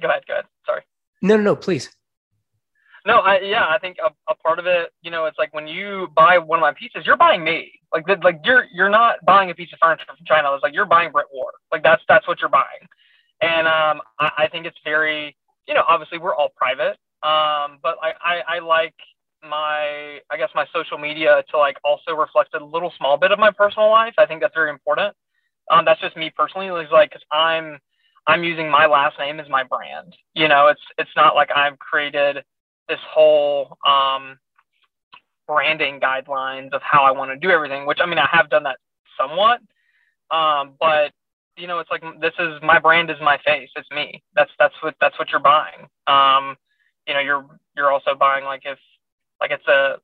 go 0.01 0.09
ahead, 0.09 0.23
go 0.27 0.33
ahead. 0.33 0.45
Sorry. 0.65 0.81
No, 1.21 1.37
no, 1.37 1.43
no, 1.43 1.55
please. 1.55 1.89
No, 3.05 3.19
I, 3.19 3.39
yeah, 3.39 3.67
I 3.67 3.79
think 3.79 3.97
a, 4.05 4.11
a 4.31 4.35
part 4.35 4.59
of 4.59 4.65
it, 4.65 4.91
you 5.01 5.11
know, 5.11 5.25
it's 5.25 5.37
like 5.37 5.53
when 5.53 5.67
you 5.67 6.09
buy 6.15 6.37
one 6.37 6.59
of 6.59 6.61
my 6.61 6.73
pieces, 6.73 7.05
you're 7.05 7.17
buying 7.17 7.43
me. 7.43 7.71
Like, 7.93 8.05
the, 8.05 8.17
like 8.23 8.41
you're 8.43 8.65
you're 8.73 8.89
not 8.89 9.15
buying 9.25 9.49
a 9.49 9.55
piece 9.55 9.71
of 9.73 9.79
furniture 9.81 10.05
from 10.05 10.17
China. 10.25 10.53
It's 10.53 10.63
like 10.63 10.73
you're 10.73 10.85
buying 10.85 11.11
Brent 11.11 11.29
Wahr. 11.33 11.51
Like 11.71 11.83
that's 11.83 12.03
that's 12.07 12.27
what 12.27 12.39
you're 12.39 12.49
buying. 12.49 12.87
And 13.41 13.67
um, 13.67 14.01
I, 14.19 14.31
I 14.39 14.47
think 14.51 14.65
it's 14.65 14.77
very, 14.83 15.35
you 15.67 15.73
know, 15.73 15.83
obviously 15.87 16.17
we're 16.17 16.35
all 16.35 16.49
private, 16.55 16.97
um, 17.23 17.79
but 17.81 17.97
I, 18.01 18.13
I, 18.21 18.55
I 18.55 18.59
like 18.59 18.95
my, 19.43 20.19
I 20.29 20.37
guess 20.37 20.49
my 20.53 20.65
social 20.73 20.97
media 20.97 21.43
to 21.51 21.57
like 21.57 21.77
also 21.83 22.13
reflect 22.13 22.53
a 22.53 22.63
little 22.63 22.91
small 22.97 23.17
bit 23.17 23.31
of 23.31 23.39
my 23.39 23.51
personal 23.51 23.89
life. 23.89 24.13
I 24.17 24.25
think 24.25 24.41
that's 24.41 24.53
very 24.53 24.69
important. 24.69 25.15
Um, 25.71 25.85
that's 25.85 26.01
just 26.01 26.17
me 26.17 26.31
personally. 26.35 26.67
It's 26.83 26.91
like, 26.91 27.11
cause 27.11 27.21
I'm, 27.31 27.79
I'm 28.27 28.43
using 28.43 28.69
my 28.69 28.85
last 28.85 29.17
name 29.17 29.39
as 29.39 29.49
my 29.49 29.63
brand. 29.63 30.15
You 30.33 30.47
know, 30.49 30.67
it's, 30.67 30.81
it's 30.97 31.09
not 31.15 31.35
like 31.35 31.49
I've 31.55 31.79
created 31.79 32.43
this 32.89 32.99
whole, 33.09 33.77
um, 33.87 34.37
branding 35.49 35.99
guidelines 35.99 36.71
of 36.73 36.81
how 36.83 37.03
I 37.03 37.11
want 37.11 37.31
to 37.31 37.37
do 37.37 37.51
everything, 37.51 37.87
which 37.87 37.97
I 38.01 38.05
mean, 38.05 38.19
I 38.19 38.27
have 38.31 38.51
done 38.51 38.63
that 38.63 38.77
somewhat. 39.17 39.59
Um, 40.31 40.75
but 40.79 41.11
you 41.57 41.67
know, 41.67 41.79
it's 41.79 41.89
like 41.89 42.03
this 42.21 42.33
is 42.39 42.61
my 42.61 42.79
brand 42.79 43.09
is 43.09 43.17
my 43.21 43.37
face. 43.43 43.69
It's 43.75 43.89
me. 43.91 44.21
That's 44.35 44.51
that's 44.59 44.75
what 44.81 44.95
that's 45.01 45.17
what 45.17 45.29
you're 45.29 45.41
buying. 45.41 45.87
Um, 46.07 46.55
you 47.07 47.13
know, 47.13 47.19
you're 47.19 47.45
you're 47.75 47.91
also 47.91 48.15
buying 48.15 48.45
like 48.45 48.61
if 48.65 48.77
like 49.41 49.51
it's 49.51 49.67
a. 49.67 49.97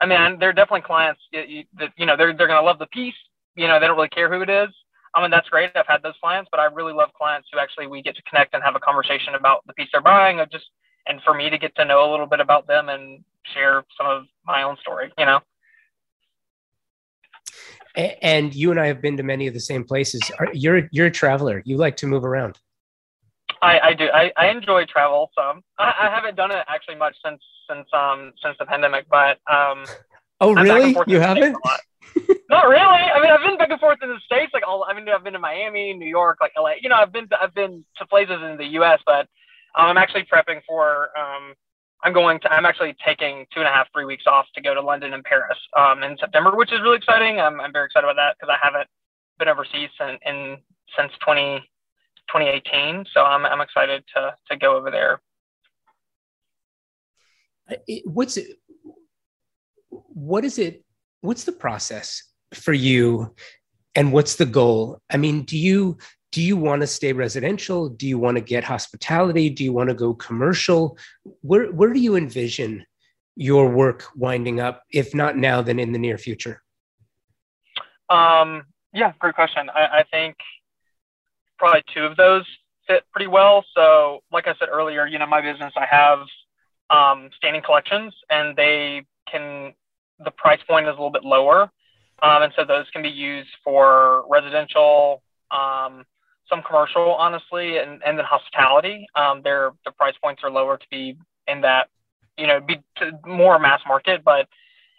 I 0.00 0.06
mean, 0.06 0.38
there 0.38 0.48
are 0.48 0.52
definitely 0.52 0.82
clients 0.82 1.20
that 1.32 1.48
you 1.48 2.06
know 2.06 2.16
they're 2.16 2.32
they're 2.32 2.46
gonna 2.46 2.64
love 2.64 2.78
the 2.78 2.86
piece. 2.86 3.18
You 3.56 3.66
know, 3.66 3.80
they 3.80 3.88
don't 3.88 3.96
really 3.96 4.08
care 4.08 4.32
who 4.32 4.42
it 4.42 4.48
is. 4.48 4.68
I 5.14 5.20
mean, 5.20 5.30
that's 5.32 5.48
great. 5.48 5.70
I've 5.74 5.86
had 5.88 6.02
those 6.04 6.14
clients, 6.22 6.48
but 6.52 6.60
I 6.60 6.66
really 6.66 6.92
love 6.92 7.08
clients 7.18 7.48
who 7.52 7.58
actually 7.58 7.88
we 7.88 8.02
get 8.02 8.14
to 8.14 8.22
connect 8.22 8.54
and 8.54 8.62
have 8.62 8.76
a 8.76 8.80
conversation 8.80 9.34
about 9.34 9.66
the 9.66 9.72
piece 9.72 9.88
they're 9.92 10.00
buying, 10.00 10.38
or 10.38 10.46
just 10.46 10.66
and 11.08 11.20
for 11.22 11.34
me 11.34 11.50
to 11.50 11.58
get 11.58 11.74
to 11.76 11.84
know 11.84 12.08
a 12.08 12.10
little 12.10 12.26
bit 12.26 12.40
about 12.40 12.66
them 12.66 12.88
and 12.88 13.24
share 13.54 13.84
some 13.96 14.06
of 14.06 14.26
my 14.46 14.62
own 14.62 14.76
story. 14.82 15.12
You 15.18 15.26
know 15.26 15.40
and 17.98 18.54
you 18.54 18.70
and 18.70 18.80
I 18.80 18.86
have 18.86 19.00
been 19.00 19.16
to 19.16 19.22
many 19.22 19.46
of 19.46 19.54
the 19.54 19.60
same 19.60 19.84
places. 19.84 20.20
You're 20.52 20.88
you're 20.92 21.06
a 21.06 21.10
traveler. 21.10 21.62
You 21.64 21.76
like 21.76 21.96
to 21.98 22.06
move 22.06 22.24
around. 22.24 22.58
I, 23.60 23.80
I 23.80 23.94
do. 23.94 24.08
I, 24.12 24.32
I 24.36 24.48
enjoy 24.48 24.84
travel 24.84 25.30
some. 25.34 25.62
I, 25.78 25.92
I 26.02 26.14
haven't 26.14 26.36
done 26.36 26.52
it 26.52 26.64
actually 26.68 26.94
much 26.94 27.16
since 27.24 27.42
since 27.68 27.88
um 27.92 28.32
since 28.42 28.56
the 28.58 28.66
pandemic, 28.66 29.06
but 29.10 29.38
um. 29.50 29.84
Oh 30.40 30.54
really? 30.54 30.96
You 31.08 31.18
haven't? 31.18 31.56
Not 32.48 32.68
really. 32.68 32.80
I 32.80 33.20
mean, 33.20 33.28
I've 33.28 33.44
been 33.44 33.58
back 33.58 33.70
and 33.70 33.80
forth 33.80 33.98
in 34.02 34.08
the 34.08 34.20
states. 34.24 34.52
Like 34.54 34.62
all, 34.64 34.86
I 34.88 34.94
mean, 34.94 35.08
I've 35.08 35.24
been 35.24 35.32
to 35.32 35.40
Miami, 35.40 35.92
New 35.94 36.06
York, 36.06 36.38
like 36.40 36.52
LA. 36.56 36.74
You 36.80 36.88
know, 36.88 36.94
I've 36.94 37.12
been 37.12 37.28
to, 37.30 37.42
I've 37.42 37.52
been 37.56 37.84
to 37.96 38.06
places 38.06 38.38
in 38.48 38.56
the 38.56 38.66
U.S., 38.74 39.00
but 39.04 39.26
I'm 39.74 39.96
actually 39.96 40.24
prepping 40.24 40.60
for 40.66 41.10
um 41.18 41.54
I'm 42.02 42.12
going 42.12 42.38
to, 42.40 42.52
I'm 42.52 42.64
actually 42.64 42.94
taking 43.04 43.46
two 43.52 43.60
and 43.60 43.68
a 43.68 43.72
half, 43.72 43.88
three 43.92 44.04
weeks 44.04 44.24
off 44.26 44.46
to 44.54 44.60
go 44.60 44.72
to 44.72 44.80
London 44.80 45.14
and 45.14 45.24
Paris 45.24 45.58
um, 45.76 46.02
in 46.02 46.16
September, 46.18 46.54
which 46.54 46.72
is 46.72 46.80
really 46.80 46.96
exciting. 46.96 47.40
I'm, 47.40 47.60
I'm 47.60 47.72
very 47.72 47.86
excited 47.86 48.06
about 48.06 48.16
that 48.16 48.36
because 48.38 48.54
I 48.54 48.64
haven't 48.64 48.88
been 49.38 49.48
overseas 49.48 49.90
in, 50.00 50.18
in 50.24 50.58
since 50.96 51.12
20, 51.24 51.58
2018. 52.28 53.04
So 53.12 53.24
I'm, 53.24 53.44
I'm 53.44 53.60
excited 53.60 54.04
to, 54.14 54.34
to 54.50 54.56
go 54.56 54.76
over 54.76 54.90
there. 54.90 55.20
What's 58.04 58.36
it, 58.36 58.56
what 59.90 60.44
is 60.44 60.58
it, 60.58 60.84
what's 61.20 61.44
the 61.44 61.52
process 61.52 62.22
for 62.54 62.72
you 62.72 63.34
and 63.94 64.12
what's 64.12 64.36
the 64.36 64.46
goal? 64.46 65.00
I 65.10 65.16
mean, 65.16 65.42
do 65.42 65.58
you, 65.58 65.98
do 66.30 66.42
you 66.42 66.56
want 66.56 66.82
to 66.82 66.86
stay 66.86 67.12
residential? 67.12 67.88
Do 67.88 68.06
you 68.06 68.18
want 68.18 68.36
to 68.36 68.42
get 68.42 68.64
hospitality? 68.64 69.48
Do 69.48 69.64
you 69.64 69.72
want 69.72 69.88
to 69.88 69.94
go 69.94 70.14
commercial? 70.14 70.98
Where, 71.40 71.72
where 71.72 71.92
do 71.92 72.00
you 72.00 72.16
envision 72.16 72.84
your 73.36 73.70
work 73.70 74.04
winding 74.14 74.60
up, 74.60 74.82
if 74.92 75.14
not 75.14 75.36
now, 75.36 75.62
then 75.62 75.78
in 75.78 75.92
the 75.92 75.98
near 75.98 76.18
future? 76.18 76.62
Um, 78.10 78.64
yeah, 78.92 79.12
great 79.18 79.34
question. 79.34 79.70
I, 79.74 80.00
I 80.00 80.04
think 80.10 80.36
probably 81.58 81.82
two 81.94 82.04
of 82.04 82.16
those 82.16 82.44
fit 82.86 83.04
pretty 83.12 83.26
well. 83.26 83.64
So, 83.74 84.20
like 84.32 84.48
I 84.48 84.54
said 84.58 84.68
earlier, 84.70 85.06
you 85.06 85.18
know, 85.18 85.26
my 85.26 85.40
business, 85.40 85.72
I 85.76 85.86
have 85.86 86.20
um, 86.90 87.30
standing 87.36 87.62
collections, 87.62 88.14
and 88.30 88.56
they 88.56 89.04
can 89.30 89.72
the 90.24 90.30
price 90.32 90.60
point 90.66 90.86
is 90.86 90.90
a 90.90 90.92
little 90.92 91.10
bit 91.10 91.24
lower, 91.24 91.70
um, 92.22 92.42
and 92.42 92.52
so 92.56 92.64
those 92.64 92.86
can 92.92 93.02
be 93.02 93.08
used 93.08 93.50
for 93.62 94.24
residential, 94.28 95.22
um, 95.52 96.04
some 96.48 96.62
commercial, 96.62 97.14
honestly, 97.14 97.78
and, 97.78 98.02
and 98.04 98.18
then 98.18 98.24
hospitality. 98.24 99.06
Um, 99.14 99.42
their 99.42 99.72
the 99.84 99.92
price 99.92 100.14
points 100.22 100.42
are 100.44 100.50
lower 100.50 100.76
to 100.76 100.86
be 100.90 101.16
in 101.46 101.60
that, 101.62 101.88
you 102.36 102.46
know, 102.46 102.60
be 102.60 102.80
more 103.26 103.58
mass 103.58 103.80
market. 103.86 104.22
But 104.24 104.48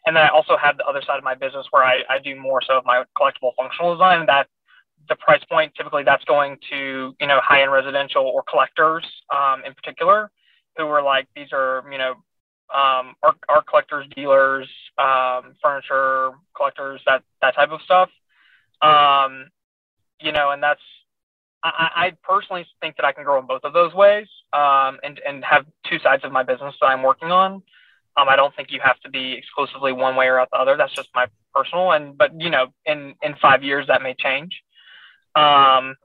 and 0.06 0.16
then 0.16 0.24
I 0.24 0.30
also 0.30 0.58
have 0.58 0.78
the 0.78 0.86
other 0.86 1.02
side 1.06 1.18
of 1.18 1.24
my 1.24 1.36
business 1.36 1.66
where 1.72 1.84
I, 1.84 2.02
I 2.10 2.20
do 2.20 2.36
more 2.36 2.62
so 2.66 2.78
of 2.78 2.86
my 2.86 3.04
collectible 3.18 3.52
functional 3.58 3.96
design. 3.96 4.26
That 4.26 4.48
the 5.08 5.16
price 5.16 5.44
point 5.50 5.74
typically 5.76 6.04
that's 6.04 6.24
going 6.26 6.58
to 6.70 7.16
you 7.20 7.28
know 7.28 7.40
high 7.44 7.62
end 7.62 7.72
residential 7.72 8.24
or 8.24 8.44
collectors 8.44 9.06
um, 9.36 9.64
in 9.66 9.74
particular 9.74 10.32
who 10.78 10.86
are 10.86 11.02
like 11.02 11.28
these 11.36 11.50
are 11.52 11.84
you 11.92 11.98
know 11.98 12.16
um, 12.74 13.16
art 13.24 13.66
collectors, 13.68 14.06
dealers, 14.16 14.68
um, 14.98 15.56
furniture 15.62 16.32
collectors, 16.56 17.02
that 17.06 17.24
that 17.42 17.56
type 17.56 17.72
of 17.72 17.82
stuff. 17.82 18.10
Um, 18.82 19.50
you 20.22 20.32
know, 20.32 20.52
and 20.52 20.62
that's 20.62 20.82
I, 21.64 21.90
I 21.96 22.12
personally 22.24 22.66
think 22.82 22.96
that 22.98 23.06
I 23.06 23.12
can 23.12 23.24
grow 23.24 23.40
in 23.40 23.46
both 23.46 23.64
of 23.64 23.74
those 23.74 23.94
ways 23.94 24.28
um, 24.54 24.98
and, 25.04 25.20
and 25.28 25.44
have 25.44 25.66
two 25.90 26.00
sides 26.00 26.24
of 26.24 26.32
my 26.32 26.44
business 26.44 26.76
that 26.80 26.88
I'm 26.88 27.04
working 27.04 27.32
on. 27.32 27.62
Um, 28.18 28.28
I 28.28 28.36
don't 28.36 28.56
think 28.56 28.72
you 28.72 28.80
have 28.84 29.00
to 29.02 29.10
be 29.10 29.34
exclusively 29.34 29.94
one 29.94 30.16
way 30.16 30.28
or 30.28 30.46
the 30.52 30.58
other. 30.58 30.76
That's 30.78 30.94
just 30.94 31.10
my 31.14 31.28
personal 31.54 31.92
and 31.94 32.18
but 32.18 32.40
you 32.40 32.50
know 32.50 32.68
in 32.86 33.16
in 33.24 33.36
five 33.42 33.64
years 33.64 33.88
that 33.88 34.02
may 34.02 34.16
change. 34.18 34.62
Um, 35.36 35.96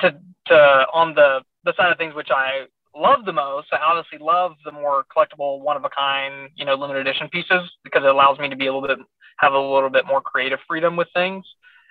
to 0.00 0.16
to 0.46 0.86
on 0.92 1.14
the 1.14 1.40
the 1.64 1.74
side 1.76 1.92
of 1.92 1.98
things 1.98 2.14
which 2.14 2.30
I 2.30 2.66
love 2.94 3.24
the 3.24 3.32
most. 3.32 3.68
I 3.72 3.78
obviously 3.78 4.18
love 4.24 4.52
the 4.64 4.72
more 4.72 5.04
collectible, 5.14 5.60
one 5.60 5.76
of 5.76 5.84
a 5.84 5.90
kind, 5.90 6.50
you 6.56 6.64
know, 6.64 6.74
limited 6.74 7.06
edition 7.06 7.28
pieces 7.28 7.70
because 7.84 8.02
it 8.02 8.08
allows 8.08 8.38
me 8.38 8.48
to 8.48 8.56
be 8.56 8.66
a 8.66 8.74
little 8.74 8.86
bit 8.86 8.98
have 9.38 9.52
a 9.52 9.58
little 9.58 9.90
bit 9.90 10.04
more 10.06 10.20
creative 10.20 10.58
freedom 10.66 10.96
with 10.96 11.08
things 11.14 11.44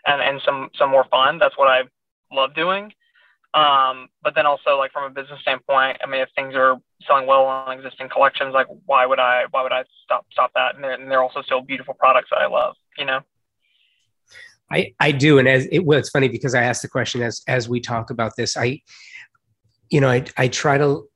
and 0.06 0.22
and 0.22 0.42
some 0.46 0.70
some 0.78 0.90
more 0.90 1.06
fun. 1.10 1.40
That's 1.40 1.58
what 1.58 1.68
I 1.68 1.84
love 2.32 2.54
doing. 2.56 2.94
Um, 3.54 4.10
but 4.24 4.36
then 4.36 4.46
also 4.46 4.78
like 4.78 4.92
from 4.92 5.06
a 5.06 5.10
business 5.10 5.40
standpoint, 5.42 5.98
I 6.04 6.08
mean, 6.08 6.22
if 6.22 6.30
things 6.36 6.54
are 6.56 6.76
selling 7.08 7.26
well 7.26 7.46
on 7.46 7.78
existing 7.78 8.10
collections, 8.10 8.54
like 8.54 8.68
why 8.86 9.06
would 9.06 9.20
I 9.20 9.46
why 9.52 9.64
would 9.64 9.72
I 9.72 9.84
stop 10.04 10.26
stop 10.32 10.52
that? 10.56 10.76
And 10.76 10.84
they're, 10.84 10.94
and 10.94 11.10
they're 11.10 11.24
also 11.24 11.42
still 11.42 11.62
beautiful 11.62 11.94
products 11.94 12.30
that 12.32 12.40
I 12.40 12.48
love, 12.48 12.76
you 12.98 13.06
know. 13.06 13.22
I, 14.70 14.94
I 15.00 15.12
do. 15.12 15.40
And 15.40 15.48
as 15.48 15.66
it, 15.72 15.86
well, 15.86 15.98
it's 15.98 16.10
funny 16.10 16.28
because 16.28 16.54
I 16.54 16.64
asked 16.64 16.82
the 16.82 16.90
question 16.90 17.22
as, 17.22 17.42
as 17.48 17.70
we 17.70 17.80
talk 17.80 18.10
about 18.10 18.34
this, 18.36 18.58
I, 18.58 18.82
you 19.90 20.02
know, 20.02 20.10
I, 20.10 20.26
I 20.38 20.50
try 20.50 20.78
to 20.78 21.08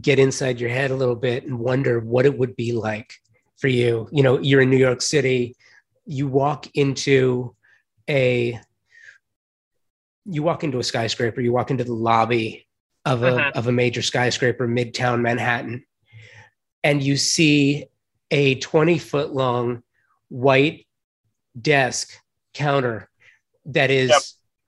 get 0.00 0.18
inside 0.18 0.60
your 0.60 0.70
head 0.70 0.90
a 0.90 0.94
little 0.94 1.16
bit 1.16 1.44
and 1.44 1.58
wonder 1.58 2.00
what 2.00 2.26
it 2.26 2.36
would 2.36 2.54
be 2.54 2.72
like 2.72 3.12
for 3.56 3.68
you. 3.68 4.08
You 4.12 4.22
know, 4.22 4.38
you're 4.38 4.60
in 4.60 4.70
New 4.70 4.76
York 4.76 5.00
City, 5.00 5.56
you 6.04 6.28
walk 6.28 6.66
into 6.74 7.54
a, 8.10 8.60
you 10.28 10.42
walk 10.42 10.64
into 10.64 10.78
a 10.78 10.84
skyscraper, 10.84 11.40
you 11.40 11.52
walk 11.52 11.70
into 11.70 11.84
the 11.84 11.94
lobby 11.94 12.66
of 13.04 13.22
a, 13.22 13.36
uh-huh. 13.36 13.52
of 13.54 13.66
a 13.66 13.72
major 13.72 14.02
skyscraper, 14.02 14.68
Midtown 14.68 15.20
Manhattan, 15.20 15.84
and 16.84 17.02
you 17.02 17.16
see 17.16 17.86
a 18.30 18.56
20 18.56 18.98
foot 18.98 19.32
long 19.32 19.82
white 20.28 20.86
desk 21.60 22.12
counter 22.54 23.08
that 23.64 23.90
is 23.90 24.10
yep. 24.10 24.22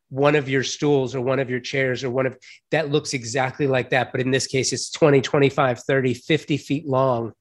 one 0.08 0.34
of 0.34 0.48
your 0.48 0.62
stools 0.62 1.14
or 1.14 1.20
one 1.20 1.38
of 1.38 1.50
your 1.50 1.60
chairs 1.60 2.02
or 2.02 2.10
one 2.10 2.26
of 2.26 2.36
that 2.70 2.90
looks 2.90 3.12
exactly 3.12 3.66
like 3.66 3.90
that 3.90 4.10
but 4.12 4.20
in 4.20 4.30
this 4.30 4.46
case 4.46 4.72
it's 4.72 4.90
20 4.90 5.20
25 5.20 5.80
30 5.80 6.14
50 6.14 6.56
feet 6.56 6.86
long 6.86 7.32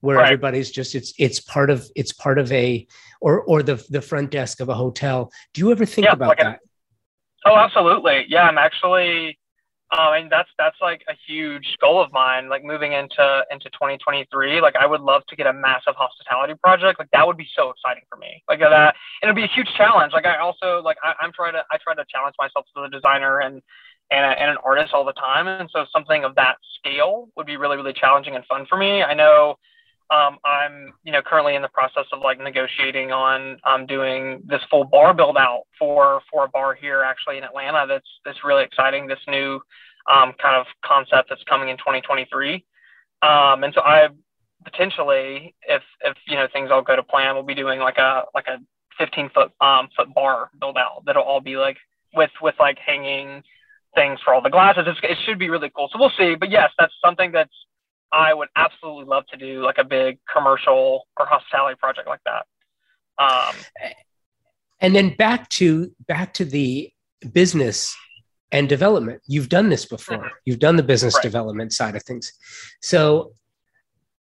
where 0.00 0.16
right. 0.16 0.26
everybody's 0.26 0.70
just 0.70 0.94
it's 0.94 1.12
it's 1.18 1.40
part 1.40 1.70
of 1.70 1.88
it's 1.94 2.12
part 2.12 2.38
of 2.38 2.50
a 2.52 2.86
or 3.20 3.42
or 3.42 3.62
the 3.62 3.84
the 3.90 4.02
front 4.02 4.30
desk 4.30 4.60
of 4.60 4.68
a 4.68 4.74
hotel 4.74 5.30
do 5.54 5.60
you 5.60 5.70
ever 5.70 5.86
think 5.86 6.06
yeah, 6.06 6.12
about 6.12 6.28
like 6.28 6.38
that 6.38 6.60
oh 7.46 7.56
absolutely 7.56 8.24
yeah 8.28 8.42
i'm 8.42 8.58
actually 8.58 9.36
um, 9.92 10.14
and 10.14 10.30
that's 10.30 10.48
that's 10.56 10.76
like 10.80 11.02
a 11.08 11.14
huge 11.26 11.76
goal 11.80 12.00
of 12.00 12.12
mine. 12.12 12.48
Like 12.48 12.62
moving 12.62 12.92
into 12.92 13.42
into 13.50 13.68
2023, 13.70 14.60
like 14.60 14.76
I 14.76 14.86
would 14.86 15.00
love 15.00 15.22
to 15.28 15.36
get 15.36 15.48
a 15.48 15.52
massive 15.52 15.94
hospitality 15.96 16.54
project. 16.62 17.00
Like 17.00 17.10
that 17.12 17.26
would 17.26 17.36
be 17.36 17.48
so 17.56 17.70
exciting 17.70 18.04
for 18.08 18.16
me. 18.16 18.42
Like 18.48 18.60
that, 18.60 18.94
and 19.20 19.28
it'd 19.28 19.34
be 19.34 19.42
a 19.42 19.54
huge 19.54 19.68
challenge. 19.76 20.12
Like 20.12 20.26
I 20.26 20.38
also 20.38 20.80
like 20.84 20.96
I, 21.02 21.24
am 21.24 21.32
trying 21.32 21.54
to 21.54 21.64
I 21.72 21.78
try 21.82 21.94
to 21.96 22.04
challenge 22.08 22.36
myself 22.38 22.66
as 22.76 22.84
a 22.86 22.88
designer 22.88 23.40
and 23.40 23.60
and, 24.12 24.24
a, 24.24 24.40
and 24.40 24.50
an 24.50 24.58
artist 24.64 24.94
all 24.94 25.04
the 25.04 25.12
time. 25.12 25.48
And 25.48 25.68
so 25.72 25.84
something 25.92 26.22
of 26.22 26.36
that 26.36 26.56
scale 26.78 27.28
would 27.36 27.46
be 27.46 27.56
really 27.56 27.76
really 27.76 27.92
challenging 27.92 28.36
and 28.36 28.46
fun 28.46 28.66
for 28.68 28.78
me. 28.78 29.02
I 29.02 29.14
know. 29.14 29.56
Um, 30.10 30.38
I'm, 30.44 30.92
you 31.04 31.12
know, 31.12 31.22
currently 31.22 31.54
in 31.54 31.62
the 31.62 31.68
process 31.68 32.04
of 32.12 32.20
like 32.20 32.40
negotiating 32.40 33.12
on 33.12 33.58
um, 33.64 33.86
doing 33.86 34.42
this 34.46 34.60
full 34.68 34.84
bar 34.84 35.14
build 35.14 35.36
out 35.36 35.62
for 35.78 36.20
for 36.30 36.44
a 36.44 36.48
bar 36.48 36.74
here 36.74 37.02
actually 37.02 37.38
in 37.38 37.44
Atlanta. 37.44 37.86
That's 37.86 38.08
that's 38.24 38.44
really 38.44 38.64
exciting. 38.64 39.06
This 39.06 39.20
new 39.28 39.60
um, 40.10 40.32
kind 40.42 40.56
of 40.56 40.66
concept 40.84 41.28
that's 41.28 41.44
coming 41.44 41.68
in 41.68 41.76
2023. 41.76 42.64
Um, 43.22 43.64
and 43.64 43.72
so 43.74 43.82
I 43.82 44.08
potentially, 44.64 45.54
if 45.62 45.82
if 46.02 46.16
you 46.26 46.36
know 46.36 46.48
things 46.52 46.70
all 46.72 46.82
go 46.82 46.96
to 46.96 47.02
plan, 47.02 47.34
we'll 47.34 47.44
be 47.44 47.54
doing 47.54 47.80
like 47.80 47.98
a 47.98 48.24
like 48.34 48.46
a 48.48 48.58
15 48.98 49.30
foot 49.34 49.52
um, 49.60 49.88
foot 49.96 50.12
bar 50.14 50.50
build 50.58 50.76
out 50.76 51.02
that'll 51.06 51.22
all 51.22 51.40
be 51.40 51.56
like 51.56 51.76
with 52.14 52.30
with 52.42 52.54
like 52.58 52.78
hanging 52.84 53.42
things 53.94 54.18
for 54.24 54.34
all 54.34 54.42
the 54.42 54.50
glasses. 54.50 54.84
It's, 54.86 55.00
it 55.02 55.18
should 55.24 55.38
be 55.38 55.50
really 55.50 55.70
cool. 55.74 55.88
So 55.92 55.98
we'll 55.98 56.12
see. 56.18 56.36
But 56.36 56.50
yes, 56.50 56.70
that's 56.78 56.92
something 57.04 57.32
that's 57.32 57.54
I 58.12 58.34
would 58.34 58.48
absolutely 58.56 59.04
love 59.04 59.26
to 59.28 59.36
do 59.36 59.62
like 59.62 59.78
a 59.78 59.84
big 59.84 60.18
commercial 60.32 61.06
or 61.18 61.26
hospitality 61.26 61.76
project 61.78 62.08
like 62.08 62.20
that. 62.24 62.46
Um, 63.18 63.54
and 64.80 64.94
then 64.94 65.14
back 65.14 65.48
to 65.50 65.92
back 66.08 66.34
to 66.34 66.44
the 66.44 66.90
business 67.32 67.94
and 68.52 68.68
development. 68.68 69.22
You've 69.26 69.48
done 69.48 69.68
this 69.68 69.84
before. 69.84 70.18
Mm-hmm. 70.18 70.28
You've 70.44 70.58
done 70.58 70.76
the 70.76 70.82
business 70.82 71.14
right. 71.14 71.22
development 71.22 71.72
side 71.72 71.96
of 71.96 72.02
things. 72.02 72.32
So 72.80 73.32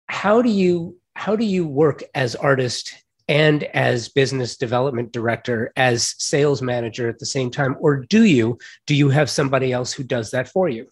how 0.06 0.42
do 0.42 0.48
you 0.48 0.96
how 1.14 1.36
do 1.36 1.44
you 1.44 1.66
work 1.66 2.02
as 2.14 2.34
artist 2.34 2.94
and 3.28 3.64
as 3.64 4.08
business 4.08 4.56
development 4.56 5.12
director 5.12 5.72
as 5.76 6.14
sales 6.18 6.60
manager 6.60 7.08
at 7.08 7.18
the 7.18 7.26
same 7.26 7.50
time 7.50 7.76
or 7.80 7.96
do 7.96 8.24
you 8.24 8.58
do 8.86 8.94
you 8.94 9.08
have 9.08 9.30
somebody 9.30 9.72
else 9.72 9.92
who 9.92 10.02
does 10.02 10.30
that 10.30 10.48
for 10.48 10.68
you 10.68 10.86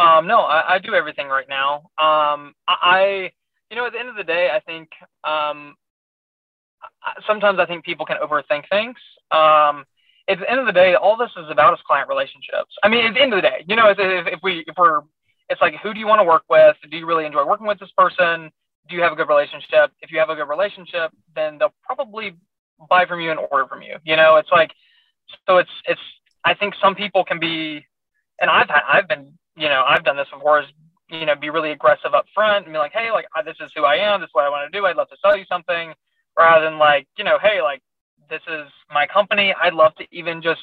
um, 0.00 0.26
no, 0.26 0.40
I, 0.40 0.74
I, 0.74 0.78
do 0.78 0.94
everything 0.94 1.28
right 1.28 1.48
now. 1.48 1.90
Um, 1.98 2.54
I, 2.66 3.30
you 3.70 3.76
know, 3.76 3.86
at 3.86 3.92
the 3.92 3.98
end 3.98 4.08
of 4.08 4.16
the 4.16 4.24
day, 4.24 4.50
I 4.50 4.60
think 4.60 4.88
um, 5.24 5.76
sometimes 7.26 7.58
I 7.58 7.66
think 7.66 7.84
people 7.84 8.06
can 8.06 8.16
overthink 8.16 8.68
things. 8.70 8.96
Um, 9.30 9.84
at 10.28 10.38
the 10.38 10.50
end 10.50 10.60
of 10.60 10.66
the 10.66 10.72
day, 10.72 10.94
all 10.94 11.16
this 11.16 11.30
is 11.36 11.50
about 11.50 11.74
is 11.74 11.80
client 11.86 12.08
relationships. 12.08 12.74
I 12.82 12.88
mean, 12.88 13.04
at 13.04 13.14
the 13.14 13.20
end 13.20 13.32
of 13.34 13.38
the 13.38 13.42
day, 13.42 13.64
you 13.68 13.76
know, 13.76 13.88
if, 13.90 13.98
if 13.98 14.40
we 14.42 14.64
if 14.66 14.74
we're 14.78 15.00
it's 15.48 15.60
like 15.60 15.74
who 15.82 15.92
do 15.92 16.00
you 16.00 16.06
want 16.06 16.20
to 16.20 16.24
work 16.24 16.44
with? 16.48 16.76
Do 16.88 16.96
you 16.96 17.06
really 17.06 17.26
enjoy 17.26 17.44
working 17.44 17.66
with 17.66 17.78
this 17.78 17.90
person? 17.96 18.50
Do 18.88 18.96
you 18.96 19.02
have 19.02 19.12
a 19.12 19.16
good 19.16 19.28
relationship? 19.28 19.92
If 20.00 20.10
you 20.10 20.18
have 20.18 20.30
a 20.30 20.34
good 20.34 20.48
relationship, 20.48 21.10
then 21.34 21.58
they'll 21.58 21.74
probably 21.84 22.36
buy 22.88 23.04
from 23.06 23.20
you 23.20 23.30
and 23.30 23.40
order 23.50 23.66
from 23.66 23.82
you. 23.82 23.96
You 24.04 24.16
know, 24.16 24.36
it's 24.36 24.50
like 24.50 24.70
so 25.46 25.58
it's 25.58 25.70
it's 25.86 26.00
I 26.44 26.54
think 26.54 26.74
some 26.80 26.94
people 26.94 27.24
can 27.24 27.38
be 27.38 27.84
and 28.40 28.48
I've 28.50 28.70
I've 28.70 29.08
been 29.08 29.32
you 29.56 29.68
know, 29.68 29.84
I've 29.86 30.04
done 30.04 30.16
this 30.16 30.28
before 30.32 30.60
is, 30.60 30.66
you 31.10 31.26
know, 31.26 31.34
be 31.34 31.50
really 31.50 31.72
aggressive 31.72 32.14
up 32.14 32.26
front 32.34 32.66
and 32.66 32.72
be 32.72 32.78
like, 32.78 32.92
hey, 32.92 33.10
like, 33.10 33.26
this 33.44 33.56
is 33.60 33.70
who 33.74 33.84
I 33.84 33.96
am. 33.96 34.20
This 34.20 34.28
is 34.28 34.34
what 34.34 34.44
I 34.44 34.48
want 34.48 34.70
to 34.70 34.78
do. 34.78 34.86
I'd 34.86 34.96
love 34.96 35.08
to 35.08 35.16
sell 35.22 35.36
you 35.36 35.44
something 35.48 35.92
rather 36.38 36.64
than 36.64 36.78
like, 36.78 37.06
you 37.18 37.24
know, 37.24 37.38
hey, 37.42 37.60
like, 37.62 37.82
this 38.28 38.42
is 38.48 38.68
my 38.92 39.06
company. 39.06 39.54
I'd 39.60 39.74
love 39.74 39.94
to 39.96 40.04
even 40.12 40.40
just 40.40 40.60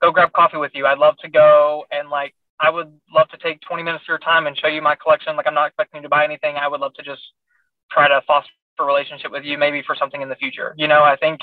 go 0.00 0.10
grab 0.10 0.32
coffee 0.32 0.56
with 0.56 0.72
you. 0.74 0.86
I'd 0.86 0.98
love 0.98 1.16
to 1.18 1.28
go 1.28 1.84
and 1.90 2.08
like, 2.08 2.34
I 2.60 2.70
would 2.70 2.92
love 3.14 3.28
to 3.28 3.38
take 3.38 3.60
20 3.62 3.82
minutes 3.82 4.04
of 4.04 4.08
your 4.08 4.18
time 4.18 4.46
and 4.46 4.56
show 4.56 4.68
you 4.68 4.82
my 4.82 4.94
collection. 4.94 5.36
Like, 5.36 5.46
I'm 5.46 5.54
not 5.54 5.68
expecting 5.68 5.98
you 5.98 6.02
to 6.02 6.08
buy 6.08 6.24
anything. 6.24 6.56
I 6.56 6.68
would 6.68 6.80
love 6.80 6.94
to 6.94 7.02
just 7.02 7.22
try 7.90 8.08
to 8.08 8.20
foster 8.26 8.50
a 8.78 8.84
relationship 8.84 9.30
with 9.30 9.44
you, 9.44 9.58
maybe 9.58 9.82
for 9.86 9.94
something 9.94 10.22
in 10.22 10.28
the 10.28 10.36
future. 10.36 10.74
You 10.76 10.88
know, 10.88 11.02
I 11.02 11.16
think 11.16 11.40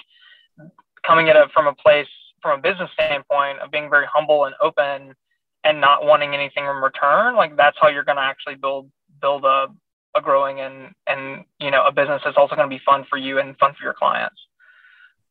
coming 1.06 1.30
at 1.30 1.36
it 1.36 1.50
from 1.54 1.68
a 1.68 1.74
place, 1.74 2.08
from 2.41 2.60
a 2.60 2.62
business 2.62 2.89
standpoint 2.93 3.60
of 3.60 3.72
being 3.72 3.89
very 3.89 4.06
humble 4.12 4.45
and 4.45 4.56
open 4.62 5.16
and 5.64 5.82
not 5.82 6.05
wanting 6.05 6.34
anything 6.34 6.66
in 6.66 6.76
return, 6.78 7.36
like 7.36 7.55
that's 7.58 7.78
how 7.80 7.88
you're 7.88 8.03
going 8.03 8.18
to 8.18 8.22
actually 8.22 8.55
build 8.55 8.89
build 9.22 9.43
a, 9.45 9.68
a 10.16 10.22
growing 10.22 10.62
and 10.62 10.93
and 11.08 11.45
you 11.60 11.72
know 11.72 11.86
a 11.86 11.91
business 11.91 12.22
that's 12.24 12.38
also 12.38 12.55
going 12.55 12.70
to 12.70 12.76
be 12.76 12.82
fun 12.86 13.05
for 13.10 13.18
you 13.18 13.39
and 13.39 13.58
fun 13.58 13.74
for 13.78 13.84
your 13.84 13.93
clients. 13.93 14.39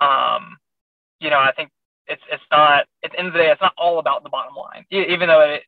Um, 0.00 0.58
you 1.20 1.30
know, 1.30 1.38
I 1.38 1.52
think 1.56 1.70
it's 2.06 2.22
it's 2.30 2.42
not 2.50 2.86
at 3.04 3.12
the 3.12 3.18
end 3.18 3.28
of 3.28 3.32
the 3.34 3.40
day, 3.40 3.50
it's 3.50 3.60
not 3.60 3.74
all 3.78 3.98
about 3.98 4.22
the 4.22 4.30
bottom 4.30 4.54
line, 4.54 4.84
even 4.90 5.28
though 5.28 5.40
it, 5.40 5.62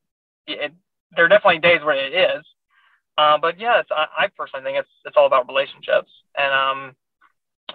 it 0.47 0.73
there 1.17 1.25
are 1.25 1.29
definitely 1.29 1.61
days 1.61 1.81
where 1.83 1.97
it 1.97 2.13
is. 2.13 2.45
Uh, 3.17 3.37
but 3.37 3.59
yes, 3.59 3.85
I, 3.91 4.07
I 4.17 4.27
personally 4.37 4.65
think 4.65 4.79
it's 4.79 4.89
it's 5.05 5.17
all 5.17 5.27
about 5.27 5.49
relationships. 5.49 6.11
And 6.37 6.53
um, 6.53 6.97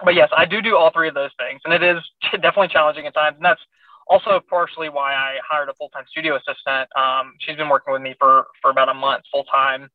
but 0.04 0.14
yes, 0.14 0.30
I 0.36 0.44
do 0.46 0.62
do 0.62 0.76
all 0.76 0.90
three 0.90 1.08
of 1.08 1.14
those 1.14 1.30
things, 1.38 1.60
and 1.64 1.74
it 1.74 1.82
is 1.82 2.02
definitely 2.32 2.68
challenging 2.68 3.06
at 3.06 3.14
times. 3.14 3.36
And 3.36 3.44
that's 3.44 3.60
also 4.06 4.40
partially 4.48 4.88
why 4.88 5.14
I 5.14 5.36
hired 5.48 5.68
a 5.68 5.74
full-time 5.74 6.04
studio 6.10 6.36
assistant. 6.36 6.88
Um, 6.96 7.34
she's 7.38 7.56
been 7.56 7.68
working 7.68 7.92
with 7.92 8.02
me 8.02 8.14
for, 8.18 8.46
for 8.60 8.70
about 8.70 8.88
a 8.88 8.94
month 8.94 9.24
full-time, 9.30 9.88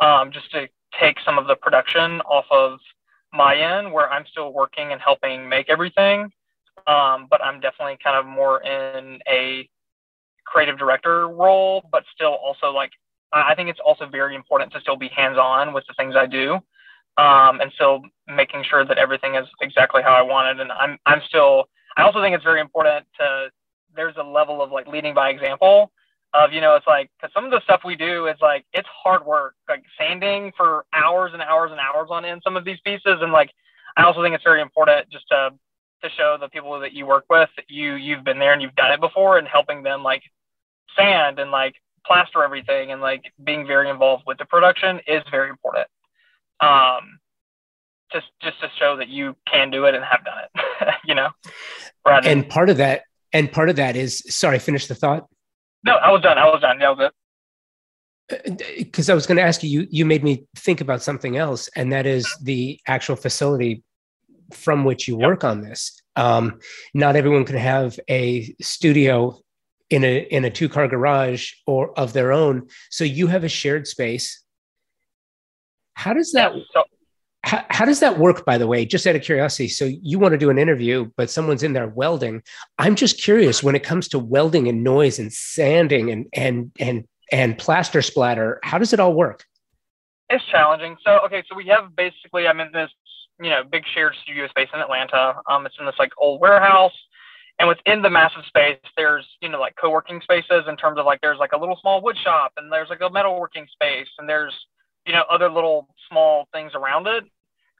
um, 0.00 0.30
just 0.32 0.50
to 0.52 0.68
take 1.00 1.16
some 1.24 1.38
of 1.38 1.46
the 1.46 1.56
production 1.56 2.20
off 2.22 2.44
of 2.50 2.78
my 3.32 3.56
end 3.56 3.92
where 3.92 4.10
I'm 4.10 4.24
still 4.30 4.52
working 4.52 4.92
and 4.92 5.00
helping 5.00 5.48
make 5.48 5.68
everything. 5.68 6.30
Um, 6.86 7.26
but 7.30 7.42
I'm 7.42 7.60
definitely 7.60 7.98
kind 8.02 8.16
of 8.16 8.26
more 8.26 8.62
in 8.62 9.20
a 9.28 9.68
creative 10.44 10.78
director 10.78 11.28
role, 11.28 11.88
but 11.90 12.04
still 12.14 12.34
also 12.34 12.70
like, 12.70 12.90
I 13.32 13.54
think 13.54 13.68
it's 13.68 13.80
also 13.84 14.06
very 14.06 14.34
important 14.36 14.72
to 14.72 14.80
still 14.80 14.96
be 14.96 15.08
hands-on 15.08 15.72
with 15.72 15.84
the 15.88 15.94
things 15.94 16.14
I 16.16 16.26
do. 16.26 16.60
Um, 17.16 17.60
and 17.60 17.70
still 17.76 18.02
making 18.26 18.64
sure 18.68 18.84
that 18.84 18.98
everything 18.98 19.36
is 19.36 19.46
exactly 19.60 20.02
how 20.02 20.14
I 20.14 20.22
wanted. 20.22 20.58
And 20.58 20.72
I'm, 20.72 20.98
I'm 21.06 21.20
still, 21.28 21.68
I 21.96 22.02
also 22.02 22.20
think 22.20 22.34
it's 22.34 22.44
very 22.44 22.60
important 22.60 23.06
to 23.18 23.50
there's 23.94 24.16
a 24.16 24.22
level 24.22 24.62
of 24.62 24.72
like 24.72 24.86
leading 24.86 25.14
by 25.14 25.30
example 25.30 25.92
of 26.34 26.52
you 26.52 26.60
know 26.60 26.74
it's 26.74 26.86
like 26.86 27.10
because 27.16 27.32
some 27.32 27.44
of 27.44 27.50
the 27.50 27.60
stuff 27.62 27.82
we 27.84 27.94
do 27.94 28.26
is 28.26 28.36
like 28.42 28.64
it's 28.72 28.88
hard 29.02 29.24
work 29.24 29.54
like 29.68 29.84
sanding 29.98 30.52
for 30.56 30.84
hours 30.92 31.30
and 31.32 31.42
hours 31.42 31.70
and 31.70 31.80
hours 31.80 32.08
on 32.10 32.24
end 32.24 32.42
some 32.44 32.56
of 32.56 32.64
these 32.64 32.78
pieces. 32.84 33.18
And 33.20 33.32
like 33.32 33.50
I 33.96 34.02
also 34.02 34.22
think 34.22 34.34
it's 34.34 34.44
very 34.44 34.60
important 34.60 35.08
just 35.10 35.28
to 35.28 35.50
to 36.02 36.10
show 36.16 36.36
the 36.38 36.48
people 36.48 36.78
that 36.80 36.92
you 36.92 37.06
work 37.06 37.24
with 37.30 37.48
that 37.56 37.66
you 37.68 37.94
you've 37.94 38.24
been 38.24 38.38
there 38.38 38.52
and 38.52 38.60
you've 38.60 38.74
done 38.74 38.92
it 38.92 39.00
before 39.00 39.38
and 39.38 39.46
helping 39.46 39.82
them 39.82 40.02
like 40.02 40.22
sand 40.98 41.38
and 41.38 41.50
like 41.50 41.76
plaster 42.04 42.42
everything 42.42 42.90
and 42.92 43.00
like 43.00 43.32
being 43.44 43.66
very 43.66 43.88
involved 43.88 44.24
with 44.26 44.36
the 44.38 44.44
production 44.44 45.00
is 45.06 45.22
very 45.30 45.48
important. 45.48 45.86
Um 46.60 47.20
just 48.12 48.26
just 48.42 48.60
to 48.60 48.68
show 48.78 48.96
that 48.96 49.08
you 49.08 49.36
can 49.50 49.70
do 49.70 49.84
it 49.84 49.94
and 49.94 50.04
have 50.04 50.24
done 50.24 50.38
it 50.38 50.60
you 51.04 51.14
know 51.14 51.28
and 52.06 52.48
part 52.48 52.70
of 52.70 52.76
that 52.76 53.02
and 53.32 53.50
part 53.50 53.68
of 53.68 53.76
that 53.76 53.96
is 53.96 54.22
sorry 54.28 54.58
finish 54.58 54.86
the 54.86 54.94
thought 54.94 55.26
No, 55.84 55.96
I 55.96 56.10
was 56.10 56.22
done. 56.22 56.38
I 56.38 56.46
was 56.46 56.60
done. 56.62 56.78
That 56.78 56.96
was 56.96 57.10
it. 57.10 58.78
Because 58.78 59.10
uh, 59.10 59.12
I 59.12 59.14
was 59.14 59.26
going 59.26 59.36
to 59.36 59.42
ask 59.42 59.62
you, 59.62 59.68
you, 59.68 59.86
you 59.90 60.06
made 60.06 60.24
me 60.24 60.46
think 60.56 60.80
about 60.80 61.02
something 61.02 61.36
else, 61.36 61.68
and 61.76 61.92
that 61.92 62.06
is 62.06 62.26
the 62.42 62.80
actual 62.88 63.16
facility 63.16 63.84
from 64.50 64.84
which 64.84 65.06
you 65.06 65.18
yep. 65.18 65.28
work 65.28 65.44
on 65.44 65.60
this. 65.60 66.00
Um, 66.16 66.60
not 66.94 67.16
everyone 67.16 67.44
can 67.44 67.56
have 67.56 67.98
a 68.08 68.54
studio 68.62 69.38
in 69.90 70.04
a 70.04 70.20
in 70.30 70.46
a 70.46 70.50
two 70.50 70.70
car 70.70 70.88
garage 70.88 71.52
or 71.66 71.96
of 71.98 72.14
their 72.14 72.32
own. 72.32 72.68
So 72.90 73.04
you 73.04 73.26
have 73.26 73.44
a 73.44 73.48
shared 73.48 73.86
space. 73.86 74.42
How 75.92 76.14
does 76.14 76.32
that? 76.32 76.52
So- 76.72 76.84
how, 77.44 77.64
how, 77.68 77.84
does 77.84 78.00
that 78.00 78.18
work 78.18 78.44
by 78.44 78.56
the 78.56 78.66
way? 78.66 78.86
Just 78.86 79.06
out 79.06 79.16
of 79.16 79.22
curiosity 79.22 79.68
so 79.68 79.84
you 79.84 80.18
want 80.18 80.32
to 80.32 80.38
do 80.38 80.50
an 80.50 80.58
interview 80.58 81.10
but 81.16 81.30
someone's 81.30 81.62
in 81.62 81.72
there 81.72 81.88
welding. 81.88 82.42
I'm 82.78 82.96
just 82.96 83.22
curious 83.22 83.62
when 83.62 83.74
it 83.74 83.82
comes 83.82 84.08
to 84.08 84.18
welding 84.18 84.68
and 84.68 84.82
noise 84.82 85.18
and 85.18 85.32
sanding 85.32 86.10
and 86.10 86.26
and 86.32 86.72
and 86.80 87.06
and 87.30 87.58
plaster 87.58 88.02
splatter 88.02 88.60
how 88.62 88.78
does 88.78 88.92
it 88.92 89.00
all 89.00 89.14
work? 89.14 89.44
It's 90.30 90.44
challenging. 90.46 90.96
So 91.04 91.20
okay 91.26 91.42
so 91.48 91.54
we 91.54 91.66
have 91.66 91.94
basically 91.94 92.48
i'm 92.48 92.60
in 92.60 92.72
this 92.72 92.90
you 93.40 93.50
know 93.50 93.62
big 93.62 93.84
shared 93.94 94.14
studio 94.22 94.48
space 94.48 94.68
in 94.72 94.80
atlanta. 94.80 95.36
Um 95.48 95.66
it's 95.66 95.76
in 95.78 95.86
this 95.86 95.98
like 95.98 96.12
old 96.18 96.40
warehouse 96.40 96.96
and 97.58 97.68
within 97.68 98.02
the 98.02 98.10
massive 98.10 98.44
space 98.46 98.78
there's 98.96 99.26
you 99.42 99.48
know 99.48 99.60
like 99.60 99.74
co-working 99.80 100.20
spaces 100.22 100.64
in 100.66 100.76
terms 100.76 100.98
of 100.98 101.04
like 101.04 101.20
there's 101.20 101.38
like 101.38 101.52
a 101.52 101.58
little 101.58 101.78
small 101.80 102.00
wood 102.02 102.16
shop 102.16 102.52
and 102.56 102.72
there's 102.72 102.88
like 102.88 103.00
a 103.00 103.10
metalworking 103.10 103.68
space 103.70 104.08
and 104.18 104.28
there's 104.28 104.54
you 105.06 105.12
know 105.12 105.24
other 105.30 105.50
little 105.50 105.88
small 106.08 106.48
things 106.52 106.72
around 106.74 107.06
it 107.06 107.24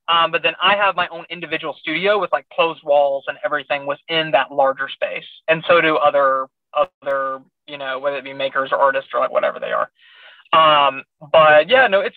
um, 0.09 0.31
but 0.31 0.43
then 0.43 0.55
I 0.63 0.77
have 0.77 0.97
my 0.97 1.09
own 1.09 1.25
individual 1.31 1.75
studio 1.81 2.21
with 2.21 2.31
like 2.33 2.47
closed 2.51 2.83
walls 2.85 3.25
and 3.27 3.39
everything 3.45 3.87
within 3.87 4.31
that 4.33 4.53
larger 4.53 4.89
space. 4.89 5.25
And 5.49 5.65
so 5.67 5.81
do 5.81 5.97
other 5.97 6.47
other, 6.75 7.41
you 7.67 7.79
know, 7.79 7.99
whether 7.99 8.17
it 8.17 8.25
be 8.25 8.33
makers 8.33 8.71
or 8.73 8.79
artists 8.79 9.11
or 9.15 9.21
like 9.21 9.31
whatever 9.31 9.59
they 9.61 9.73
are. 9.73 9.91
Um, 10.53 11.05
but 11.33 11.69
yeah, 11.69 11.87
no, 11.87 12.01
it's 12.01 12.17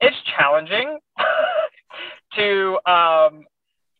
it's 0.00 0.16
challenging 0.36 0.98
to 2.36 2.78
um, 2.86 3.44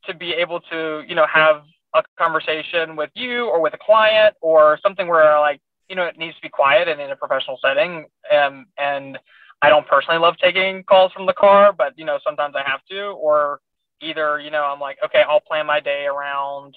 to 0.04 0.14
be 0.14 0.32
able 0.32 0.60
to, 0.70 1.02
you 1.08 1.14
know, 1.14 1.26
have 1.32 1.62
a 1.94 2.02
conversation 2.18 2.94
with 2.96 3.10
you 3.14 3.46
or 3.46 3.60
with 3.60 3.74
a 3.74 3.78
client 3.78 4.34
or 4.42 4.78
something 4.82 5.08
where 5.08 5.38
like, 5.40 5.60
you 5.88 5.96
know, 5.96 6.04
it 6.04 6.18
needs 6.18 6.36
to 6.36 6.42
be 6.42 6.50
quiet 6.50 6.88
and 6.88 7.00
in 7.00 7.10
a 7.10 7.16
professional 7.16 7.58
setting. 7.62 8.04
Um, 8.30 8.66
and 8.78 9.18
I 9.60 9.68
don't 9.68 9.86
personally 9.86 10.20
love 10.20 10.36
taking 10.38 10.84
calls 10.84 11.12
from 11.12 11.26
the 11.26 11.32
car, 11.32 11.72
but 11.72 11.98
you 11.98 12.04
know, 12.04 12.18
sometimes 12.24 12.54
I 12.56 12.68
have 12.68 12.80
to, 12.90 13.08
or 13.10 13.60
either, 14.00 14.38
you 14.40 14.50
know, 14.50 14.64
I'm 14.64 14.80
like, 14.80 14.98
okay, 15.04 15.22
I'll 15.28 15.40
plan 15.40 15.66
my 15.66 15.80
day 15.80 16.06
around 16.06 16.76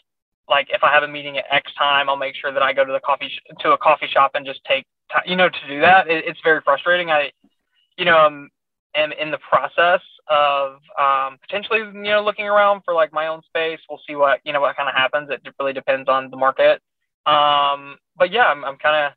like 0.50 0.68
if 0.70 0.84
I 0.84 0.92
have 0.92 1.04
a 1.04 1.08
meeting 1.08 1.38
at 1.38 1.46
X 1.50 1.72
time, 1.78 2.10
I'll 2.10 2.18
make 2.18 2.36
sure 2.36 2.52
that 2.52 2.62
I 2.62 2.74
go 2.74 2.84
to 2.84 2.92
the 2.92 3.00
coffee 3.00 3.30
sh- 3.30 3.56
to 3.60 3.72
a 3.72 3.78
coffee 3.78 4.08
shop 4.08 4.32
and 4.34 4.46
just 4.46 4.64
take 4.66 4.86
time, 5.12 5.24
you 5.26 5.36
know, 5.36 5.50
to 5.50 5.68
do 5.68 5.80
that. 5.82 6.08
It, 6.08 6.26
it's 6.28 6.40
very 6.44 6.62
frustrating. 6.62 7.10
I, 7.10 7.32
you 7.98 8.06
know, 8.06 8.18
I'm, 8.18 8.50
am 8.96 9.12
in 9.14 9.32
the 9.32 9.38
process 9.38 10.02
of 10.28 10.74
um, 11.00 11.38
potentially, 11.42 11.80
you 11.80 12.12
know, 12.12 12.24
looking 12.24 12.46
around 12.46 12.82
for 12.84 12.94
like 12.94 13.14
my 13.14 13.28
own 13.28 13.42
space. 13.44 13.80
We'll 13.90 14.02
see 14.08 14.16
what, 14.16 14.40
you 14.44 14.52
know, 14.52 14.62
what 14.62 14.76
kind 14.76 14.90
of 14.90 14.96
happens. 14.96 15.30
It 15.30 15.42
really 15.60 15.74
depends 15.74 16.10
on 16.10 16.30
the 16.30 16.38
market. 16.38 16.82
Um, 17.26 17.98
but 18.18 18.32
yeah, 18.32 18.46
I'm, 18.46 18.66
I'm 18.66 18.78
kind 18.78 19.06
of 19.06 19.14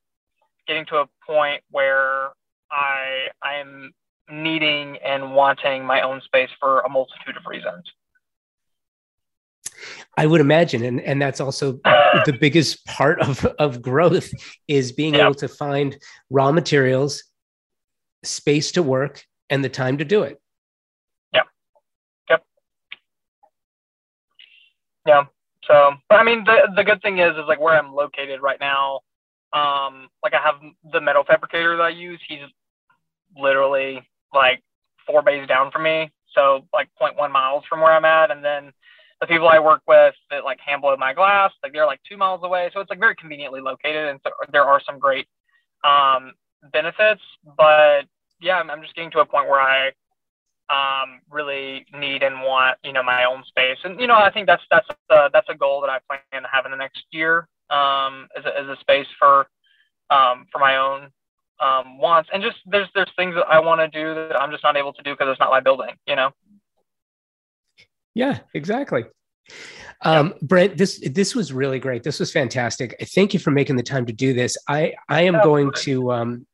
getting 0.69 0.87
to 0.87 0.99
a 0.99 1.07
point 1.27 1.63
where 1.71 2.29
I 2.71 3.29
I 3.43 3.55
am 3.55 3.93
needing 4.31 4.97
and 5.05 5.35
wanting 5.35 5.85
my 5.85 6.01
own 6.03 6.21
space 6.23 6.51
for 6.59 6.81
a 6.81 6.89
multitude 6.89 7.37
of 7.37 7.45
reasons. 7.47 7.85
I 10.17 10.27
would 10.27 10.41
imagine, 10.41 10.85
and, 10.85 11.01
and 11.01 11.21
that's 11.21 11.41
also 11.41 11.73
the 11.83 12.37
biggest 12.41 12.85
part 12.87 13.21
of, 13.21 13.45
of 13.59 13.83
growth 13.83 14.31
is 14.69 14.93
being 14.93 15.17
able 15.17 15.35
to 15.35 15.49
find 15.49 15.97
raw 16.31 16.53
materials, 16.53 17.25
space 18.23 18.73
to 18.73 18.83
work, 18.83 19.25
and 19.51 19.65
the 19.65 19.69
time 19.69 19.99
to 19.99 20.05
do 20.05 20.23
it. 20.23 20.41
Yeah. 21.33 21.43
Yep. 22.31 22.45
Yeah. 25.07 25.25
So, 25.67 25.95
but 26.09 26.21
I 26.21 26.23
mean, 26.23 26.45
the 26.45 26.73
the 26.77 26.85
good 26.85 27.03
thing 27.03 27.19
is, 27.19 27.33
is 27.33 27.45
like 27.49 27.61
where 27.61 27.77
I'm 27.77 27.93
located 27.93 28.41
right 28.41 28.61
now. 28.61 29.01
Um, 29.55 30.09
like 30.23 30.35
I 30.35 30.43
have 30.43 30.57
the 30.93 31.01
metal 31.01 31.23
fabricator 31.25 31.77
that 31.77 31.83
I 31.83 31.91
use. 31.91 32.21
He's 32.29 32.41
literally 33.37 34.03
like 34.35 34.63
four 35.07 35.23
bays 35.23 35.47
down 35.47 35.71
from 35.71 35.85
me, 35.85 36.11
so 36.35 36.67
like 36.73 36.89
0.1 37.01 37.31
miles 37.31 37.65
from 37.69 37.81
where 37.81 37.93
I'm 37.93 38.05
at, 38.05 38.31
and 38.31 38.45
then 38.45 38.73
the 39.21 39.27
people 39.27 39.49
I 39.49 39.61
work 39.61 39.83
with 39.87 40.15
that 40.31 40.45
like 40.45 40.59
hand 40.61 40.83
blow 40.83 40.97
my 40.97 41.15
glass, 41.15 41.53
like 41.63 41.73
they're 41.73 41.87
like 41.87 42.01
two 42.09 42.17
miles 42.17 42.41
away, 42.43 42.71
so 42.75 42.81
it's 42.81 42.91
like 42.91 42.99
very 42.99 43.15
conveniently 43.15 43.61
located, 43.61 44.09
and 44.09 44.21
so 44.25 44.31
there 44.53 44.65
are 44.65 44.81
some 44.85 44.99
great 44.99 45.27
um, 45.85 46.33
benefits. 46.73 47.23
But 47.57 48.03
yeah, 48.41 48.59
I'm, 48.59 48.71
I'm 48.71 48.83
just 48.83 48.95
getting 48.95 49.11
to 49.13 49.21
a 49.21 49.27
point 49.27 49.49
where 49.49 49.61
I 49.61 49.93
um, 50.69 51.21
really 51.31 51.87
need 51.97 52.23
and 52.23 52.43
want 52.43 52.79
you 52.83 52.93
know 52.93 53.03
my 53.03 53.25
own 53.25 53.45
space, 53.47 53.79
and 53.85 54.01
you 54.01 54.07
know 54.07 54.17
I 54.17 54.31
think 54.31 54.47
that's 54.47 54.63
that's 54.71 54.89
a, 55.11 55.31
that's 55.33 55.49
a 55.49 55.55
goal 55.55 55.81
that 55.83 55.91
I 55.91 55.99
plan 56.09 56.43
to 56.43 56.49
have 56.51 56.65
in 56.65 56.73
the 56.73 56.77
next 56.77 57.05
year 57.13 57.49
um, 57.71 58.29
as, 58.37 58.45
a, 58.45 58.61
as 58.61 58.67
a 58.69 58.77
space 58.81 59.07
for 59.19 59.47
um, 60.11 60.47
for 60.53 60.59
my 60.59 60.77
own 60.77 61.09
um, 61.61 61.99
wants, 61.99 62.31
and 62.33 62.43
just 62.43 62.57
there's 62.67 62.89
there's 62.95 63.11
things 63.17 63.35
that 63.35 63.47
I 63.49 63.59
want 63.59 63.81
to 63.81 63.89
do 63.89 64.15
that 64.15 64.41
I'm 64.41 64.51
just 64.51 64.65
not 64.65 64.77
able 64.77 64.93
to 64.93 65.03
do 65.03 65.13
because 65.13 65.29
it's 65.31 65.41
not 65.41 65.51
my 65.51 65.61
building, 65.61 65.95
you 66.07 66.17
know. 66.17 66.31
Yeah, 68.15 68.41
exactly. 68.55 69.05
Um, 70.03 70.35
Brent, 70.43 70.77
this 70.77 71.03
this 71.13 71.35
was 71.35 71.53
really 71.53 71.79
great. 71.79 72.03
This 72.03 72.21
was 72.21 72.33
fantastic. 72.33 72.97
Thank 73.15 73.35
you 73.35 73.41
for 73.41 73.51
making 73.51 73.77
the 73.77 73.83
time 73.83 74.07
to 74.07 74.13
do 74.13 74.33
this. 74.33 74.57
I 74.69 74.95
I 75.09 75.23
am 75.23 75.41
going 75.43 75.73
to. 75.79 76.13
Um, 76.13 76.47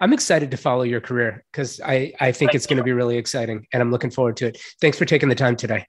I'm 0.00 0.12
excited 0.12 0.50
to 0.50 0.56
follow 0.56 0.82
your 0.82 1.00
career 1.00 1.44
because 1.52 1.80
I 1.80 2.12
I 2.20 2.32
think 2.32 2.50
thank 2.50 2.54
it's 2.54 2.66
going 2.66 2.78
to 2.78 2.82
be 2.82 2.92
really 2.92 3.16
exciting, 3.16 3.66
and 3.72 3.80
I'm 3.80 3.90
looking 3.90 4.10
forward 4.10 4.36
to 4.38 4.46
it. 4.46 4.60
Thanks 4.80 4.98
for 4.98 5.04
taking 5.04 5.28
the 5.28 5.34
time 5.34 5.56
today. 5.56 5.86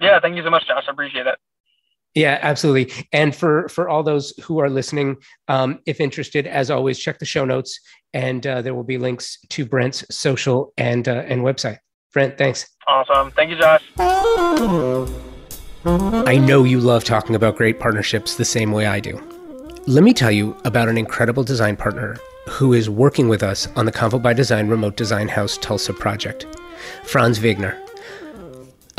Yeah, 0.00 0.18
thank 0.20 0.36
you 0.36 0.42
so 0.42 0.50
much, 0.50 0.66
Josh. 0.66 0.84
I 0.88 0.92
appreciate 0.92 1.26
it. 1.26 1.38
Yeah, 2.14 2.38
absolutely. 2.42 2.92
And 3.12 3.34
for 3.34 3.68
for 3.68 3.88
all 3.88 4.02
those 4.02 4.32
who 4.42 4.58
are 4.58 4.68
listening, 4.68 5.16
um, 5.48 5.78
if 5.86 6.00
interested, 6.00 6.46
as 6.46 6.70
always, 6.70 6.98
check 6.98 7.18
the 7.18 7.24
show 7.24 7.44
notes, 7.44 7.78
and 8.12 8.44
uh, 8.46 8.62
there 8.62 8.74
will 8.74 8.84
be 8.84 8.98
links 8.98 9.38
to 9.50 9.64
Brent's 9.64 10.04
social 10.10 10.72
and 10.76 11.08
uh, 11.08 11.22
and 11.26 11.42
website. 11.42 11.78
Brent, 12.12 12.36
thanks. 12.36 12.68
Awesome. 12.88 13.30
Thank 13.30 13.50
you, 13.50 13.56
Josh. 13.56 13.84
I 15.86 16.38
know 16.38 16.64
you 16.64 16.80
love 16.80 17.04
talking 17.04 17.36
about 17.36 17.56
great 17.56 17.78
partnerships 17.78 18.34
the 18.34 18.44
same 18.44 18.72
way 18.72 18.86
I 18.86 18.98
do. 18.98 19.22
Let 19.86 20.02
me 20.02 20.12
tell 20.12 20.32
you 20.32 20.56
about 20.64 20.88
an 20.88 20.98
incredible 20.98 21.44
design 21.44 21.76
partner 21.76 22.16
who 22.48 22.72
is 22.72 22.90
working 22.90 23.28
with 23.28 23.44
us 23.44 23.68
on 23.76 23.86
the 23.86 23.92
Convo 23.92 24.20
by 24.20 24.32
Design 24.32 24.68
Remote 24.68 24.96
Design 24.96 25.28
House 25.28 25.56
Tulsa 25.58 25.92
project, 25.92 26.46
Franz 27.04 27.38
Viegener 27.38 27.78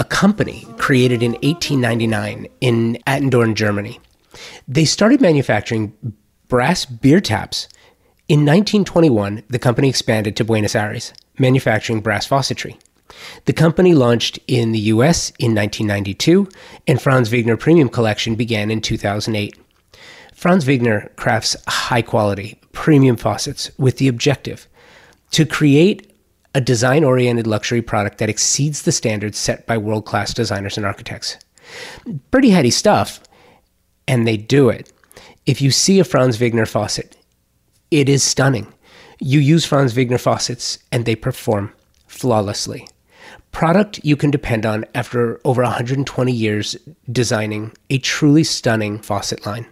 a 0.02 0.04
company 0.04 0.66
created 0.80 1.22
in 1.22 1.34
1899 1.44 2.48
in 2.60 2.98
Attendorn, 3.06 3.54
Germany. 3.54 4.00
They 4.68 4.84
started 4.84 5.22
manufacturing 5.22 5.94
brass 6.48 6.86
beer 6.86 7.22
taps. 7.22 7.68
In 8.28 8.40
1921, 8.40 9.44
the 9.48 9.60
company 9.60 9.90
expanded 9.90 10.36
to 10.36 10.44
Buenos 10.44 10.74
Aires, 10.74 11.14
manufacturing 11.38 12.02
brass 12.02 12.28
faucetry. 12.28 12.80
The 13.46 13.54
company 13.54 13.94
launched 13.94 14.40
in 14.48 14.72
the 14.72 14.90
US 14.96 15.30
in 15.38 15.54
1992, 15.54 16.50
and 16.88 17.00
Franz 17.00 17.30
Viegener 17.30 17.60
Premium 17.60 17.88
Collection 17.88 18.34
began 18.34 18.72
in 18.72 18.82
2008. 18.82 19.56
Franz 20.34 20.66
Viegener 20.66 21.16
crafts 21.16 21.56
high 21.68 22.02
quality, 22.02 22.60
premium 22.72 23.18
faucets 23.18 23.70
with 23.78 23.98
the 23.98 24.08
objective 24.08 24.68
to 25.30 25.46
create 25.46 26.11
a 26.54 26.62
design 26.62 27.04
oriented 27.04 27.48
luxury 27.48 27.82
product 27.82 28.18
that 28.18 28.30
exceeds 28.30 28.82
the 28.82 28.92
standards 28.92 29.38
set 29.38 29.66
by 29.66 29.78
world 29.78 30.06
class 30.06 30.34
designers 30.34 30.78
and 30.78 30.86
architects. 30.86 31.38
Pretty 32.32 32.50
heady 32.50 32.72
stuff, 32.72 33.22
and 34.08 34.28
they 34.28 34.38
do 34.38 34.70
it. 34.70 34.92
If 35.46 35.62
you 35.62 35.72
see 35.72 36.00
a 36.00 36.04
Franz 36.04 36.38
Viegener 36.38 36.68
faucet, 36.68 37.18
it 37.90 38.10
is 38.10 38.24
stunning. 38.24 38.74
You 39.20 39.40
use 39.40 39.66
Franz 39.66 39.94
Viegener 39.94 40.20
faucets, 40.20 40.80
and 40.92 41.06
they 41.06 41.16
perform 41.16 41.74
flawlessly. 42.08 42.88
Product 43.52 44.00
you 44.04 44.16
can 44.16 44.32
depend 44.32 44.66
on 44.66 44.86
after 44.96 45.40
over 45.44 45.62
120 45.62 46.32
years 46.32 46.78
designing 47.12 47.74
a 47.90 47.98
truly 47.98 48.44
stunning 48.44 49.00
faucet 49.00 49.46
line. 49.46 49.66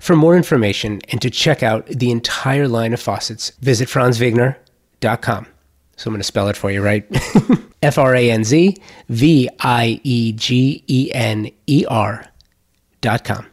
For 0.00 0.16
more 0.16 0.36
information 0.36 1.00
and 1.10 1.20
to 1.22 1.30
check 1.30 1.62
out 1.62 1.86
the 1.86 2.10
entire 2.10 2.68
line 2.68 2.92
of 2.92 3.00
faucets, 3.00 3.50
visit 3.60 3.88
franzviegener.com. 3.88 5.46
So 6.00 6.08
I'm 6.08 6.14
going 6.14 6.20
to 6.20 6.24
spell 6.24 6.48
it 6.48 6.56
for 6.56 6.70
you, 6.70 6.80
right? 6.80 7.06
F 7.82 7.98
R 7.98 8.14
A 8.14 8.30
N 8.30 8.42
Z 8.42 8.74
V 9.10 9.50
I 9.60 10.00
E 10.02 10.32
G 10.32 10.82
E 10.86 11.10
N 11.12 11.50
E 11.66 11.84
R 11.86 12.24
dot 13.02 13.22
com. 13.22 13.44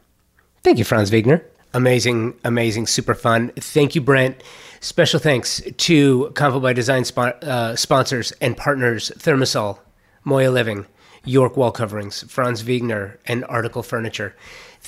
Thank 0.64 0.78
you, 0.78 0.86
Franz 0.86 1.12
Viegener. 1.12 1.44
Amazing, 1.74 2.36
amazing, 2.46 2.88
super 2.88 3.16
fun. 3.16 3.52
Thank 3.58 3.96
you, 3.96 4.02
Brent. 4.02 4.42
Special 4.80 5.20
thanks 5.20 5.62
to 5.76 6.32
Convo 6.36 6.62
by 6.62 6.72
Design 6.72 7.04
uh, 7.18 7.76
sponsors 7.76 8.32
and 8.40 8.56
partners 8.56 9.12
ThermaSol, 9.18 9.80
Moya 10.24 10.50
Living, 10.50 10.86
York 11.26 11.58
Wall 11.58 11.72
Coverings, 11.72 12.24
Franz 12.32 12.64
Viegener, 12.64 13.18
and 13.26 13.44
Article 13.50 13.84
Furniture. 13.84 14.34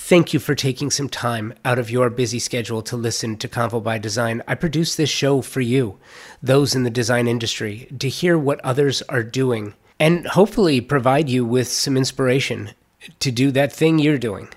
Thank 0.02 0.34
you 0.34 0.40
for 0.40 0.56
taking 0.56 0.90
some 0.90 1.08
time 1.08 1.54
out 1.64 1.78
of 1.78 1.88
your 1.88 2.10
busy 2.10 2.40
schedule 2.40 2.82
to 2.82 2.96
listen 2.96 3.36
to 3.36 3.46
Convo 3.46 3.80
by 3.80 3.98
Design. 3.98 4.42
I 4.48 4.56
produce 4.56 4.96
this 4.96 5.08
show 5.08 5.40
for 5.40 5.60
you, 5.60 6.00
those 6.42 6.74
in 6.74 6.82
the 6.82 6.90
design 6.90 7.28
industry, 7.28 7.86
to 7.96 8.08
hear 8.08 8.36
what 8.36 8.60
others 8.64 9.02
are 9.02 9.22
doing 9.22 9.74
and 10.00 10.26
hopefully 10.26 10.80
provide 10.80 11.28
you 11.28 11.44
with 11.44 11.68
some 11.68 11.96
inspiration 11.96 12.72
to 13.20 13.30
do 13.30 13.52
that 13.52 13.72
thing 13.72 14.00
you're 14.00 14.18
doing. 14.18 14.48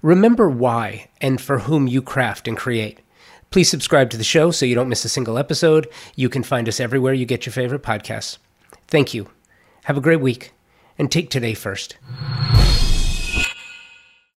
Remember 0.00 0.48
why 0.48 1.10
and 1.20 1.38
for 1.38 1.58
whom 1.58 1.86
you 1.86 2.00
craft 2.00 2.48
and 2.48 2.56
create. 2.56 3.00
Please 3.50 3.68
subscribe 3.68 4.08
to 4.08 4.16
the 4.16 4.24
show 4.24 4.50
so 4.50 4.64
you 4.64 4.74
don't 4.74 4.88
miss 4.88 5.04
a 5.04 5.10
single 5.10 5.36
episode. 5.36 5.86
You 6.14 6.30
can 6.30 6.44
find 6.44 6.66
us 6.66 6.80
everywhere 6.80 7.12
you 7.12 7.26
get 7.26 7.44
your 7.44 7.52
favorite 7.52 7.82
podcasts. 7.82 8.38
Thank 8.88 9.12
you. 9.12 9.28
Have 9.84 9.98
a 9.98 10.00
great 10.00 10.20
week 10.20 10.52
and 10.96 11.12
take 11.12 11.28
today 11.28 11.52
first. 11.52 11.98